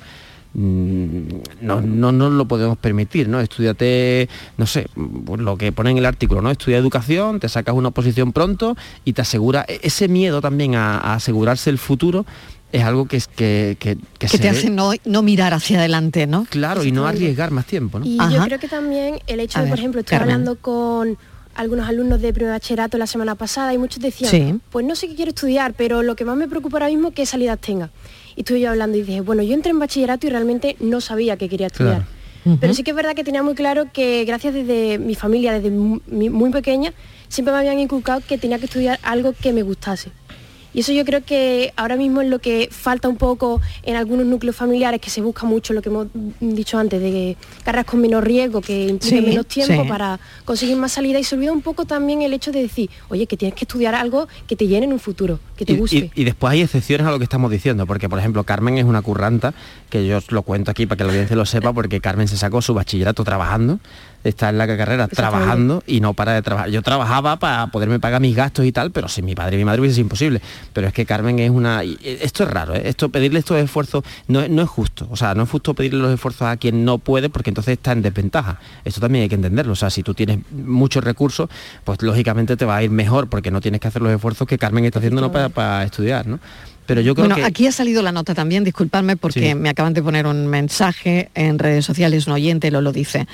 Mm, 0.52 1.28
No, 1.60 1.80
no 1.80 2.12
nos 2.12 2.32
lo 2.32 2.46
podemos 2.46 2.76
permitir, 2.78 3.28
¿no? 3.28 3.40
Estudiate, 3.40 4.28
no 4.56 4.66
sé, 4.66 4.86
pues 5.24 5.40
lo 5.40 5.56
que 5.56 5.72
pone 5.72 5.90
en 5.90 5.98
el 5.98 6.06
artículo, 6.06 6.42
¿no? 6.42 6.50
Estudia 6.50 6.76
educación, 6.78 7.38
te 7.40 7.48
sacas 7.48 7.74
una 7.74 7.90
posición 7.90 8.32
pronto 8.32 8.76
y 9.04 9.12
te 9.12 9.22
asegura, 9.22 9.64
e- 9.68 9.80
ese 9.82 10.08
miedo 10.08 10.40
también 10.40 10.74
a, 10.74 10.98
a 10.98 11.14
asegurarse 11.14 11.70
el 11.70 11.78
futuro 11.78 12.26
es 12.72 12.82
algo 12.84 13.06
que 13.06 13.16
es 13.16 13.26
que, 13.26 13.76
que, 13.80 13.96
que 13.96 14.02
Que 14.18 14.28
se 14.28 14.38
te 14.38 14.44
ve- 14.44 14.50
hace 14.58 14.70
no, 14.70 14.92
no 15.04 15.22
mirar 15.22 15.54
hacia 15.54 15.78
adelante, 15.78 16.26
¿no? 16.26 16.46
Claro, 16.50 16.84
y 16.84 16.92
no 16.92 17.06
arriesgar 17.06 17.50
más 17.50 17.66
tiempo, 17.66 17.98
¿no? 17.98 18.06
Y 18.06 18.16
yo 18.16 18.42
creo 18.44 18.58
que 18.58 18.68
también 18.68 19.20
el 19.26 19.40
hecho 19.40 19.58
A 19.58 19.62
de, 19.62 19.68
por 19.68 19.76
ver, 19.76 19.80
ejemplo, 19.80 20.00
estoy 20.00 20.18
Carmen. 20.18 20.34
hablando 20.34 20.56
con 20.56 21.16
algunos 21.56 21.88
alumnos 21.88 22.20
de 22.22 22.32
primer 22.32 22.52
bachillerato 22.52 22.96
la 22.96 23.06
semana 23.08 23.34
pasada 23.34 23.74
y 23.74 23.78
muchos 23.78 24.00
decían, 24.00 24.30
Sí. 24.30 24.54
pues 24.70 24.86
no 24.86 24.94
sé 24.94 25.08
qué 25.08 25.16
quiero 25.16 25.30
estudiar, 25.30 25.74
pero 25.76 26.02
lo 26.02 26.14
que 26.16 26.24
más 26.24 26.36
me 26.36 26.46
preocupa 26.48 26.76
ahora 26.76 26.86
mismo 26.88 27.08
es 27.08 27.14
qué 27.14 27.26
salidas 27.26 27.58
tenga. 27.60 27.90
Y 28.36 28.40
estuve 28.40 28.60
yo 28.60 28.70
hablando 28.70 28.96
y 28.96 29.02
dije, 29.02 29.20
bueno, 29.20 29.42
yo 29.42 29.54
entré 29.54 29.70
en 29.70 29.78
bachillerato 29.78 30.26
y 30.26 30.30
realmente 30.30 30.76
no 30.80 31.00
sabía 31.00 31.36
qué 31.36 31.48
quería 31.48 31.68
estudiar. 31.68 32.04
Pero 32.60 32.72
sí 32.72 32.82
que 32.82 32.90
es 32.90 32.96
verdad 32.96 33.14
que 33.14 33.24
tenía 33.24 33.42
muy 33.42 33.54
claro 33.54 33.92
que 33.92 34.24
gracias 34.24 34.54
desde 34.54 34.98
mi 34.98 35.14
familia, 35.14 35.52
desde 35.52 35.70
muy 35.70 36.50
pequeña, 36.50 36.94
siempre 37.28 37.52
me 37.52 37.60
habían 37.60 37.78
inculcado 37.78 38.22
que 38.26 38.38
tenía 38.38 38.58
que 38.58 38.64
estudiar 38.64 38.98
algo 39.02 39.34
que 39.34 39.52
me 39.52 39.62
gustase. 39.62 40.10
Y 40.72 40.80
eso 40.80 40.92
yo 40.92 41.04
creo 41.04 41.24
que 41.24 41.72
ahora 41.76 41.96
mismo 41.96 42.20
es 42.20 42.28
lo 42.28 42.38
que 42.38 42.68
falta 42.70 43.08
un 43.08 43.16
poco 43.16 43.60
en 43.82 43.96
algunos 43.96 44.26
núcleos 44.26 44.54
familiares, 44.56 45.00
que 45.00 45.10
se 45.10 45.20
busca 45.20 45.44
mucho 45.46 45.72
lo 45.72 45.82
que 45.82 45.88
hemos 45.88 46.06
dicho 46.40 46.78
antes, 46.78 47.00
de 47.00 47.36
carreras 47.64 47.86
con 47.86 48.00
menos 48.00 48.22
riesgo, 48.22 48.60
que 48.60 48.86
impliquen 48.88 49.20
Sí, 49.20 49.26
menos 49.26 49.46
tiempo 49.46 49.82
sí. 49.82 49.88
para 49.88 50.20
conseguir 50.44 50.76
más 50.76 50.92
salida. 50.92 51.18
Y 51.18 51.24
se 51.24 51.34
olvida 51.34 51.52
un 51.52 51.62
poco 51.62 51.84
también 51.86 52.22
el 52.22 52.32
hecho 52.32 52.52
de 52.52 52.62
decir, 52.62 52.88
oye, 53.08 53.26
que 53.26 53.36
tienes 53.36 53.54
que 53.56 53.64
estudiar 53.64 53.94
algo 53.94 54.28
que 54.46 54.56
te 54.56 54.66
llene 54.66 54.86
en 54.86 54.92
un 54.92 55.00
futuro, 55.00 55.40
que 55.56 55.64
te 55.64 55.72
Y, 55.72 55.76
guste. 55.76 55.96
y- 56.14 56.20
y 56.20 56.24
después 56.24 56.52
hay 56.52 56.62
excepciones 56.62 57.06
a 57.06 57.10
lo 57.10 57.18
que 57.18 57.24
estamos 57.24 57.50
diciendo, 57.50 57.86
porque 57.86 58.08
por 58.08 58.18
ejemplo 58.18 58.44
Carmen 58.44 58.78
es 58.78 58.84
una 58.84 59.02
curranta, 59.02 59.54
que 59.88 60.06
yo 60.06 60.18
os 60.18 60.30
lo 60.30 60.42
cuento 60.42 60.70
aquí 60.70 60.86
para 60.86 60.98
que 60.98 61.04
la 61.04 61.10
audiencia 61.10 61.34
lo 61.36 61.46
sepa, 61.46 61.72
porque 61.72 62.00
Carmen 62.00 62.28
se 62.28 62.36
sacó 62.36 62.62
su 62.62 62.74
bachillerato 62.74 63.24
trabajando, 63.24 63.80
está 64.24 64.50
en 64.50 64.58
la 64.58 64.66
carrera 64.66 65.08
trabajando 65.08 65.82
y 65.86 66.00
no 66.00 66.14
para 66.14 66.32
de 66.32 66.42
trabajar. 66.42 66.70
Yo 66.70 66.82
trabajaba 66.82 67.38
para 67.38 67.66
poderme 67.68 67.98
pagar 68.00 68.20
mis 68.20 68.36
gastos 68.36 68.64
y 68.66 68.72
tal, 68.72 68.90
pero 68.90 69.08
sin 69.08 69.24
mi 69.24 69.34
padre 69.34 69.56
y 69.56 69.58
mi 69.58 69.64
madre 69.64 69.80
hubiese 69.80 69.96
sido 69.96 70.04
imposible. 70.04 70.40
Pero 70.72 70.88
es 70.88 70.92
que 70.92 71.06
Carmen 71.06 71.38
es 71.38 71.50
una... 71.50 71.82
Esto 71.82 72.44
es 72.44 72.50
raro, 72.50 72.74
¿eh? 72.74 72.82
esto 72.84 73.08
pedirle 73.08 73.38
estos 73.38 73.58
esfuerzos 73.58 74.04
no, 74.28 74.46
no 74.48 74.62
es 74.62 74.68
justo. 74.68 75.08
O 75.10 75.16
sea, 75.16 75.34
no 75.34 75.44
es 75.44 75.50
justo 75.50 75.74
pedirle 75.74 76.00
los 76.00 76.12
esfuerzos 76.12 76.42
a 76.48 76.56
quien 76.56 76.84
no 76.84 76.98
puede 76.98 77.30
porque 77.30 77.50
entonces 77.50 77.72
está 77.72 77.92
en 77.92 78.02
desventaja. 78.02 78.58
Esto 78.84 79.00
también 79.00 79.22
hay 79.22 79.28
que 79.28 79.34
entenderlo. 79.36 79.72
O 79.72 79.76
sea, 79.76 79.90
si 79.90 80.02
tú 80.02 80.14
tienes 80.14 80.38
muchos 80.50 81.02
recursos, 81.02 81.48
pues 81.84 82.02
lógicamente 82.02 82.56
te 82.56 82.64
va 82.64 82.76
a 82.76 82.82
ir 82.82 82.90
mejor 82.90 83.28
porque 83.28 83.50
no 83.50 83.60
tienes 83.60 83.80
que 83.80 83.88
hacer 83.88 84.02
los 84.02 84.12
esfuerzos 84.12 84.46
que 84.46 84.58
Carmen 84.58 84.84
está 84.84 84.98
haciendo 84.98 85.20
no 85.20 85.32
para, 85.32 85.48
para 85.48 85.84
estudiar, 85.84 86.26
¿no? 86.26 86.38
Pero 86.90 87.02
yo 87.02 87.14
creo 87.14 87.26
bueno, 87.28 87.36
que... 87.36 87.44
aquí 87.44 87.68
ha 87.68 87.72
salido 87.72 88.02
la 88.02 88.10
nota 88.10 88.34
también, 88.34 88.64
disculpadme 88.64 89.16
porque 89.16 89.50
Sí. 89.50 89.54
me 89.54 89.68
acaban 89.68 89.94
de 89.94 90.02
poner 90.02 90.26
un 90.26 90.48
mensaje 90.48 91.30
en 91.36 91.60
redes 91.60 91.84
sociales, 91.84 92.26
un 92.26 92.32
oyente 92.32 92.72
lo 92.72 92.80
lo 92.80 92.90
dice. 92.90 93.28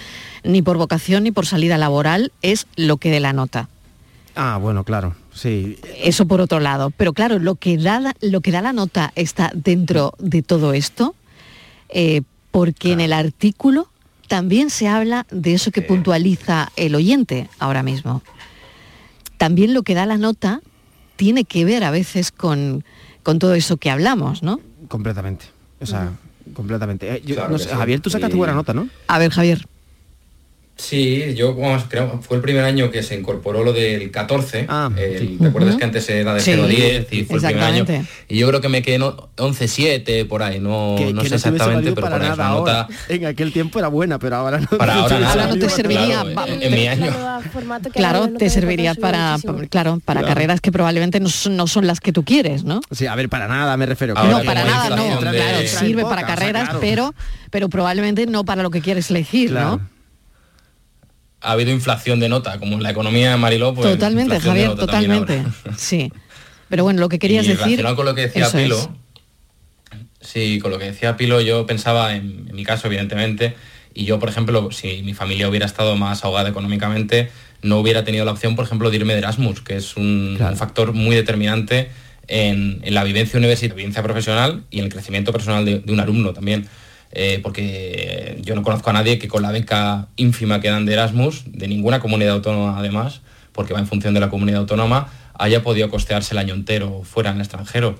Ni 0.45 0.61
por 0.61 0.77
vocación 0.77 1.23
ni 1.25 1.31
por 1.31 1.47
salida 1.47 1.79
laboral 1.79 2.33
es 2.43 2.67
lo 2.77 2.99
que 2.99 3.11
de 3.11 3.21
la 3.21 3.33
nota. 3.33 3.71
Ah, 4.35 4.59
bueno, 4.61 4.85
claro, 4.85 5.17
sí. 5.33 5.79
Eso 6.03 6.27
por 6.27 6.43
otro 6.43 6.61
lado. 6.61 6.91
Pero 6.91 7.15
claro, 7.15 7.39
lo 7.39 7.55
que 7.55 7.79
da, 7.79 7.99
la- 7.99 8.15
lo 8.21 8.43
que 8.43 8.51
da 8.53 8.61
la 8.61 8.75
nota 8.75 9.11
está 9.17 9.51
dentro 9.55 10.13
de 10.19 10.43
todo 10.43 10.75
esto, 10.75 11.15
eh, 11.89 12.21
porque 12.51 12.93
en 12.93 13.01
el 13.01 13.15
artículo 13.15 13.89
también 14.29 14.69
se 14.69 14.87
habla 14.87 15.25
de 15.31 15.55
eso 15.55 15.71
que 15.71 15.81
puntualiza 15.81 16.71
el 16.77 16.95
oyente 16.95 17.49
ahora 17.59 17.83
mismo. 17.83 18.23
También 19.39 19.73
lo 19.73 19.83
que 19.83 19.95
da 19.95 20.05
la 20.05 20.19
nota 20.19 20.61
tiene 21.17 21.45
que 21.45 21.65
ver 21.65 21.85
a 21.85 21.91
veces 21.91 22.33
con, 22.33 22.85
con 23.27 23.41
todo 23.41 23.55
eso 23.55 23.77
que 23.77 23.91
hablamos, 23.91 24.45
¿no? 24.45 24.61
Completamente. 24.87 25.47
O 25.81 25.87
sea, 25.87 26.13
completamente. 26.55 27.13
Eh, 27.13 27.23
yo 27.27 27.35
Claro 27.35 27.51
no 27.51 27.59
sé, 27.59 27.69
sí. 27.71 27.75
Javier, 27.75 27.99
tú 28.01 28.09
sacaste 28.09 28.37
Y- 28.37 28.39
buena 28.39 28.55
nota, 28.55 28.73
¿no? 28.73 28.89
A 29.09 29.19
ver, 29.19 29.33
Javier. 29.33 29.67
Sí, 30.79 31.35
yo 31.35 31.55
vamos, 31.55 31.85
creo, 31.89 32.21
fue 32.21 32.37
el 32.37 32.43
primer 32.43 32.63
año 32.63 32.91
que 32.91 33.03
se 33.03 33.15
incorporó 33.19 33.65
lo 33.65 33.73
del 33.73 34.11
14. 34.11 34.67
Ah, 34.69 34.91
el- 34.95 35.39
¿Te 35.39 35.47
acuerdas 35.47 35.77
que 35.77 35.85
antes 35.85 36.07
era 36.11 36.35
de 36.35 36.41
Sí, 36.41 36.51
0 36.53 36.65
a 36.65 36.67
10 36.67 37.13
y 37.13 37.25
fue 37.25 37.37
el 37.39 37.43
primer 37.45 37.65
año? 37.65 37.75
exactamente. 37.83 38.11
Y 38.29 38.37
yo 38.39 38.47
creo 38.49 38.61
que 38.61 38.69
me 38.69 38.83
quedé 38.83 38.97
en 38.97 39.03
11-7 39.03 40.27
por 40.27 40.43
ahí, 40.43 40.61
no, 40.61 40.95
Que- 40.99 41.15
no 41.15 41.23
que 41.23 41.29
sé 41.31 41.37
no 41.37 41.37
exactamente, 41.55 41.93
pero 41.93 42.07
para 42.09 42.19
nada 42.19 42.49
nota 42.51 42.89
En 43.09 43.25
aquel 43.25 43.55
tiempo 43.55 43.79
era 43.79 43.89
buena, 43.89 44.19
pero 44.19 44.37
ahora 44.37 44.61
no. 44.61 44.67
para 44.77 44.97
ahora 44.97 45.19
nada. 45.21 45.33
Ahora 45.33 45.47
no 45.47 45.59
te 45.59 45.71
serviría, 45.71 46.21
Claro, 46.23 46.35
va- 46.35 46.47
en, 46.47 46.63
en 46.63 46.75
mi 46.75 46.87
año. 46.89 47.13
Claro, 47.95 48.29
te 48.37 48.51
serviría 48.51 48.95
para, 48.95 49.37
claro, 49.71 49.99
para 50.05 50.21
Claro. 50.21 50.35
carreras 50.35 50.61
que 50.61 50.73
probablemente 50.73 51.21
no 51.21 51.31
son, 51.31 51.57
no 51.57 51.67
son 51.69 51.87
las 51.87 52.01
que 52.01 52.13
tú 52.13 52.23
quieres, 52.23 52.65
¿no? 52.65 52.83
Sí, 52.91 53.07
a 53.07 53.15
ver, 53.15 53.31
para 53.31 53.49
nada 53.49 53.77
me 53.79 53.87
refiero. 53.87 54.13
Ahora 54.17 54.39
no, 54.39 54.45
para 54.45 54.63
nada, 54.65 54.91
no. 54.95 55.05
de- 55.23 55.39
Claro, 55.39 55.67
sirve 55.67 56.03
para 56.03 56.27
carreras, 56.27 56.65
claro. 56.65 56.79
pero, 56.83 57.15
pero 57.51 57.69
probablemente 57.71 58.27
no 58.27 58.45
para 58.45 58.63
lo 58.63 58.69
que 58.71 58.83
quieres 58.83 59.11
elegir, 59.11 59.51
Claro. 59.51 59.71
¿no? 59.79 59.96
Ha 61.41 61.53
habido 61.53 61.71
inflación 61.71 62.19
de 62.19 62.29
nota, 62.29 62.59
como 62.59 62.77
en 62.77 62.83
la 62.83 62.91
economía 62.91 63.31
de 63.31 63.37
Mariló, 63.37 63.75
pues 63.75 63.91
totalmente, 63.93 64.41
Javier, 64.41 64.75
totalmente. 64.75 65.45
Sí. 65.77 66.11
Pero 66.69 66.83
bueno, 66.83 67.01
lo 67.01 67.09
que 67.09 67.19
querías 67.19 67.45
y 67.45 67.49
decir. 67.49 67.63
relacionado 67.63 67.97
con 67.97 68.07
lo 68.07 68.15
que 68.15 68.23
decía 68.23 68.47
eso 68.47 68.57
Pilo, 68.57 68.79
es. 68.79 68.89
sí, 70.21 70.59
con 70.59 70.71
lo 70.73 70.79
que 70.79 70.87
decía 70.87 71.17
Pilo, 71.17 71.41
yo 71.41 71.67
pensaba 71.67 72.17
en, 72.17 72.47
en 72.49 72.57
mi 72.57 72.65
caso, 72.65 72.89
evidentemente, 72.89 73.55
y 73.95 74.05
yo, 74.05 74.19
por 74.19 74.29
ejemplo, 74.29 74.71
si 74.73 75.03
mi 75.03 75.15
familia 75.15 75.49
hubiera 75.49 75.67
estado 75.67 75.97
más 75.97 76.25
ahogada 76.25 76.49
económicamente, 76.49 77.31
no 77.63 77.79
hubiera 77.79 78.05
tenido 78.05 78.25
la 78.25 78.33
opción, 78.33 78.57
por 78.57 78.65
ejemplo, 78.65 78.91
de 78.91 78.97
irme 78.97 79.13
de 79.15 79.21
Erasmus, 79.21 79.61
que 79.61 79.77
es 79.77 79.97
un, 79.97 80.39
un 80.41 80.57
factor 80.57 80.93
muy 80.93 81.15
determinante 81.15 81.91
en, 82.29 82.81
en 82.83 82.95
la 82.95 83.05
vivencia 83.05 83.39
universitaria, 83.39 83.77
vivencia 83.77 84.03
profesional 84.03 84.65
y 84.71 84.79
en 84.79 84.87
el 84.87 84.93
crecimiento 84.93 85.33
personal 85.33 85.65
de, 85.65 85.79
de 85.81 85.93
un 85.93 86.01
alumno 86.01 86.33
también. 86.33 86.69
Eh, 87.13 87.41
porque 87.43 88.41
yo 88.43 88.55
no 88.55 88.63
conozco 88.63 88.91
a 88.91 88.93
nadie 88.93 89.19
que 89.19 89.29
con 89.29 89.43
la 89.43 89.51
beca 89.51 90.09
ínfima 90.17 90.61
que 90.61 90.69
dan 90.69 90.85
de 90.85 90.93
Erasmus, 90.93 91.45
de 91.47 91.69
ninguna 91.69 92.01
comunidad 92.01 92.35
autónoma 92.35 92.79
además, 92.79 93.21
porque 93.53 93.73
va 93.73 93.81
en 93.81 93.87
función 93.87 94.13
de 94.15 94.21
la 94.21 94.29
comunidad 94.29 94.61
autónoma, 94.61 95.09
haya 95.35 95.63
podido 95.63 95.89
costearse 95.89 96.35
el 96.35 96.39
año 96.39 96.55
entero 96.55 97.03
fuera 97.05 97.31
en 97.31 97.37
el 97.37 97.43
extranjero. 97.43 97.99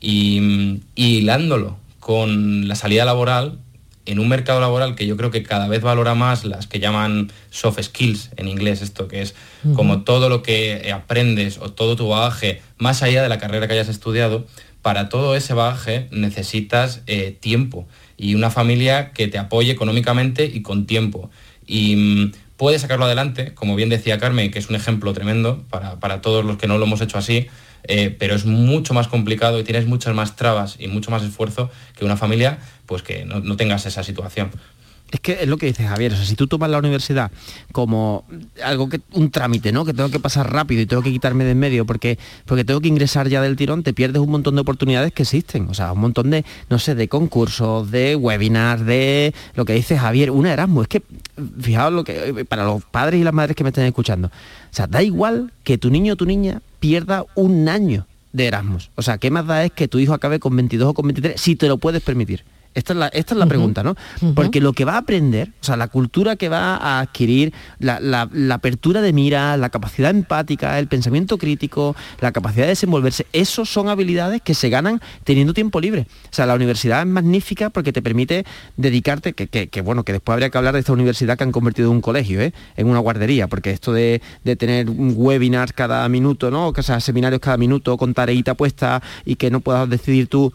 Y, 0.00 0.80
y 0.94 1.18
hilándolo 1.18 1.78
con 1.98 2.68
la 2.68 2.74
salida 2.74 3.04
laboral, 3.04 3.58
en 4.06 4.18
un 4.18 4.28
mercado 4.28 4.60
laboral 4.60 4.94
que 4.94 5.06
yo 5.06 5.16
creo 5.16 5.30
que 5.30 5.42
cada 5.42 5.68
vez 5.68 5.82
valora 5.82 6.14
más 6.14 6.44
las 6.44 6.66
que 6.66 6.78
llaman 6.78 7.32
soft 7.50 7.80
skills 7.80 8.30
en 8.36 8.48
inglés, 8.48 8.82
esto 8.82 9.08
que 9.08 9.22
es 9.22 9.34
como 9.74 10.02
todo 10.02 10.28
lo 10.28 10.42
que 10.42 10.92
aprendes 10.92 11.58
o 11.58 11.72
todo 11.72 11.96
tu 11.96 12.08
bagaje, 12.08 12.60
más 12.76 13.02
allá 13.02 13.22
de 13.22 13.28
la 13.28 13.38
carrera 13.38 13.66
que 13.66 13.72
hayas 13.72 13.88
estudiado, 13.88 14.46
para 14.82 15.08
todo 15.08 15.34
ese 15.34 15.54
bagaje 15.54 16.08
necesitas 16.10 17.00
eh, 17.06 17.34
tiempo 17.40 17.86
y 18.16 18.34
una 18.34 18.50
familia 18.50 19.12
que 19.12 19.28
te 19.28 19.38
apoye 19.38 19.72
económicamente 19.72 20.44
y 20.44 20.62
con 20.62 20.86
tiempo. 20.86 21.30
Y 21.66 21.96
mm, 21.96 22.32
puedes 22.56 22.82
sacarlo 22.82 23.04
adelante, 23.04 23.54
como 23.54 23.76
bien 23.76 23.88
decía 23.88 24.18
Carmen, 24.18 24.50
que 24.50 24.58
es 24.58 24.68
un 24.68 24.76
ejemplo 24.76 25.12
tremendo 25.12 25.64
para, 25.70 26.00
para 26.00 26.20
todos 26.20 26.44
los 26.44 26.56
que 26.56 26.66
no 26.66 26.78
lo 26.78 26.84
hemos 26.84 27.00
hecho 27.00 27.18
así, 27.18 27.48
eh, 27.86 28.14
pero 28.18 28.34
es 28.34 28.46
mucho 28.46 28.94
más 28.94 29.08
complicado 29.08 29.58
y 29.58 29.64
tienes 29.64 29.86
muchas 29.86 30.14
más 30.14 30.36
trabas 30.36 30.76
y 30.78 30.88
mucho 30.88 31.10
más 31.10 31.22
esfuerzo 31.22 31.70
que 31.96 32.04
una 32.04 32.16
familia 32.16 32.58
pues 32.86 33.02
que 33.02 33.24
no, 33.24 33.40
no 33.40 33.56
tengas 33.56 33.86
esa 33.86 34.02
situación. 34.02 34.50
Es 35.14 35.20
que 35.20 35.38
es 35.40 35.46
lo 35.46 35.58
que 35.58 35.66
dice 35.66 35.84
Javier, 35.84 36.12
o 36.12 36.16
sea, 36.16 36.24
si 36.24 36.34
tú 36.34 36.48
tomas 36.48 36.68
la 36.68 36.78
universidad 36.78 37.30
como 37.70 38.24
algo 38.64 38.88
que 38.88 39.00
un 39.12 39.30
trámite, 39.30 39.70
¿no? 39.70 39.84
Que 39.84 39.94
tengo 39.94 40.10
que 40.10 40.18
pasar 40.18 40.52
rápido 40.52 40.82
y 40.82 40.86
tengo 40.86 41.04
que 41.04 41.12
quitarme 41.12 41.44
de 41.44 41.52
en 41.52 41.58
medio 41.60 41.86
porque 41.86 42.18
porque 42.46 42.64
tengo 42.64 42.80
que 42.80 42.88
ingresar 42.88 43.28
ya 43.28 43.40
del 43.40 43.54
tirón, 43.54 43.84
te 43.84 43.94
pierdes 43.94 44.20
un 44.20 44.32
montón 44.32 44.56
de 44.56 44.62
oportunidades 44.62 45.12
que 45.12 45.22
existen, 45.22 45.68
o 45.68 45.74
sea, 45.74 45.92
un 45.92 46.00
montón 46.00 46.30
de 46.30 46.44
no 46.68 46.80
sé, 46.80 46.96
de 46.96 47.06
concursos, 47.06 47.92
de 47.92 48.16
webinars, 48.16 48.84
de 48.84 49.32
lo 49.54 49.64
que 49.64 49.74
dice 49.74 49.96
Javier, 49.96 50.32
una 50.32 50.52
Erasmus, 50.52 50.82
es 50.82 50.88
que 50.88 51.02
fijaos 51.60 51.92
lo 51.92 52.02
que 52.02 52.44
para 52.48 52.64
los 52.64 52.84
padres 52.84 53.20
y 53.20 53.22
las 53.22 53.32
madres 53.32 53.54
que 53.54 53.62
me 53.62 53.70
estén 53.70 53.84
escuchando, 53.84 54.26
o 54.26 54.74
sea, 54.74 54.88
da 54.88 55.00
igual 55.00 55.52
que 55.62 55.78
tu 55.78 55.90
niño 55.90 56.14
o 56.14 56.16
tu 56.16 56.26
niña 56.26 56.60
pierda 56.80 57.24
un 57.36 57.68
año 57.68 58.08
de 58.32 58.46
Erasmus. 58.46 58.90
O 58.96 59.02
sea, 59.02 59.18
¿qué 59.18 59.30
más 59.30 59.46
da 59.46 59.64
es 59.64 59.70
que 59.70 59.86
tu 59.86 60.00
hijo 60.00 60.12
acabe 60.12 60.40
con 60.40 60.56
22 60.56 60.88
o 60.88 60.94
con 60.94 61.06
23 61.06 61.40
si 61.40 61.54
te 61.54 61.68
lo 61.68 61.78
puedes 61.78 62.02
permitir? 62.02 62.42
Esta 62.74 62.92
es 62.92 62.98
la, 62.98 63.06
esta 63.08 63.34
es 63.34 63.38
la 63.38 63.46
pregunta, 63.46 63.82
¿no? 63.84 63.94
Porque 64.34 64.60
lo 64.60 64.72
que 64.72 64.84
va 64.84 64.94
a 64.94 64.98
aprender, 64.98 65.50
o 65.60 65.64
sea, 65.64 65.76
la 65.76 65.88
cultura 65.88 66.36
que 66.36 66.48
va 66.48 66.76
a 66.76 67.00
adquirir, 67.00 67.52
la, 67.78 68.00
la- 68.00 68.28
la 68.32 68.56
apertura 68.56 69.00
de 69.00 69.12
mira, 69.12 69.56
la 69.56 69.70
capacidad 69.70 70.10
empática, 70.10 70.78
el 70.78 70.88
pensamiento 70.88 71.38
crítico, 71.38 71.94
la 72.20 72.32
capacidad 72.32 72.64
de 72.64 72.70
desenvolverse, 72.70 73.26
esos 73.32 73.68
son 73.70 73.88
habilidades 73.88 74.42
que 74.42 74.54
se 74.54 74.70
ganan 74.70 75.00
teniendo 75.22 75.54
tiempo 75.54 75.80
libre. 75.80 76.06
O 76.24 76.28
sea, 76.34 76.46
la 76.46 76.54
universidad 76.54 77.00
es 77.02 77.06
magnífica 77.06 77.70
porque 77.70 77.92
te 77.92 78.02
permite 78.02 78.44
dedicarte, 78.76 79.32
que, 79.34 79.46
que- 79.46 79.68
que, 79.68 79.80
bueno, 79.80 80.02
que 80.04 80.12
después 80.12 80.34
habría 80.34 80.50
que 80.50 80.58
hablar 80.58 80.74
de 80.74 80.80
esta 80.80 80.92
universidad 80.92 81.38
que 81.38 81.44
han 81.44 81.52
convertido 81.52 81.88
en 81.90 81.96
un 81.96 82.00
colegio, 82.00 82.40
¿eh? 82.40 82.52
en 82.76 82.88
una 82.88 82.98
guardería, 82.98 83.46
porque 83.46 83.70
esto 83.70 83.92
de, 83.92 84.20
de 84.42 84.56
tener 84.56 84.90
un 84.90 85.14
webinar 85.16 85.74
cada 85.74 86.08
minuto, 86.08 86.50
¿no? 86.50 86.68
O 86.68 86.82
sea, 86.82 86.98
seminarios 87.00 87.40
cada 87.40 87.56
minuto 87.56 87.96
con 87.96 88.14
tareita 88.14 88.54
puesta 88.54 89.02
y 89.24 89.36
que 89.36 89.50
no 89.50 89.60
puedas 89.60 89.88
decidir 89.88 90.26
tú 90.28 90.52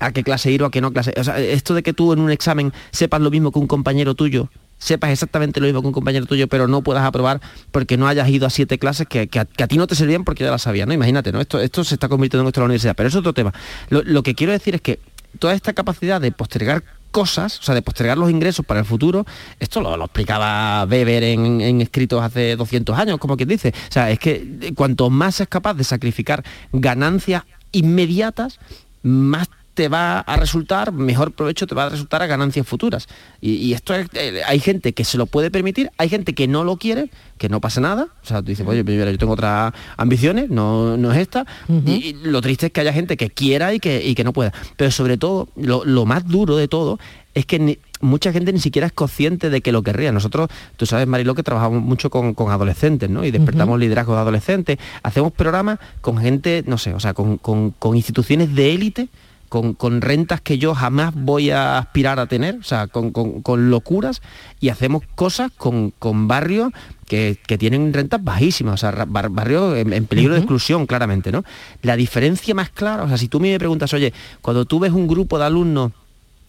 a 0.00 0.12
qué 0.12 0.22
clase 0.22 0.50
ir 0.50 0.62
o 0.62 0.66
a 0.66 0.70
qué 0.70 0.80
no 0.80 0.92
clase. 0.92 1.14
O 1.16 1.20
esto 1.20 1.74
de 1.74 1.82
que 1.82 1.92
tú 1.92 2.12
en 2.12 2.20
un 2.20 2.30
examen 2.30 2.72
sepas 2.90 3.20
lo 3.20 3.30
mismo 3.30 3.52
que 3.52 3.58
un 3.58 3.66
compañero 3.66 4.14
tuyo, 4.14 4.50
sepas 4.78 5.10
exactamente 5.10 5.60
lo 5.60 5.66
mismo 5.66 5.80
que 5.80 5.88
un 5.88 5.92
compañero 5.92 6.26
tuyo, 6.26 6.48
pero 6.48 6.68
no 6.68 6.82
puedas 6.82 7.04
aprobar 7.04 7.40
porque 7.70 7.96
no 7.96 8.06
hayas 8.06 8.28
ido 8.28 8.46
a 8.46 8.50
siete 8.50 8.78
clases 8.78 9.06
que, 9.06 9.28
que 9.28 9.40
a, 9.40 9.44
ti 9.44 9.76
no 9.76 9.86
te 9.86 9.94
servían 9.94 10.24
porque 10.24 10.44
ya 10.44 10.50
las 10.50 10.62
sabías, 10.62 10.86
¿no? 10.86 10.94
Imagínate, 10.94 11.32
¿no? 11.32 11.40
Esto, 11.40 11.60
esto 11.60 11.84
se 11.84 11.94
está 11.94 12.08
convirtiendo 12.08 12.48
en 12.48 12.52
la 12.54 12.64
universidad, 12.64 12.94
pero 12.94 13.08
es 13.08 13.14
otro 13.14 13.32
tema. 13.32 13.52
Lo, 13.88 14.02
lo 14.02 14.22
que 14.22 14.34
quiero 14.34 14.52
decir 14.52 14.74
es 14.74 14.80
que 14.80 15.00
toda 15.38 15.54
esta 15.54 15.72
capacidad 15.72 16.20
de 16.20 16.32
postergar 16.32 16.84
cosas, 17.10 17.60
o 17.60 17.62
sea, 17.62 17.76
de 17.76 17.82
postergar 17.82 18.18
los 18.18 18.28
ingresos 18.28 18.66
para 18.66 18.80
el 18.80 18.86
futuro, 18.86 19.24
esto 19.60 19.80
lo, 19.80 19.96
lo 19.96 20.04
explicaba 20.06 20.84
Weber 20.84 21.22
en, 21.22 21.60
en 21.60 21.80
escritos 21.80 22.20
hace 22.20 22.56
200 22.56 22.98
años, 22.98 23.18
como 23.18 23.36
quien 23.36 23.48
dice. 23.48 23.72
O 23.88 23.92
sea, 23.92 24.10
es 24.10 24.18
que 24.18 24.58
eh, 24.60 24.74
cuanto 24.74 25.08
más 25.10 25.36
seas 25.36 25.48
capaz 25.48 25.74
de 25.74 25.84
sacrificar 25.84 26.44
ganancias 26.72 27.44
inmediatas, 27.70 28.58
más 29.02 29.48
te 29.74 29.88
va 29.88 30.20
a 30.20 30.36
resultar, 30.36 30.92
mejor 30.92 31.32
provecho 31.32 31.66
te 31.66 31.74
va 31.74 31.86
a 31.86 31.88
resultar 31.88 32.22
a 32.22 32.26
ganancias 32.26 32.66
futuras. 32.66 33.08
Y, 33.40 33.54
y 33.54 33.74
esto 33.74 33.94
es, 33.94 34.06
eh, 34.14 34.40
hay 34.46 34.60
gente 34.60 34.92
que 34.92 35.04
se 35.04 35.18
lo 35.18 35.26
puede 35.26 35.50
permitir, 35.50 35.90
hay 35.98 36.08
gente 36.08 36.32
que 36.34 36.46
no 36.48 36.64
lo 36.64 36.76
quiere, 36.76 37.10
que 37.38 37.48
no 37.48 37.60
pasa 37.60 37.80
nada. 37.80 38.08
O 38.22 38.26
sea, 38.26 38.38
tú 38.40 38.46
dices, 38.48 38.66
oye, 38.66 38.84
yo 38.84 39.18
tengo 39.18 39.32
otras 39.32 39.72
ambiciones, 39.96 40.48
no, 40.50 40.96
no 40.96 41.12
es 41.12 41.18
esta. 41.18 41.44
y, 41.68 41.90
y 41.92 42.12
lo 42.22 42.40
triste 42.40 42.66
es 42.66 42.72
que 42.72 42.80
haya 42.80 42.92
gente 42.92 43.16
que 43.16 43.30
quiera 43.30 43.74
y 43.74 43.80
que, 43.80 44.02
y 44.06 44.14
que 44.14 44.24
no 44.24 44.32
pueda. 44.32 44.52
Pero 44.76 44.90
sobre 44.90 45.16
todo, 45.18 45.48
lo, 45.56 45.84
lo 45.84 46.06
más 46.06 46.26
duro 46.26 46.56
de 46.56 46.68
todo 46.68 46.98
es 47.34 47.44
que 47.46 47.58
ni- 47.58 47.78
mucha 48.00 48.32
gente 48.32 48.52
ni 48.52 48.60
siquiera 48.60 48.86
es 48.86 48.92
consciente 48.92 49.50
de 49.50 49.60
que 49.60 49.72
lo 49.72 49.82
querría. 49.82 50.12
Nosotros, 50.12 50.48
tú 50.76 50.86
sabes, 50.86 51.08
Marilo, 51.08 51.34
que 51.34 51.42
trabajamos 51.42 51.82
mucho 51.82 52.10
con, 52.10 52.34
con 52.34 52.52
adolescentes, 52.52 53.10
¿no? 53.10 53.24
Y 53.24 53.32
despertamos 53.32 53.80
liderazgo 53.80 54.14
de 54.14 54.20
adolescentes. 54.20 54.78
Hacemos 55.02 55.32
programas 55.32 55.80
con 56.00 56.18
gente, 56.18 56.62
no 56.66 56.78
sé, 56.78 56.94
o 56.94 57.00
sea, 57.00 57.12
con, 57.14 57.38
con- 57.38 57.70
con 57.72 57.96
instituciones 57.96 58.54
de 58.54 58.72
élite, 58.74 59.08
con, 59.48 59.74
con 59.74 60.00
rentas 60.00 60.40
que 60.40 60.58
yo 60.58 60.74
jamás 60.74 61.14
voy 61.14 61.50
a 61.50 61.78
aspirar 61.78 62.18
a 62.18 62.26
tener, 62.26 62.56
o 62.56 62.62
sea, 62.62 62.86
con, 62.86 63.10
con- 63.10 63.42
con 63.42 63.70
locuras, 63.70 64.20
y 64.60 64.68
hacemos 64.70 65.02
cosas 65.14 65.50
con, 65.56 65.90
con 65.98 66.26
barrios 66.28 66.72
que, 67.06 67.38
que 67.46 67.58
tienen 67.58 67.92
rentas 67.92 68.22
bajísimas, 68.24 68.74
o 68.74 68.76
sea, 68.78 69.04
bar- 69.06 69.28
barrios 69.30 69.76
en, 69.76 69.92
en 69.92 70.06
peligro 70.06 70.34
de 70.34 70.40
exclusión, 70.40 70.86
claramente, 70.86 71.30
¿no? 71.32 71.44
La 71.82 71.96
diferencia 71.96 72.54
más 72.54 72.70
clara, 72.70 73.04
o 73.04 73.08
sea, 73.08 73.18
si 73.18 73.28
tú 73.28 73.40
me 73.40 73.58
preguntas, 73.58 73.92
oye, 73.94 74.12
cuando 74.40 74.64
tú 74.64 74.80
ves 74.80 74.92
un 74.92 75.06
grupo 75.06 75.38
de 75.38 75.44
alumnos 75.44 75.92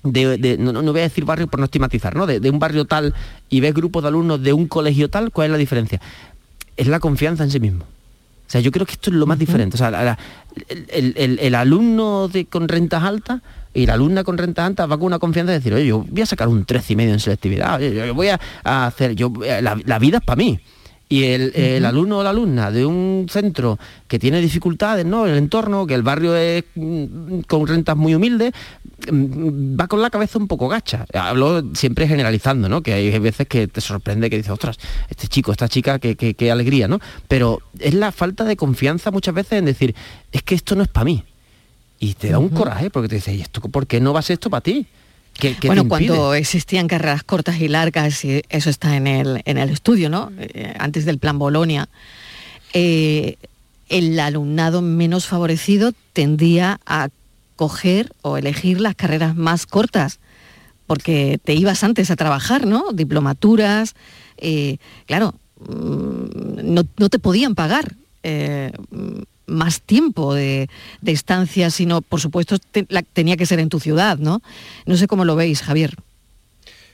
de, 0.04 0.58
no, 0.60 0.72
no, 0.72 0.92
voy 0.92 1.00
a 1.02 1.04
decir 1.04 1.26
barrio 1.26 1.48
por 1.48 1.60
no 1.60 1.66
estigmatizar, 1.66 2.16
¿no? 2.16 2.28
De, 2.28 2.50
un 2.50 2.60
barrio 2.60 2.86
tal 2.86 3.14
y 3.50 3.60
ves 3.60 3.74
grupos 3.74 4.04
de 4.04 4.10
alumnos 4.10 4.42
de 4.44 4.54
un 4.54 4.68
colegio 4.68 5.10
tal, 5.10 5.32
¿cuál 5.32 5.46
es 5.48 5.52
la 5.52 5.58
diferencia? 5.58 6.00
Es 6.78 6.88
la 6.88 7.00
confianza 7.00 7.44
en 7.44 7.50
sí 7.52 7.60
mismo. 7.60 7.86
O 8.48 8.50
sea, 8.50 8.62
yo 8.62 8.72
creo 8.72 8.86
que 8.86 8.94
esto 8.94 9.10
es 9.10 9.16
lo 9.16 9.26
más 9.26 9.40
diferente. 9.40 9.76
O 9.76 9.78
sea, 9.78 10.18
el, 10.90 11.56
alumno 11.56 12.28
de, 12.28 12.46
con 12.46 12.68
rentas 12.68 13.04
altas 13.04 13.42
y 13.74 13.86
la 13.86 13.94
alumna 13.94 14.24
con 14.24 14.38
rentas 14.38 14.66
altas 14.66 14.90
va 14.90 14.98
con 14.98 15.08
una 15.08 15.20
confianza 15.20 15.52
de 15.52 15.60
decir, 15.60 15.74
oye, 15.74 15.88
yo 15.88 16.06
voy 16.08 16.22
a 16.22 16.26
sacar 16.26 16.48
un 16.48 16.66
13 16.66 16.94
y 16.94 16.96
medio 16.96 17.14
en 17.14 17.20
selectividad, 17.20 17.80
yo, 17.80 18.14
voy 18.14 18.30
a, 18.30 18.40
hacer, 18.64 19.16
yo, 19.16 19.34
la, 19.62 19.78
la 19.84 20.00
vida 20.00 20.20
es 20.20 20.24
para 20.24 20.38
mí 20.38 20.60
y 21.08 21.24
el, 21.24 21.86
alumno 21.86 22.20
o 22.20 22.24
la 22.24 22.32
alumna 22.32 22.72
de 22.72 22.86
un 22.86 23.28
centro 23.30 23.78
que 24.08 24.18
tiene 24.18 24.42
dificultades, 24.42 25.06
¿no? 25.06 25.28
El 25.28 25.38
entorno, 25.38 25.86
que 25.86 25.94
el 25.94 26.02
barrio 26.02 26.36
es 26.36 26.64
mm, 26.74 27.42
con 27.42 27.68
rentas 27.68 27.96
muy 27.96 28.16
humildes, 28.16 28.54
mm, 29.12 29.80
va 29.80 29.88
con 29.88 30.02
la 30.02 30.10
cabeza 30.10 30.40
un 30.40 30.48
poco 30.48 30.68
gacha. 30.68 31.06
Hablo 31.14 31.64
siempre 31.76 32.08
generalizando, 32.08 32.70
¿no? 32.70 32.82
Que 32.82 32.94
hay 32.94 33.20
veces 33.20 33.48
que 33.48 33.68
te 33.68 33.82
sorprende 33.82 34.32
que 34.32 34.38
dices, 34.38 34.52
ostras, 34.52 34.78
este 35.08 35.28
chico, 35.28 35.52
esta 35.52 35.70
chica, 35.70 36.00
qué, 36.00 36.16
qué, 36.16 36.52
alegría, 36.52 36.88
¿no? 36.88 37.00
Pero 37.28 37.62
es 37.80 37.94
la 37.94 38.12
falta 38.12 38.44
de 38.44 38.56
confianza 38.56 39.12
muchas 39.12 39.36
veces 39.36 39.60
en 39.60 39.66
decir, 39.66 39.96
es 40.32 40.42
que 40.42 40.56
esto 40.56 40.76
no 40.76 40.82
es 40.82 40.90
para 40.90 41.06
mí. 41.06 41.24
Y 42.00 42.16
te 42.16 42.30
da 42.30 42.40
un 42.40 42.50
coraje 42.50 42.90
porque 42.90 43.08
te 43.08 43.16
dices, 43.16 43.36
¿y 43.36 43.42
esto 43.42 43.62
por 43.62 43.86
qué 43.86 44.02
no 44.02 44.12
va 44.12 44.20
a 44.20 44.24
ser 44.24 44.36
esto 44.36 44.50
para 44.50 44.62
ti? 44.62 44.88
Bueno, 45.66 45.88
cuando 45.88 46.34
existían 46.34 46.88
carreras 46.88 47.24
cortas 47.24 47.60
y 47.60 47.68
largas, 47.68 48.24
y 48.24 48.42
eso 48.50 48.70
está 48.70 48.96
en 48.96 49.08
el, 49.08 49.42
en 49.46 49.58
el 49.58 49.70
estudio, 49.70 50.10
¿no? 50.10 50.32
Eh, 50.38 50.74
antes 50.80 51.06
del 51.06 51.20
plan 51.20 51.38
Bolonia, 51.38 51.90
eh, 52.74 53.38
el 53.90 54.20
alumnado 54.20 54.82
menos 54.82 55.28
favorecido 55.28 55.94
tendía 56.14 56.80
a 56.86 57.10
coger 57.56 58.12
o 58.22 58.38
elegir 58.38 58.80
las 58.80 58.96
carreras 58.96 59.36
más 59.36 59.66
cortas, 59.66 60.20
porque 60.88 61.40
te 61.44 61.54
ibas 61.54 61.84
antes 61.84 62.12
a 62.12 62.16
trabajar, 62.16 62.66
¿no? 62.66 62.92
Diplomaturas, 62.94 63.96
eh, 64.38 64.78
claro, 65.06 65.36
mm, 65.60 66.74
no, 66.74 66.84
no, 66.98 67.10
te 67.10 67.20
podían 67.20 67.56
pagar 67.56 67.96
más 69.46 69.82
tiempo 69.82 70.34
de, 70.34 70.70
estancia, 71.06 71.70
sino, 71.70 72.02
por 72.02 72.22
supuesto, 72.22 72.58
tenía 73.14 73.38
que 73.38 73.46
ser 73.46 73.60
en 73.60 73.70
tu 73.70 73.80
ciudad, 73.80 74.18
¿no? 74.18 74.42
No 74.86 74.98
sé 74.98 75.08
cómo 75.08 75.26
lo 75.26 75.36
veis, 75.36 75.62
Javier. 75.62 75.96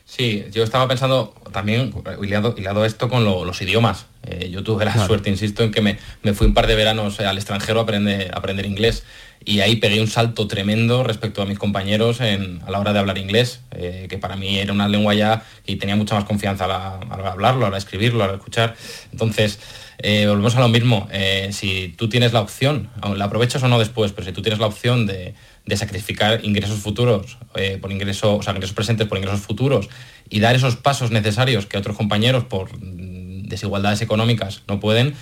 Sí, 0.05 0.43
yo 0.51 0.63
estaba 0.63 0.87
pensando 0.89 1.33
también, 1.53 1.93
hilado, 2.21 2.85
esto 2.85 3.07
con 3.07 3.23
los 3.23 3.61
idiomas. 3.61 4.07
Eh, 4.23 4.49
yo 4.51 4.61
tuve 4.61 4.83
la 4.83 5.05
suerte, 5.07 5.29
insisto, 5.29 5.63
en 5.63 5.71
que 5.71 5.81
me, 5.81 5.97
fui 6.33 6.47
un 6.47 6.53
par 6.53 6.67
de 6.67 6.75
veranos 6.75 7.19
al 7.21 7.37
extranjero 7.37 7.79
a 7.79 7.83
aprender, 7.83 8.29
aprender 8.35 8.65
inglés 8.65 9.03
y 9.43 9.61
ahí 9.61 9.77
pegué 9.77 10.01
un 10.01 10.07
salto 10.07 10.47
tremendo 10.47 11.03
respecto 11.03 11.41
a 11.41 11.45
mis 11.45 11.57
compañeros 11.57 12.21
a 12.21 12.69
la 12.69 12.79
hora 12.79 12.93
de 12.93 12.99
hablar 12.99 13.17
inglés, 13.17 13.61
eh, 13.71 14.07
que 14.09 14.17
para 14.17 14.35
mí 14.35 14.59
era 14.59 14.71
una 14.71 14.87
lengua 14.87 15.13
ya 15.13 15.43
y 15.65 15.77
tenía 15.77 15.95
mucha 15.95 16.15
más 16.15 16.25
confianza 16.25 16.65
a 16.65 16.67
la, 16.67 16.77
a 17.09 17.31
hablarlo, 17.31 17.65
a 17.65 17.77
escribirlo, 17.77 18.23
a 18.23 18.33
escuchar. 18.33 18.75
Entonces, 19.11 19.59
eh, 20.03 20.25
volvemos 20.27 20.55
a 20.55 20.59
lo 20.59 20.67
mismo. 20.67 21.07
Eh, 21.11 21.49
si 21.51 21.93
tú 21.95 22.09
tienes 22.09 22.33
la 22.33 22.41
opción, 22.41 22.89
la 23.15 23.25
aprovechas 23.25 23.61
o 23.61 23.67
no 23.67 23.77
después, 23.77 24.11
pero 24.11 24.25
si 24.25 24.33
tú 24.33 24.41
tienes 24.41 24.59
la 24.59 24.65
opción 24.65 25.05
de, 25.05 25.35
sacrificar 25.75 26.43
ingresos 26.43 26.79
futuros 26.79 27.37
eh, 27.55 27.77
por 27.79 27.91
ingresos, 27.91 28.39
o 28.39 28.41
sea, 28.41 28.53
ingresos 28.53 28.75
presentes 28.75 29.07
por 29.07 29.19
ingresos 29.19 29.41
futuros 29.41 29.89
y 30.27 30.39
dar 30.39 30.55
esos 30.55 30.75
pasos 30.75 31.11
necesarios 31.11 31.67
que 31.67 31.77
otros 31.77 31.95
compañeros 31.95 32.45
por 32.45 32.77
desigualdades 32.79 34.01
económicas 34.01 34.63
no 34.67 34.79
pueden, 34.79 35.13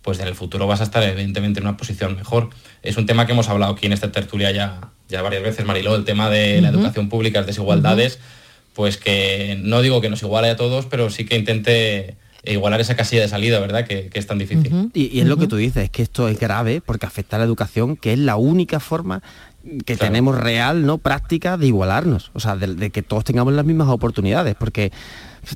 pues 0.00 0.20
en 0.20 0.28
el 0.28 0.34
futuro 0.34 0.66
vas 0.66 0.80
a 0.80 0.84
estar 0.84 1.02
evidentemente 1.02 1.58
en 1.58 1.66
una 1.66 1.76
posición 1.76 2.14
mejor. 2.14 2.50
Es 2.82 2.96
un 2.96 3.06
tema 3.06 3.26
que 3.26 3.32
hemos 3.32 3.48
hablado 3.48 3.72
aquí 3.72 3.86
en 3.86 3.92
esta 3.92 4.12
tertulia 4.12 4.52
ya, 4.52 4.92
ya 5.08 5.22
varias 5.22 5.42
veces, 5.42 5.66
Mariló, 5.66 5.96
el 5.96 6.04
tema 6.04 6.30
de 6.30 6.60
la 6.60 6.68
educación 6.68 7.08
pública, 7.08 7.40
las 7.40 7.48
desigualdades, 7.48 8.20
pues 8.74 8.96
que 8.96 9.58
no 9.60 9.82
digo 9.82 10.00
que 10.00 10.08
nos 10.08 10.22
iguale 10.22 10.50
a 10.50 10.56
todos, 10.56 10.86
pero 10.86 11.10
sí 11.10 11.26
que 11.26 11.36
intente 11.36 12.16
e 12.42 12.54
igualar 12.54 12.80
esa 12.80 12.96
casilla 12.96 13.22
de 13.22 13.28
salida, 13.28 13.60
¿verdad? 13.60 13.86
Que, 13.86 14.10
es 14.12 14.26
tan 14.26 14.38
difícil. 14.38 14.90
y, 14.94 15.20
es 15.20 15.26
lo 15.26 15.36
que 15.36 15.46
tú 15.46 15.56
dices, 15.56 15.84
es 15.84 15.90
que 15.90 16.02
esto 16.02 16.28
es 16.28 16.38
grave 16.38 16.80
porque 16.84 17.06
afecta 17.06 17.36
a 17.36 17.38
la 17.38 17.44
educación, 17.44 17.96
que 17.96 18.12
es 18.12 18.18
la 18.18 18.36
única 18.36 18.80
forma 18.80 19.22
que 19.84 19.96
tenemos 19.96 20.38
real, 20.38 20.86
¿no? 20.86 20.98
Práctica 20.98 21.58
de 21.58 21.66
igualarnos, 21.66 22.30
o 22.32 22.40
sea, 22.40 22.56
de, 22.56 22.90
que 22.90 23.02
todos 23.02 23.24
tengamos 23.24 23.52
las 23.52 23.66
mismas 23.66 23.88
oportunidades, 23.88 24.54
porque 24.58 24.90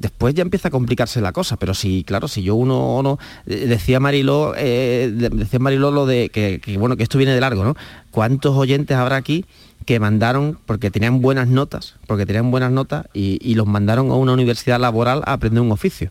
después 0.01 0.35
ya 0.35 0.43
empieza 0.43 0.69
a 0.69 0.71
complicarse 0.71 1.23
la 1.23 1.33
cosa, 1.33 1.57
pero 1.57 1.73
si, 1.73 2.05
claro, 2.05 2.29
si 2.29 2.43
yo 2.43 2.55
uno 2.55 3.01
no, 3.03 3.19
eh, 3.47 3.67
decía 3.67 4.01
Mariló, 4.01 4.55
eh, 4.57 5.11
decía 5.33 5.59
Mariló 5.59 5.91
lo 5.91 6.05
de 6.05 6.29
que, 6.29 6.61
bueno, 6.79 6.97
que 6.97 7.03
esto 7.03 7.17
viene 7.17 7.33
de 7.33 7.41
largo, 7.41 7.65
¿no? 7.65 7.77
¿Cuántos 8.11 8.55
oyentes 8.57 8.97
habrá 8.97 9.17
aquí 9.17 9.47
que 9.87 9.99
mandaron, 10.01 10.59
porque 10.67 10.91
tenían 10.91 11.23
buenas 11.23 11.49
notas, 11.49 11.95
porque 12.07 12.27
tenían 12.27 12.51
buenas 12.51 12.73
notas, 12.73 13.07
y 13.15 13.55
los 13.55 13.67
mandaron 13.67 14.11
a 14.11 14.15
una 14.15 14.33
universidad 14.33 14.79
laboral 14.81 15.23
a 15.25 15.33
aprender 15.33 15.63
un 15.63 15.73
oficio? 15.73 16.11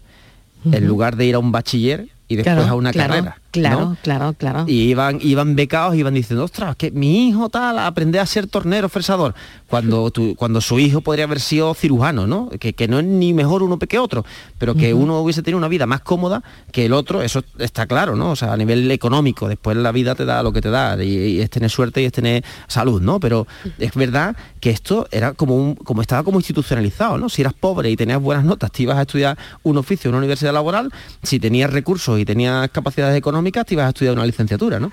En 0.72 0.88
lugar 0.88 1.16
de 1.16 1.26
ir 1.26 1.36
a 1.36 1.40
un 1.40 1.52
bachiller 1.52 2.08
y 2.28 2.36
después 2.36 2.68
a 2.68 2.76
una 2.76 2.94
carrera. 2.94 3.38
Claro, 3.54 3.96
claro, 4.02 4.34
claro. 4.34 4.66
Y 4.68 4.90
iban, 4.90 5.20
iban 5.22 5.56
becados, 5.56 5.96
iban 5.96 6.16
diciendo, 6.16 6.44
ostras, 6.44 6.76
que 6.76 6.90
mi 6.90 7.28
hijo 7.28 7.50
tal, 7.50 7.78
aprende 7.78 8.20
a 8.20 8.26
ser 8.26 8.48
tornero, 8.48 8.90
fresador, 8.90 9.36
cuando, 9.68 10.12
cuando 10.36 10.60
su 10.60 10.80
hijo 10.80 11.02
podría 11.02 11.26
haber 11.26 11.40
sido 11.40 11.74
cirujano, 11.76 12.26
¿no? 12.26 12.50
Que, 12.50 12.88
no 12.88 13.00
es 13.00 13.06
ni 13.06 13.34
mejor 13.34 13.62
uno 13.62 13.78
que 13.78 14.00
otro, 14.00 14.26
pero 14.58 14.76
que 14.76 14.94
uno 14.94 15.20
hubiese 15.20 15.44
tenido 15.44 15.58
una 15.58 15.68
vida 15.68 15.86
más 15.86 16.02
cómoda 16.02 16.44
que 16.72 16.86
el 16.86 16.94
otro, 16.94 17.22
eso 17.22 17.44
está 17.60 17.86
claro, 17.86 18.16
¿no? 18.16 18.32
O 18.32 18.36
sea, 18.36 18.54
a 18.54 18.58
nivel 18.58 18.90
económico, 18.90 19.48
después 19.48 19.78
la 19.78 19.92
vida 19.92 20.16
te 20.16 20.26
da 20.26 20.42
lo 20.42 20.52
que 20.52 20.62
te 20.62 20.70
da, 20.70 21.02
y, 21.04 21.40
es 21.40 21.50
tener 21.50 21.70
suerte 21.70 22.02
y 22.02 22.06
es 22.06 22.12
tener 22.12 22.44
salud, 22.68 23.02
¿no? 23.02 23.20
Pero 23.20 23.46
es 23.78 23.94
verdad 23.94 24.36
que 24.60 24.72
esto 24.72 25.08
era 25.12 25.34
como 25.34 25.56
un, 25.56 25.76
como 25.76 26.02
estaba 26.02 26.24
como 26.24 26.40
institucionalizado, 26.40 27.20
¿no? 27.20 27.30
Si 27.30 27.42
eras 27.42 27.54
pobre 27.54 27.92
y 27.92 27.96
tenías 27.96 28.20
buenas 28.20 28.46
notas, 28.46 28.72
te 28.72 28.84
ibas 28.84 28.98
a 28.98 29.02
estudiar 29.02 29.38
un 29.62 29.78
oficio 29.78 30.10
una 30.10 30.18
universidad 30.18 30.54
laboral, 30.54 30.92
si 31.22 31.40
tenías 31.40 31.72
recursos 31.72 32.20
y 32.20 32.26
tenías 32.26 32.70
capacidades 32.70 33.16
económicas, 33.18 33.43
te 33.52 33.74
ibas 33.74 33.86
a 33.86 33.90
estudiar 33.90 34.14
una 34.14 34.26
licenciatura, 34.26 34.80
¿no? 34.80 34.92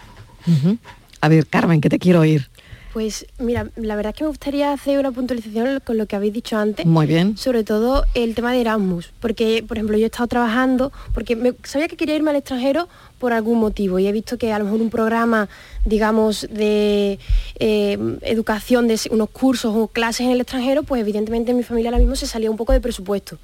A 1.20 1.28
ver, 1.28 1.46
Carmen, 1.46 1.80
que 1.80 1.88
te 1.88 1.98
quiero 1.98 2.20
oír. 2.20 2.48
Pues 2.92 3.26
mira, 3.38 3.68
la 3.76 3.94
verdad 3.94 4.10
es 4.10 4.18
que 4.18 4.24
me 4.24 4.28
gustaría 4.28 4.72
hacer 4.72 4.98
una 4.98 5.12
puntualización 5.12 5.80
con 5.84 5.96
lo 5.96 6.06
que 6.06 6.16
habéis 6.16 6.32
dicho 6.32 6.58
antes. 6.58 6.84
Muy 6.86 7.06
bien. 7.06 7.36
Sobre 7.36 7.62
todo 7.62 8.04
el 8.14 8.34
tema 8.34 8.52
de 8.52 8.62
Erasmus, 8.62 9.12
porque 9.20 9.64
por 9.66 9.76
ejemplo 9.76 9.96
yo 9.96 10.04
he 10.04 10.06
estado 10.06 10.26
trabajando, 10.26 10.92
porque 11.14 11.36
me, 11.36 11.54
sabía 11.62 11.86
que 11.86 11.96
quería 11.96 12.16
irme 12.16 12.30
al 12.30 12.36
extranjero 12.36 12.88
por 13.20 13.32
algún 13.32 13.60
motivo 13.60 14.00
y 14.00 14.08
he 14.08 14.12
visto 14.12 14.38
que 14.38 14.52
a 14.52 14.58
lo 14.58 14.64
mejor 14.64 14.80
un 14.80 14.90
programa, 14.90 15.48
digamos, 15.84 16.48
de 16.50 17.20
eh, 17.60 18.18
educación, 18.22 18.88
de 18.88 18.98
unos 19.10 19.30
cursos 19.30 19.72
o 19.76 19.86
clases 19.86 20.22
en 20.26 20.32
el 20.32 20.40
extranjero, 20.40 20.82
pues 20.82 21.00
evidentemente 21.00 21.52
en 21.52 21.58
mi 21.58 21.62
familia 21.62 21.90
ahora 21.90 22.00
mismo 22.00 22.16
se 22.16 22.26
salía 22.26 22.50
un 22.50 22.56
poco 22.56 22.72
de 22.72 22.80
presupuesto. 22.80 23.38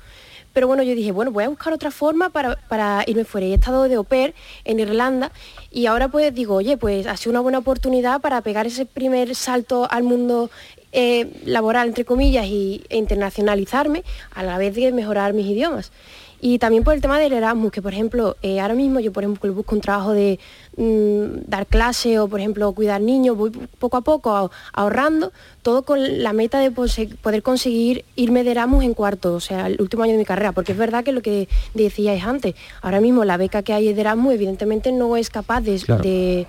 Pero 0.56 0.68
bueno, 0.68 0.82
yo 0.82 0.94
dije, 0.94 1.12
bueno, 1.12 1.32
voy 1.32 1.44
a 1.44 1.50
buscar 1.50 1.74
otra 1.74 1.90
forma 1.90 2.30
para, 2.30 3.04
irme 3.06 3.26
fuera. 3.26 3.46
Y 3.46 3.52
he 3.52 3.56
estado 3.56 3.90
de 3.90 3.96
au 3.96 4.04
pair 4.04 4.34
en 4.64 4.80
Irlanda 4.80 5.30
y 5.70 5.84
ahora 5.84 6.08
pues 6.08 6.34
digo, 6.34 6.54
oye, 6.54 6.78
pues 6.78 7.06
ha 7.06 7.14
sido 7.18 7.32
una 7.32 7.40
buena 7.40 7.58
oportunidad 7.58 8.22
para 8.22 8.40
pegar 8.40 8.66
ese 8.66 8.86
primer 8.86 9.34
salto 9.34 9.86
al 9.90 10.02
mundo 10.02 10.48
eh, 10.92 11.42
laboral, 11.44 11.88
entre 11.88 12.06
comillas, 12.06 12.46
y, 12.46 12.82
e 12.88 12.96
internacionalizarme 12.96 14.02
a 14.34 14.42
la 14.44 14.56
vez 14.56 14.74
de 14.74 14.92
mejorar 14.92 15.34
mis 15.34 15.44
idiomas. 15.44 15.92
Y 16.40 16.58
también 16.58 16.84
por 16.84 16.94
el 16.94 17.00
tema 17.00 17.18
del 17.18 17.32
Erasmus, 17.32 17.72
que 17.72 17.82
por 17.82 17.92
ejemplo, 17.92 18.36
eh, 18.42 18.60
ahora 18.60 18.74
mismo 18.74 19.00
yo 19.00 19.12
por 19.12 19.24
ejemplo 19.24 19.52
busco 19.54 19.74
un 19.74 19.80
trabajo 19.80 20.12
de 20.12 20.38
mm, 20.76 21.48
dar 21.48 21.66
clase 21.66 22.18
o 22.18 22.28
por 22.28 22.40
ejemplo 22.40 22.72
cuidar 22.72 23.00
niños, 23.00 23.36
voy 23.36 23.50
poco 23.78 23.96
a 23.96 24.02
poco 24.02 24.50
ahorrando, 24.72 25.32
todo 25.62 25.82
con 25.82 26.22
la 26.22 26.32
meta 26.32 26.60
de 26.60 26.70
poder 26.70 27.42
conseguir 27.42 28.04
irme 28.16 28.44
de 28.44 28.52
Erasmus 28.52 28.84
en 28.84 28.94
cuarto, 28.94 29.34
o 29.34 29.40
sea, 29.40 29.66
el 29.66 29.80
último 29.80 30.02
año 30.02 30.12
de 30.12 30.18
mi 30.18 30.24
carrera, 30.24 30.52
porque 30.52 30.72
es 30.72 30.78
verdad 30.78 31.04
que 31.04 31.12
lo 31.12 31.22
que 31.22 31.48
decíais 31.74 32.24
antes, 32.24 32.54
ahora 32.82 33.00
mismo 33.00 33.24
la 33.24 33.36
beca 33.36 33.62
que 33.62 33.72
hay 33.72 33.92
de 33.92 34.00
Erasmus 34.00 34.34
evidentemente 34.34 34.92
no 34.92 35.16
es 35.16 35.30
capaz 35.30 35.60
de 35.62 35.76
de 36.02 36.46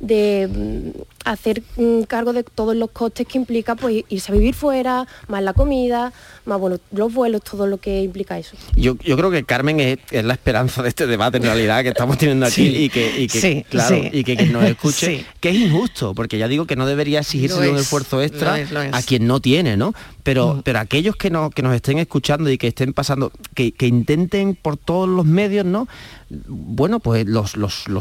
mm, 0.00 0.90
hacer 1.24 1.62
cargo 2.08 2.32
de 2.32 2.42
todos 2.42 2.74
los 2.74 2.90
costes 2.90 3.26
que 3.26 3.38
implica 3.38 3.74
pues 3.74 4.04
irse 4.08 4.32
a 4.32 4.34
vivir 4.34 4.54
fuera, 4.54 5.06
más 5.28 5.42
la 5.42 5.52
comida, 5.52 6.12
más 6.44 6.58
bueno, 6.58 6.78
los 6.92 7.12
vuelos, 7.12 7.42
todo 7.42 7.66
lo 7.66 7.78
que 7.78 8.02
implica 8.02 8.38
eso. 8.38 8.56
Yo, 8.74 8.96
creo 8.96 9.30
que 9.30 9.44
Carmen 9.44 9.80
es, 9.80 9.98
la 10.24 10.34
esperanza 10.34 10.82
de 10.82 10.88
este 10.88 11.06
debate 11.06 11.36
en 11.38 11.44
realidad 11.44 11.82
que 11.82 11.90
estamos 11.90 12.18
teniendo 12.18 12.46
aquí 12.46 12.66
y 12.66 12.88
que, 12.88 13.64
claro, 13.68 13.96
y 14.12 14.24
que, 14.24 14.36
nos 14.46 14.64
escuche, 14.64 15.24
que 15.40 15.50
es 15.50 15.56
injusto, 15.56 16.14
porque 16.14 16.38
ya 16.38 16.48
digo 16.48 16.66
que 16.66 16.76
no 16.76 16.86
debería 16.86 17.20
exigirse 17.20 17.68
un 17.68 17.76
esfuerzo 17.76 18.22
extra 18.22 18.56
a 18.92 19.02
quien 19.02 19.26
no 19.26 19.40
tiene, 19.40 19.76
¿no? 19.76 19.94
Pero, 20.22 20.54
mm. 20.54 20.62
pero 20.62 20.78
aquellos 20.80 21.16
que, 21.16 21.30
no, 21.30 21.50
que 21.50 21.62
nos 21.62 21.74
estén 21.74 21.98
escuchando 21.98 22.50
y 22.50 22.58
que 22.58 22.68
estén 22.68 22.92
pasando, 22.92 23.32
que, 23.54 23.72
que 23.72 23.86
intenten 23.86 24.54
por 24.54 24.76
todos 24.76 25.08
los 25.08 25.24
medios, 25.24 25.64
¿no? 25.64 25.88
bueno, 26.30 27.00
pues 27.00 27.26
los, 27.26 27.52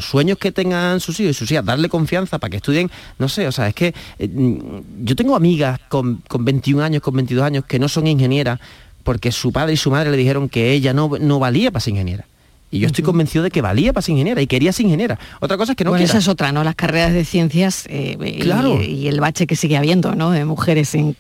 sueños 0.02 0.38
que 0.38 0.52
tengan 0.52 1.00
sus 1.00 1.20
hijos 1.20 1.32
y 1.32 1.34
sus 1.34 1.52
hijas, 1.52 1.66
darle 1.66 1.89
confianza 1.90 2.40
para 2.40 2.52
que 2.52 2.58
estudien, 2.58 2.90
no 3.18 3.28
sé, 3.30 3.48
o 3.48 3.52
sea, 3.52 3.68
es 3.68 3.76
que 3.76 3.94
eh, 4.20 4.30
yo 5.04 5.16
tengo 5.16 5.36
amigas 5.36 5.80
con, 5.90 6.22
con 6.28 6.46
21 6.46 6.84
años, 6.84 7.02
con 7.02 7.14
22 7.16 7.44
años, 7.44 7.66
que 7.66 7.80
no 7.80 7.88
son 7.90 8.08
ingenieras, 8.08 8.60
porque 9.04 9.32
su 9.32 9.52
padre 9.52 9.74
y 9.74 9.78
su 9.78 9.90
madre 9.92 10.12
le 10.12 10.18
dijeron 10.18 10.50
que 10.50 10.72
ella 10.72 10.94
no, 10.94 11.12
no 11.20 11.40
valía 11.40 11.72
para 11.72 11.80
ser 11.82 11.92
ingeniera 11.94 12.26
Y 12.72 12.80
yo 12.80 12.88
estoy 12.88 13.04
convencido 13.04 13.44
de 13.44 13.50
que 13.50 13.62
valía 13.62 13.92
para 13.94 14.02
ser 14.04 14.12
ingeniera 14.14 14.42
y 14.42 14.46
quería 14.48 14.72
ser 14.72 14.86
ingeniera. 14.86 15.18
Otra 15.40 15.58
cosa 15.58 15.72
es 15.72 15.76
que 15.76 15.84
no 15.84 15.90
bueno, 15.92 16.02
quiera. 16.06 16.12
esa 16.12 16.20
es 16.20 16.28
otra, 16.28 16.52
¿no? 16.52 16.64
Las 16.64 16.76
carreras 16.76 17.14
de 17.14 17.26
ciencias 17.26 17.86
eh, 17.90 18.18
y- 18.24 18.40
Claro. 18.40 18.80
y, 18.82 19.08
el 19.08 19.20
bache 19.20 19.48
que 19.48 19.56
sigue 19.56 19.78
habiendo, 19.78 20.14
¿no? 20.16 20.30
De 20.32 20.46
mujeres 20.46 20.94
en, 20.96 21.16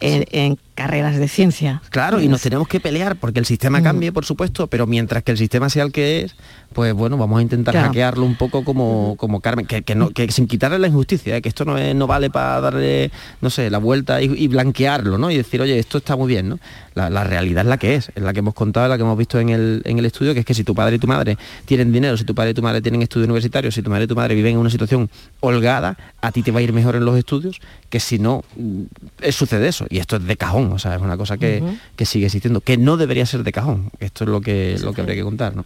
en, 0.00 0.24
en 0.30 0.58
carreras 0.76 1.16
de 1.16 1.26
ciencia. 1.26 1.82
Claro, 1.90 2.20
y 2.20 2.28
nos 2.28 2.42
tenemos 2.42 2.68
que 2.68 2.78
pelear 2.78 3.16
porque 3.16 3.40
el 3.40 3.46
sistema 3.46 3.80
Mm. 3.80 3.82
cambie, 3.82 4.12
por 4.12 4.24
supuesto, 4.24 4.68
pero 4.68 4.86
mientras 4.86 5.24
que 5.24 5.32
el 5.32 5.38
sistema 5.38 5.68
sea 5.68 5.82
el 5.82 5.90
que 5.90 6.20
es, 6.22 6.36
pues 6.72 6.92
bueno, 6.92 7.16
vamos 7.16 7.38
a 7.40 7.42
intentar 7.42 7.72
Claro. 7.72 7.88
hackearlo 7.88 8.24
un 8.24 8.36
poco 8.36 8.62
como, 8.62 9.14
como 9.18 9.40
Carmen, 9.40 9.66
que, 9.66 9.82
que 9.82 9.94
no, 9.96 10.10
que 10.10 10.30
sin 10.30 10.46
quitarle 10.46 10.78
la 10.78 10.86
injusticia, 10.88 11.36
¿eh? 11.36 11.42
que 11.42 11.48
esto 11.48 11.64
no, 11.64 11.76
es- 11.78 11.94
no 11.96 12.06
vale 12.06 12.30
para 12.30 12.60
darle, 12.60 13.10
no 13.40 13.50
sé, 13.50 13.70
la 13.70 13.78
vuelta 13.78 14.20
y, 14.22 14.26
y 14.36 14.46
blanquearlo, 14.48 15.18
¿no? 15.18 15.30
Y 15.30 15.36
decir, 15.38 15.60
oye, 15.60 15.78
esto 15.78 15.98
está 15.98 16.14
muy 16.14 16.28
bien, 16.28 16.48
¿no? 16.50 16.58
La, 16.94 17.10
la 17.10 17.24
realidad 17.24 17.62
es 17.64 17.68
la 17.68 17.78
que 17.78 17.94
es, 17.94 18.10
es 18.14 18.22
la 18.22 18.32
que 18.32 18.38
hemos 18.40 18.54
contado, 18.54 18.88
la 18.88 18.96
que 18.96 19.02
hemos 19.02 19.18
visto 19.18 19.40
en 19.40 19.48
el, 19.48 19.82
en 19.84 19.98
el 19.98 20.04
estudio, 20.06 20.34
que 20.34 20.40
es 20.40 20.46
que 20.46 20.54
si 20.54 20.64
tu 20.64 20.74
padre 20.74 20.96
y 20.96 20.98
tu 20.98 21.06
madre 21.06 21.36
tienen 21.64 21.92
dinero, 21.92 22.16
si 22.16 22.24
tu 22.24 22.34
padre 22.34 22.50
y 22.50 22.54
tu 22.54 22.62
madre 22.62 22.80
tienen 22.82 23.02
estudios 23.02 23.26
universitarios, 23.26 23.74
si 23.74 23.82
tu 23.82 23.90
madre 23.90 24.04
y 24.04 24.06
tu 24.06 24.14
madre 24.16 24.34
viven 24.34 24.52
en 24.52 24.58
una 24.58 24.70
situación 24.70 25.10
holgada, 25.40 25.96
a 26.20 26.32
ti 26.32 26.42
te 26.42 26.50
va 26.50 26.60
a 26.60 26.62
ir 26.62 26.72
mejor 26.72 26.96
en 26.96 27.04
los 27.04 27.16
estudios 27.18 27.60
que 27.90 28.00
si 28.00 28.18
no 28.18 28.44
mm, 28.56 28.82
eh, 29.22 29.32
sucede 29.32 29.68
eso. 29.68 29.86
Y 29.90 29.98
esto 29.98 30.16
es 30.16 30.24
de 30.24 30.36
cajón, 30.36 30.65
o 30.72 30.78
sea, 30.78 30.96
es 30.96 31.02
una 31.02 31.16
cosa 31.16 31.36
que, 31.38 31.62
que 31.96 32.06
sigue 32.06 32.26
existiendo, 32.26 32.60
que 32.60 32.76
no 32.76 32.96
debería 32.96 33.26
ser 33.26 33.42
de 33.42 33.52
cajón. 33.52 33.90
Esto 34.00 34.24
es 34.24 34.30
lo 34.30 34.40
que, 34.40 34.76
lo 34.82 34.92
que 34.92 35.00
habría 35.00 35.16
que 35.16 35.22
contar, 35.22 35.54
¿no? 35.56 35.64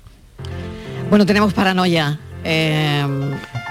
Bueno, 1.08 1.26
tenemos 1.26 1.52
paranoia. 1.52 2.18
Eh, 2.44 3.04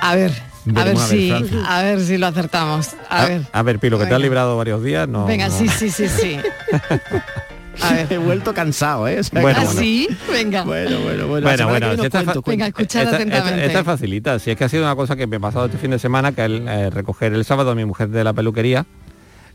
a 0.01 0.15
ver, 0.15 0.31
a 0.71 0.83
ver, 0.85 0.93
Veremos 0.95 1.03
a 1.03 1.07
ver, 1.07 1.17
si, 1.17 1.31
a 1.67 1.81
ver 1.81 1.99
si 2.01 2.17
lo 2.17 2.27
acertamos. 2.27 2.89
A, 3.09 3.25
ver. 3.25 3.41
A 3.51 3.63
ver, 3.63 3.79
Pilo, 3.79 3.97
que 3.97 4.05
te 4.05 4.13
has 4.13 4.21
librado 4.21 4.57
varios 4.57 4.83
días, 4.83 5.07
no. 5.07 5.25
Venga, 5.25 5.47
no- 5.47 5.57
sí, 5.57 5.67
sí, 5.67 5.89
sí, 5.89 6.07
sí. 6.07 6.37
A 7.81 7.93
ver. 7.93 8.07
He 8.11 8.17
vuelto 8.17 8.53
cansado, 8.53 9.07
¿eh? 9.07 9.19
O 9.19 9.23
sea, 9.23 9.41
Bueno, 9.41 9.59
¿Ah, 9.61 9.63
bueno. 9.65 9.79
sí? 9.79 10.07
Venga. 10.29 10.63
Bueno, 10.65 10.99
bueno, 10.99 11.27
bueno. 11.27 11.47
Bueno, 11.47 11.69
bueno, 11.69 11.95
si 11.95 12.05
esta, 12.07 12.19
es 12.21 12.27
Venga, 12.45 12.67
escuchad 12.67 13.03
esta- 13.03 13.15
atentamente. 13.15 13.55
esta- 13.59 13.65
esta 13.67 13.79
es 13.79 13.85
facilita. 13.85 14.39
Si 14.39 14.51
es 14.51 14.57
que 14.57 14.65
ha 14.65 14.69
sido 14.69 14.83
una 14.83 14.95
cosa 14.97 15.15
que 15.15 15.27
me 15.27 15.37
ha 15.37 15.39
pasado 15.39 15.67
este 15.67 15.77
fin 15.77 15.91
de 15.91 15.99
semana, 15.99 16.33
que 16.33 16.41
al 16.41 16.67
eh, 16.67 16.89
recoger 16.89 17.31
el 17.33 17.45
sábado 17.45 17.71
a 17.71 17.75
mi 17.75 17.85
mujer 17.85 18.09
de 18.09 18.23
la 18.25 18.33
peluquería, 18.33 18.85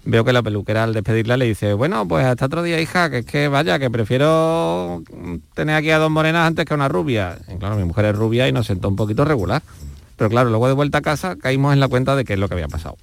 veo 0.05 0.25
que 0.25 0.33
la 0.33 0.43
peluquera 0.43 0.85
al 0.85 0.95
despedirla 0.95 1.37
le 1.37 1.47
dice, 1.47 1.75
bueno, 1.75 2.07
pues 2.07 2.25
hasta 2.27 2.47
otro 2.47 2.63
día, 2.63 2.81
hija, 2.81 3.11
que 3.11 3.19
es 3.19 3.27
que 3.27 3.49
vaya, 3.49 3.79
que 3.79 3.91
prefiero 3.91 5.03
tener 5.55 5.77
aquí 5.77 5.91
a 5.91 5.99
dos 5.99 6.11
morenas 6.11 6.47
antes 6.47 6.65
que 6.65 6.75
a 6.75 6.77
una 6.77 6.89
rubia. 6.89 7.39
Y 7.53 7.59
claro, 7.59 7.77
mi 7.77 7.85
mujer 7.85 8.07
es 8.07 8.17
rubia 8.17 8.49
y 8.49 8.53
nos 8.53 8.67
sentó 8.67 8.89
un 8.89 8.97
poquito 8.97 9.25
regular. 9.25 9.63
Pero 10.17 10.31
claro, 10.31 10.51
luego 10.51 10.69
de 10.69 10.75
vuelta 10.75 10.99
a 10.99 11.03
casa 11.03 11.37
caímos 11.37 11.73
en 11.73 11.81
la 11.81 11.89
cuenta 11.89 12.15
de 12.15 12.25
qué 12.25 12.35
es 12.35 12.39
lo 12.39 12.49
que 12.49 12.55
había 12.55 12.69
pasado. 12.69 12.97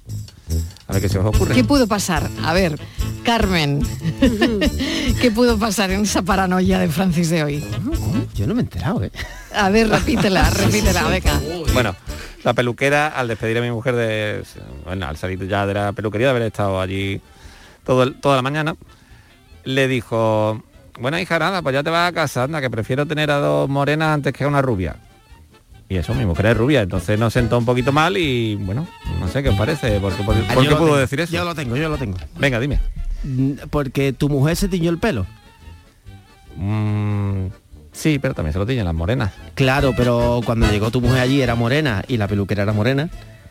A 0.86 0.94
ver 0.94 1.02
qué 1.02 1.08
se 1.08 1.18
os 1.18 1.26
ocurre. 1.26 1.54
¿Qué 1.54 1.64
pudo 1.64 1.86
pasar? 1.86 2.30
A 2.42 2.52
ver, 2.52 2.78
Carmen, 3.22 3.82
¿qué 5.20 5.30
pudo 5.30 5.58
pasar 5.58 5.90
en 5.90 6.02
esa 6.02 6.22
paranoia 6.22 6.78
de 6.78 6.88
Francis 6.88 7.28
de 7.30 7.44
hoy? 7.44 7.64
Yo 8.34 8.46
no 8.46 8.54
me 8.54 8.60
he 8.60 8.64
enterado, 8.64 9.02
¿eh? 9.02 9.12
A 9.54 9.68
ver, 9.68 9.88
repítela, 9.88 10.48
repítela, 10.50 11.08
Beca. 11.08 11.40
Bueno, 11.74 11.94
la 12.44 12.54
peluquera, 12.54 13.08
al 13.08 13.28
despedir 13.28 13.58
a 13.58 13.60
mi 13.60 13.70
mujer 13.70 13.94
de. 13.94 14.42
Bueno, 14.84 15.06
al 15.06 15.16
salir 15.16 15.46
ya 15.48 15.66
de 15.66 15.74
la 15.74 15.92
peluquería, 15.92 16.28
de 16.28 16.30
haber 16.30 16.42
estado 16.44 16.80
allí 16.80 17.20
todo 17.84 18.02
el- 18.04 18.14
toda 18.20 18.36
la 18.36 18.42
mañana, 18.42 18.74
le 19.64 19.88
dijo. 19.88 20.62
Bueno, 21.00 21.18
hija, 21.18 21.38
nada, 21.38 21.62
pues 21.62 21.72
ya 21.72 21.82
te 21.82 21.90
vas 21.90 22.10
a 22.10 22.12
casa, 22.12 22.42
anda, 22.44 22.60
que 22.60 22.68
prefiero 22.70 23.06
tener 23.06 23.30
a 23.30 23.36
dos 23.38 23.68
morenas 23.68 24.08
antes 24.14 24.32
que 24.32 24.44
a 24.44 24.48
una 24.48 24.60
rubia. 24.62 24.96
Y 25.88 25.96
eso, 25.96 26.14
mi 26.14 26.24
mujer 26.24 26.46
es 26.46 26.56
rubia, 26.56 26.80
entonces 26.82 27.18
nos 27.18 27.32
sentó 27.32 27.58
un 27.58 27.64
poquito 27.66 27.92
mal 27.92 28.16
y, 28.16 28.54
bueno, 28.56 28.86
no 29.20 29.28
sé 29.28 29.42
qué 29.42 29.50
os 29.50 29.56
parece, 29.56 30.00
¿por 30.00 30.14
qué, 30.14 30.22
por- 30.22 30.34
Ah, 30.36 30.40
qué 30.48 30.54
lo 30.54 30.76
pudo 30.76 30.86
tengo, 30.86 30.96
decir 30.96 31.20
eso? 31.20 31.32
Yo 31.32 31.44
lo 31.44 31.54
tengo, 31.54 31.76
yo 31.76 31.88
lo 31.88 31.98
tengo. 31.98 32.16
Venga, 32.38 32.58
dime. 32.60 32.78
Porque 33.70 34.12
tu 34.12 34.28
mujer 34.28 34.56
se 34.56 34.68
tiñó 34.68 34.90
el 34.90 34.98
pelo. 34.98 35.26
Mm, 36.56 37.46
sí, 37.92 38.18
pero 38.18 38.34
también 38.34 38.52
se 38.52 38.58
lo 38.58 38.66
tiñen 38.66 38.84
las 38.84 38.94
morenas. 38.94 39.32
Claro, 39.54 39.92
pero 39.96 40.40
cuando 40.44 40.70
llegó 40.70 40.90
tu 40.90 41.00
mujer 41.00 41.20
allí 41.20 41.40
era 41.40 41.54
morena 41.54 42.02
y 42.08 42.16
la 42.16 42.28
peluquera 42.28 42.62
era 42.64 42.72
morena. 42.72 43.08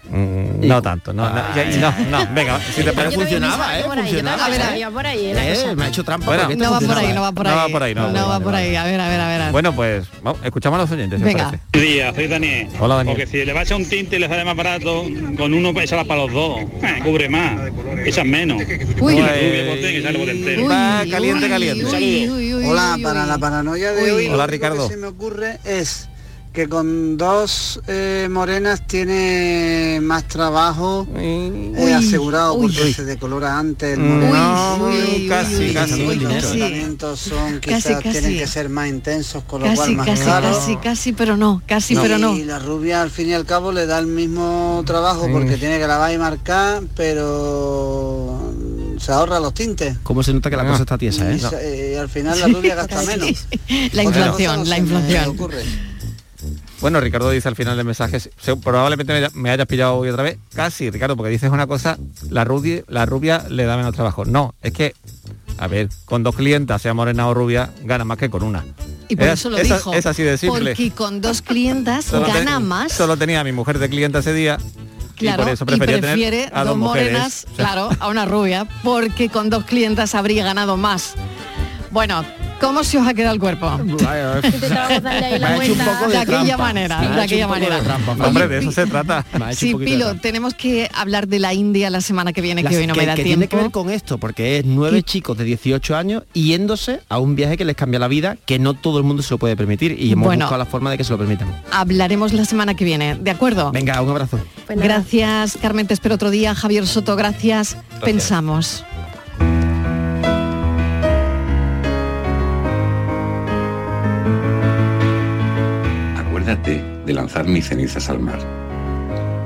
Mm, 0.09 0.65
no 0.67 0.81
tanto, 0.81 1.13
no, 1.13 1.29
no, 1.29 1.41
ya- 1.55 1.65
no, 1.77 1.93
no, 2.09 2.33
venga, 2.33 2.59
si 2.75 2.83
te 2.83 2.91
parece 2.91 3.15
funcionaba, 3.15 3.79
¿eh? 3.79 3.83
Funcionaba. 3.83 4.45
A 4.45 4.49
ver, 4.49 4.61
¿eh? 4.61 5.33
Eh, 5.33 5.75
me 5.75 5.85
ha 5.85 5.87
hecho 5.87 6.03
trampa. 6.03 6.25
Bueno, 6.25 6.49
No 6.55 6.71
va 6.71 6.79
por 6.79 6.97
ahí, 6.97 7.05
¿eh? 7.05 7.13
no 7.13 7.21
va 7.21 7.31
por 7.31 7.47
ahí. 7.47 7.53
No 7.53 7.57
va 7.57 7.69
por 7.69 7.83
ahí, 7.83 7.95
no, 7.95 8.07
No 8.09 8.13
va 8.13 8.25
vale, 8.27 8.43
por 8.43 8.53
vale. 8.53 8.65
ahí. 8.69 8.75
A 8.75 8.83
ver, 8.83 8.99
a 8.99 9.07
ver, 9.07 9.19
a 9.21 9.27
ver. 9.27 9.51
Bueno, 9.51 9.73
pues 9.75 10.05
vamos, 10.23 10.39
escuchamos 10.43 10.79
a 10.79 10.81
los 10.83 10.91
oyentes, 10.91 11.19
si 11.19 11.23
os 11.23 11.27
Venga. 11.31 11.45
parece. 11.45 11.63
Buenos 11.71 11.89
días, 11.91 12.15
soy 12.15 12.27
Daniel. 12.27 12.67
Hola, 12.79 12.95
Daniel. 12.95 13.15
Porque 13.17 13.31
si 13.31 13.45
le 13.45 13.53
va 13.53 13.59
a 13.59 13.63
echar 13.63 13.77
un 13.77 13.87
tinte 13.87 14.15
y 14.15 14.19
le 14.19 14.27
sale 14.27 14.43
más 14.43 14.55
barato, 14.55 15.05
con 15.37 15.53
uno 15.53 15.79
echarla 15.81 16.03
para 16.05 16.21
los 16.23 16.33
dos. 16.33 16.59
Eh, 16.61 16.99
cubre 17.03 17.29
más, 17.29 17.59
echan 18.05 18.29
menos. 18.29 18.61
Uy. 18.99 19.15
Va 19.21 21.03
caliente, 21.09 21.47
caliente. 21.47 22.21
Hola, 22.65 22.97
para 23.01 23.25
la 23.25 23.37
paranoia 23.37 23.91
de 23.93 24.03
Uy. 24.03 24.09
hoy, 24.09 24.27
Hola, 24.29 24.47
Ricardo. 24.47 24.87
que 24.87 24.93
se 24.95 24.99
me 24.99 25.07
ocurre 25.07 25.59
es 25.65 26.09
que 26.53 26.67
con 26.67 27.15
dos 27.15 27.79
eh, 27.87 28.27
morenas 28.29 28.85
tiene 28.85 29.99
más 30.01 30.27
trabajo 30.27 31.07
eh, 31.15 31.93
asegurado 31.97 32.55
uy. 32.55 32.63
porque 32.75 32.93
se 32.93 33.05
decolora 33.05 33.57
antes 33.57 33.93
el 33.97 34.01
Uy, 34.01 34.07
moreno. 34.09 34.77
uy, 34.85 34.95
uy, 35.21 35.27
casi, 35.29 35.55
uy, 35.55 35.73
casi. 35.73 36.01
uy, 36.05 36.15
Los 36.17 36.33
tratamientos 36.41 37.19
son 37.21 37.59
quizás 37.61 37.83
casi. 38.03 38.09
tienen 38.09 38.37
que 38.37 38.47
ser 38.47 38.67
más 38.67 38.89
intensos, 38.89 39.43
con 39.45 39.61
lo 39.63 39.73
cual 39.73 39.95
más 39.95 40.05
casi, 40.05 40.23
caros. 40.25 40.57
casi, 40.57 40.75
casi, 40.75 41.13
pero 41.13 41.37
no, 41.37 41.61
casi, 41.65 41.95
pero 41.95 42.17
no. 42.17 42.35
Y 42.35 42.43
la 42.43 42.59
rubia 42.59 43.01
al 43.01 43.11
fin 43.11 43.29
y 43.29 43.33
al 43.33 43.45
cabo 43.45 43.71
le 43.71 43.85
da 43.85 43.99
el 43.99 44.07
mismo 44.07 44.83
trabajo 44.85 45.25
Sí. 45.27 45.31
porque 45.31 45.55
tiene 45.55 45.79
que 45.79 45.87
lavar 45.87 46.11
y 46.13 46.17
marcar, 46.17 46.83
pero 46.97 48.53
se 48.99 49.11
ahorra 49.13 49.39
los 49.39 49.53
tintes. 49.53 49.97
¿Cómo 50.03 50.21
se 50.21 50.33
nota 50.33 50.49
que 50.49 50.57
la 50.57 50.67
cosa 50.67 50.81
está 50.83 50.97
tiesa, 50.97 51.31
Y, 51.31 51.39
eh? 51.61 51.91
y 51.93 51.97
al 51.97 52.09
final 52.09 52.37
la 52.37 52.47
rubia 52.47 52.75
gasta 52.75 53.01
menos. 53.03 53.47
La 53.93 54.03
inflación, 54.03 54.67
la 54.69 54.77
inflación. 54.77 55.37
Bueno, 56.81 56.99
Ricardo 56.99 57.29
dice 57.29 57.47
al 57.47 57.55
final 57.55 57.77
del 57.77 57.85
mensaje, 57.85 58.17
probablemente 58.63 59.13
me, 59.13 59.19
haya- 59.19 59.31
me 59.33 59.49
hayas 59.51 59.67
pillado 59.67 59.95
hoy 59.97 60.09
otra 60.09 60.23
vez. 60.23 60.37
Casi, 60.55 60.89
Ricardo, 60.89 61.15
porque 61.15 61.29
dices 61.29 61.51
una 61.51 61.67
cosa, 61.67 61.97
la 62.29 62.43
rubia, 62.43 62.83
la 62.87 63.05
rubia 63.05 63.45
le 63.49 63.65
da 63.65 63.77
menos 63.77 63.93
trabajo. 63.93 64.25
No, 64.25 64.55
es 64.63 64.73
que, 64.73 64.95
a 65.59 65.67
ver, 65.67 65.89
con 66.05 66.23
dos 66.23 66.35
clientas, 66.35 66.81
sea 66.81 66.95
morena 66.95 67.27
o 67.27 67.33
rubia, 67.35 67.69
gana 67.83 68.03
más 68.03 68.17
que 68.17 68.31
con 68.31 68.41
una. 68.41 68.65
Y 69.09 69.15
por 69.15 69.27
Es- 69.27 69.33
eso 69.41 69.49
lo 69.51 69.57
es, 69.57 69.63
dijo. 69.65 69.93
Es 69.93 70.05
así 70.07 70.23
de 70.23 70.37
simple. 70.39 70.71
Porque 70.71 70.89
con 70.91 71.21
dos 71.21 71.43
clientas 71.43 72.11
gana 72.11 72.59
más. 72.59 72.91
Solo 72.93 73.15
tenía 73.15 73.41
a 73.41 73.43
mi 73.43 73.51
mujer 73.51 73.77
de 73.77 73.87
clienta 73.87 74.19
ese 74.19 74.33
día. 74.33 74.57
Claro, 75.17 75.43
y 75.43 75.45
por 75.45 75.53
eso 75.53 75.63
y 75.65 75.67
prefería 75.67 76.01
prefiere 76.01 76.37
tener 76.45 76.57
a 76.57 76.63
dos 76.63 76.77
morenas, 76.77 77.45
claro, 77.55 77.89
a 77.99 78.07
una 78.07 78.25
rubia, 78.25 78.65
porque 78.83 79.29
con 79.29 79.51
dos 79.51 79.65
clientas 79.65 80.15
habría 80.15 80.43
ganado 80.43 80.77
más. 80.77 81.13
Bueno, 81.91 82.25
¿cómo 82.61 82.83
se 82.83 82.97
os 82.97 83.07
ha 83.07 83.13
quedado 83.13 83.33
el 83.33 83.39
cuerpo? 83.41 83.69
De 83.77 83.83
de 83.83 83.93
aquella 86.17 86.25
trampa. 86.25 86.57
manera, 86.57 87.01
de 87.15 87.21
aquella 87.21 87.47
manera. 87.47 87.79
trampa, 87.81 88.27
Hombre, 88.27 88.47
de 88.47 88.59
eso 88.59 88.71
se 88.71 88.85
trata. 88.85 89.25
Sí, 89.53 89.73
Pilo, 89.75 90.15
tenemos 90.15 90.53
que 90.53 90.89
hablar 90.93 91.27
de 91.27 91.39
la 91.39 91.53
India 91.53 91.89
la 91.89 92.01
semana 92.01 92.33
que 92.33 92.41
viene, 92.41 92.63
que 92.63 92.77
hoy 92.77 92.87
no 92.87 92.95
me 92.95 93.05
da 93.05 93.15
que 93.15 93.23
tiempo. 93.23 93.39
tiene 93.39 93.47
que 93.49 93.55
ver 93.57 93.71
con 93.71 93.89
esto, 93.89 94.17
porque 94.17 94.59
es 94.59 94.65
nueve 94.65 95.03
chicos 95.03 95.37
de 95.37 95.43
18 95.43 95.95
años 95.95 96.23
yéndose 96.33 97.01
a 97.09 97.19
un 97.19 97.35
viaje 97.35 97.57
que 97.57 97.65
les 97.65 97.75
cambia 97.75 97.99
la 97.99 98.07
vida, 98.07 98.37
que 98.45 98.59
no 98.59 98.73
todo 98.73 98.97
el 98.97 99.03
mundo 99.03 99.23
se 99.23 99.31
lo 99.33 99.37
puede 99.37 99.55
permitir 99.55 99.95
y 99.99 100.11
hemos 100.11 100.25
Bueno. 100.27 100.45
buscado 100.45 100.59
la 100.59 100.65
forma 100.65 100.91
de 100.91 100.97
que 100.97 101.03
se 101.03 101.11
lo 101.11 101.17
permitan. 101.17 101.61
Hablaremos 101.71 102.33
la 102.33 102.45
semana 102.45 102.75
que 102.75 102.85
viene, 102.85 103.15
¿de 103.15 103.31
acuerdo? 103.31 103.71
Venga, 103.71 104.01
un 104.01 104.09
abrazo. 104.09 104.39
Pues. 104.67 104.79
Gracias, 104.79 105.57
Carmen, 105.61 105.87
te 105.87 105.93
espero 105.93 106.15
otro 106.15 106.29
día. 106.29 106.55
Javier 106.55 106.87
Soto, 106.87 107.15
gracias. 107.15 107.77
Pensamos. 108.03 108.83
De 116.51 117.13
lanzar 117.13 117.47
mis 117.47 117.69
cenizas 117.69 118.09
al 118.09 118.19
mar. 118.19 118.39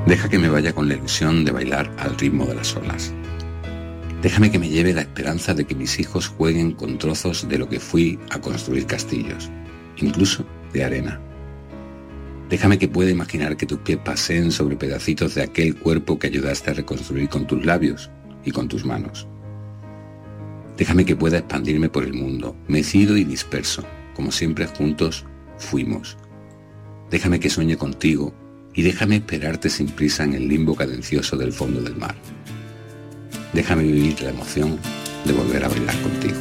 Deja 0.08 0.28
que 0.28 0.40
me 0.40 0.48
vaya 0.48 0.72
con 0.72 0.88
la 0.88 0.96
ilusión 0.96 1.44
de 1.44 1.52
bailar 1.52 1.88
al 1.98 2.18
ritmo 2.18 2.46
de 2.46 2.56
las 2.56 2.74
olas. 2.74 3.14
Déjame 4.22 4.50
que 4.50 4.58
me 4.58 4.68
lleve 4.68 4.92
la 4.92 5.02
esperanza 5.02 5.54
de 5.54 5.66
que 5.66 5.76
mis 5.76 6.00
hijos 6.00 6.26
jueguen 6.26 6.72
con 6.72 6.98
trozos 6.98 7.48
de 7.48 7.58
lo 7.58 7.68
que 7.68 7.78
fui 7.78 8.18
a 8.30 8.40
construir 8.40 8.86
castillos, 8.86 9.48
incluso 9.98 10.44
de 10.72 10.82
arena. 10.82 11.20
Déjame 12.50 12.76
que 12.76 12.88
pueda 12.88 13.12
imaginar 13.12 13.56
que 13.56 13.66
tus 13.66 13.78
pies 13.78 13.98
paseen 13.98 14.50
sobre 14.50 14.74
pedacitos 14.74 15.36
de 15.36 15.44
aquel 15.44 15.76
cuerpo 15.76 16.18
que 16.18 16.26
ayudaste 16.26 16.72
a 16.72 16.74
reconstruir 16.74 17.28
con 17.28 17.46
tus 17.46 17.64
labios 17.64 18.10
y 18.44 18.50
con 18.50 18.66
tus 18.66 18.84
manos. 18.84 19.28
Déjame 20.76 21.04
que 21.04 21.14
pueda 21.14 21.38
expandirme 21.38 21.88
por 21.88 22.02
el 22.02 22.14
mundo, 22.14 22.56
mecido 22.66 23.16
y 23.16 23.22
disperso, 23.22 23.84
como 24.12 24.32
siempre 24.32 24.66
juntos 24.66 25.24
fuimos. 25.56 26.18
Déjame 27.10 27.40
que 27.40 27.50
sueñe 27.50 27.76
contigo 27.76 28.34
y 28.74 28.82
déjame 28.82 29.16
esperarte 29.16 29.70
sin 29.70 29.88
prisa 29.88 30.24
en 30.24 30.34
el 30.34 30.48
limbo 30.48 30.74
cadencioso 30.74 31.36
del 31.36 31.52
fondo 31.52 31.80
del 31.82 31.96
mar. 31.96 32.14
Déjame 33.52 33.84
vivir 33.84 34.20
la 34.20 34.30
emoción 34.30 34.78
de 35.24 35.32
volver 35.32 35.64
a 35.64 35.68
bailar 35.68 35.96
contigo. 36.02 36.36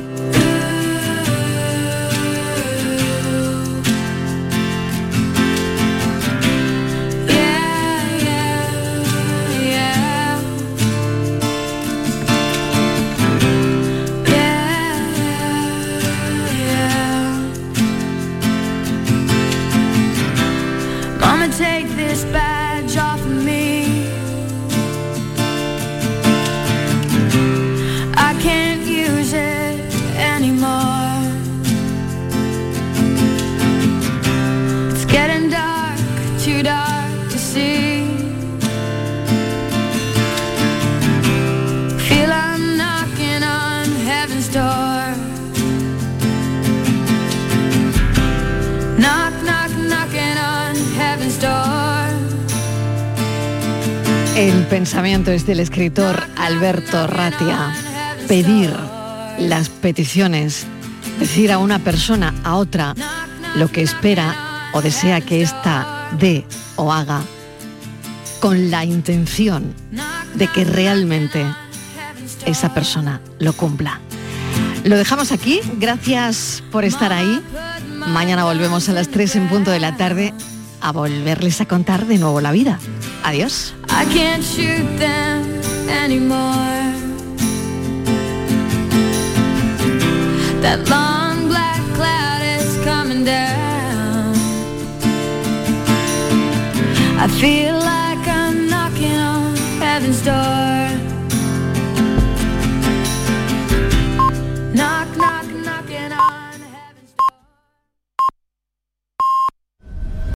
Es 55.16 55.48
del 55.48 55.62
escritor 55.62 56.22
Alberto 56.36 57.08
Ratia. 57.08 57.74
Pedir 58.28 58.70
las 59.40 59.70
peticiones, 59.70 60.66
decir 61.20 61.54
a 61.54 61.58
una 61.58 61.80
persona, 61.80 62.34
a 62.44 62.56
otra, 62.56 62.94
lo 63.56 63.70
que 63.70 63.82
espera 63.82 64.36
o 64.74 64.82
desea 64.82 65.22
que 65.22 65.42
ésta 65.42 66.10
dé 66.20 66.46
o 66.76 66.92
haga, 66.92 67.22
con 68.42 68.70
la 68.70 68.84
intención 68.84 69.74
de 70.34 70.48
que 70.48 70.66
realmente 70.66 71.46
esa 72.46 72.74
persona 72.74 73.22
lo 73.40 73.54
cumpla. 73.54 74.02
Lo 74.84 74.98
dejamos 74.98 75.32
aquí, 75.32 75.62
gracias 75.78 76.62
por 76.74 76.84
estar 76.84 77.14
ahí. 77.14 77.42
Mañana 78.08 78.44
volvemos 78.44 78.90
a 78.90 78.94
las 78.94 79.08
3 79.08 79.38
en 79.38 79.48
punto 79.48 79.72
de 79.72 79.80
la 79.80 79.96
tarde 79.96 80.34
a 80.82 80.92
volverles 80.92 81.62
a 81.62 81.66
contar 81.66 82.06
de 82.06 82.18
nuevo 82.18 82.42
la 82.42 82.52
vida. 82.52 82.80
Adiós. 83.24 83.74
I 83.98 84.04
can't 84.04 84.44
shoot 84.44 84.86
them 85.00 85.42
anymore. 85.88 86.84
That 90.62 90.80
long 90.90 91.48
black 91.48 91.82
cloud 91.96 92.42
is 92.60 92.84
coming 92.84 93.24
down. 93.24 94.36
I 97.24 97.28
feel 97.40 97.76
like 97.76 98.28
I'm 98.28 98.68
knocking 98.70 99.16
on 99.16 99.56
heaven's 99.80 100.22
door. 100.22 100.85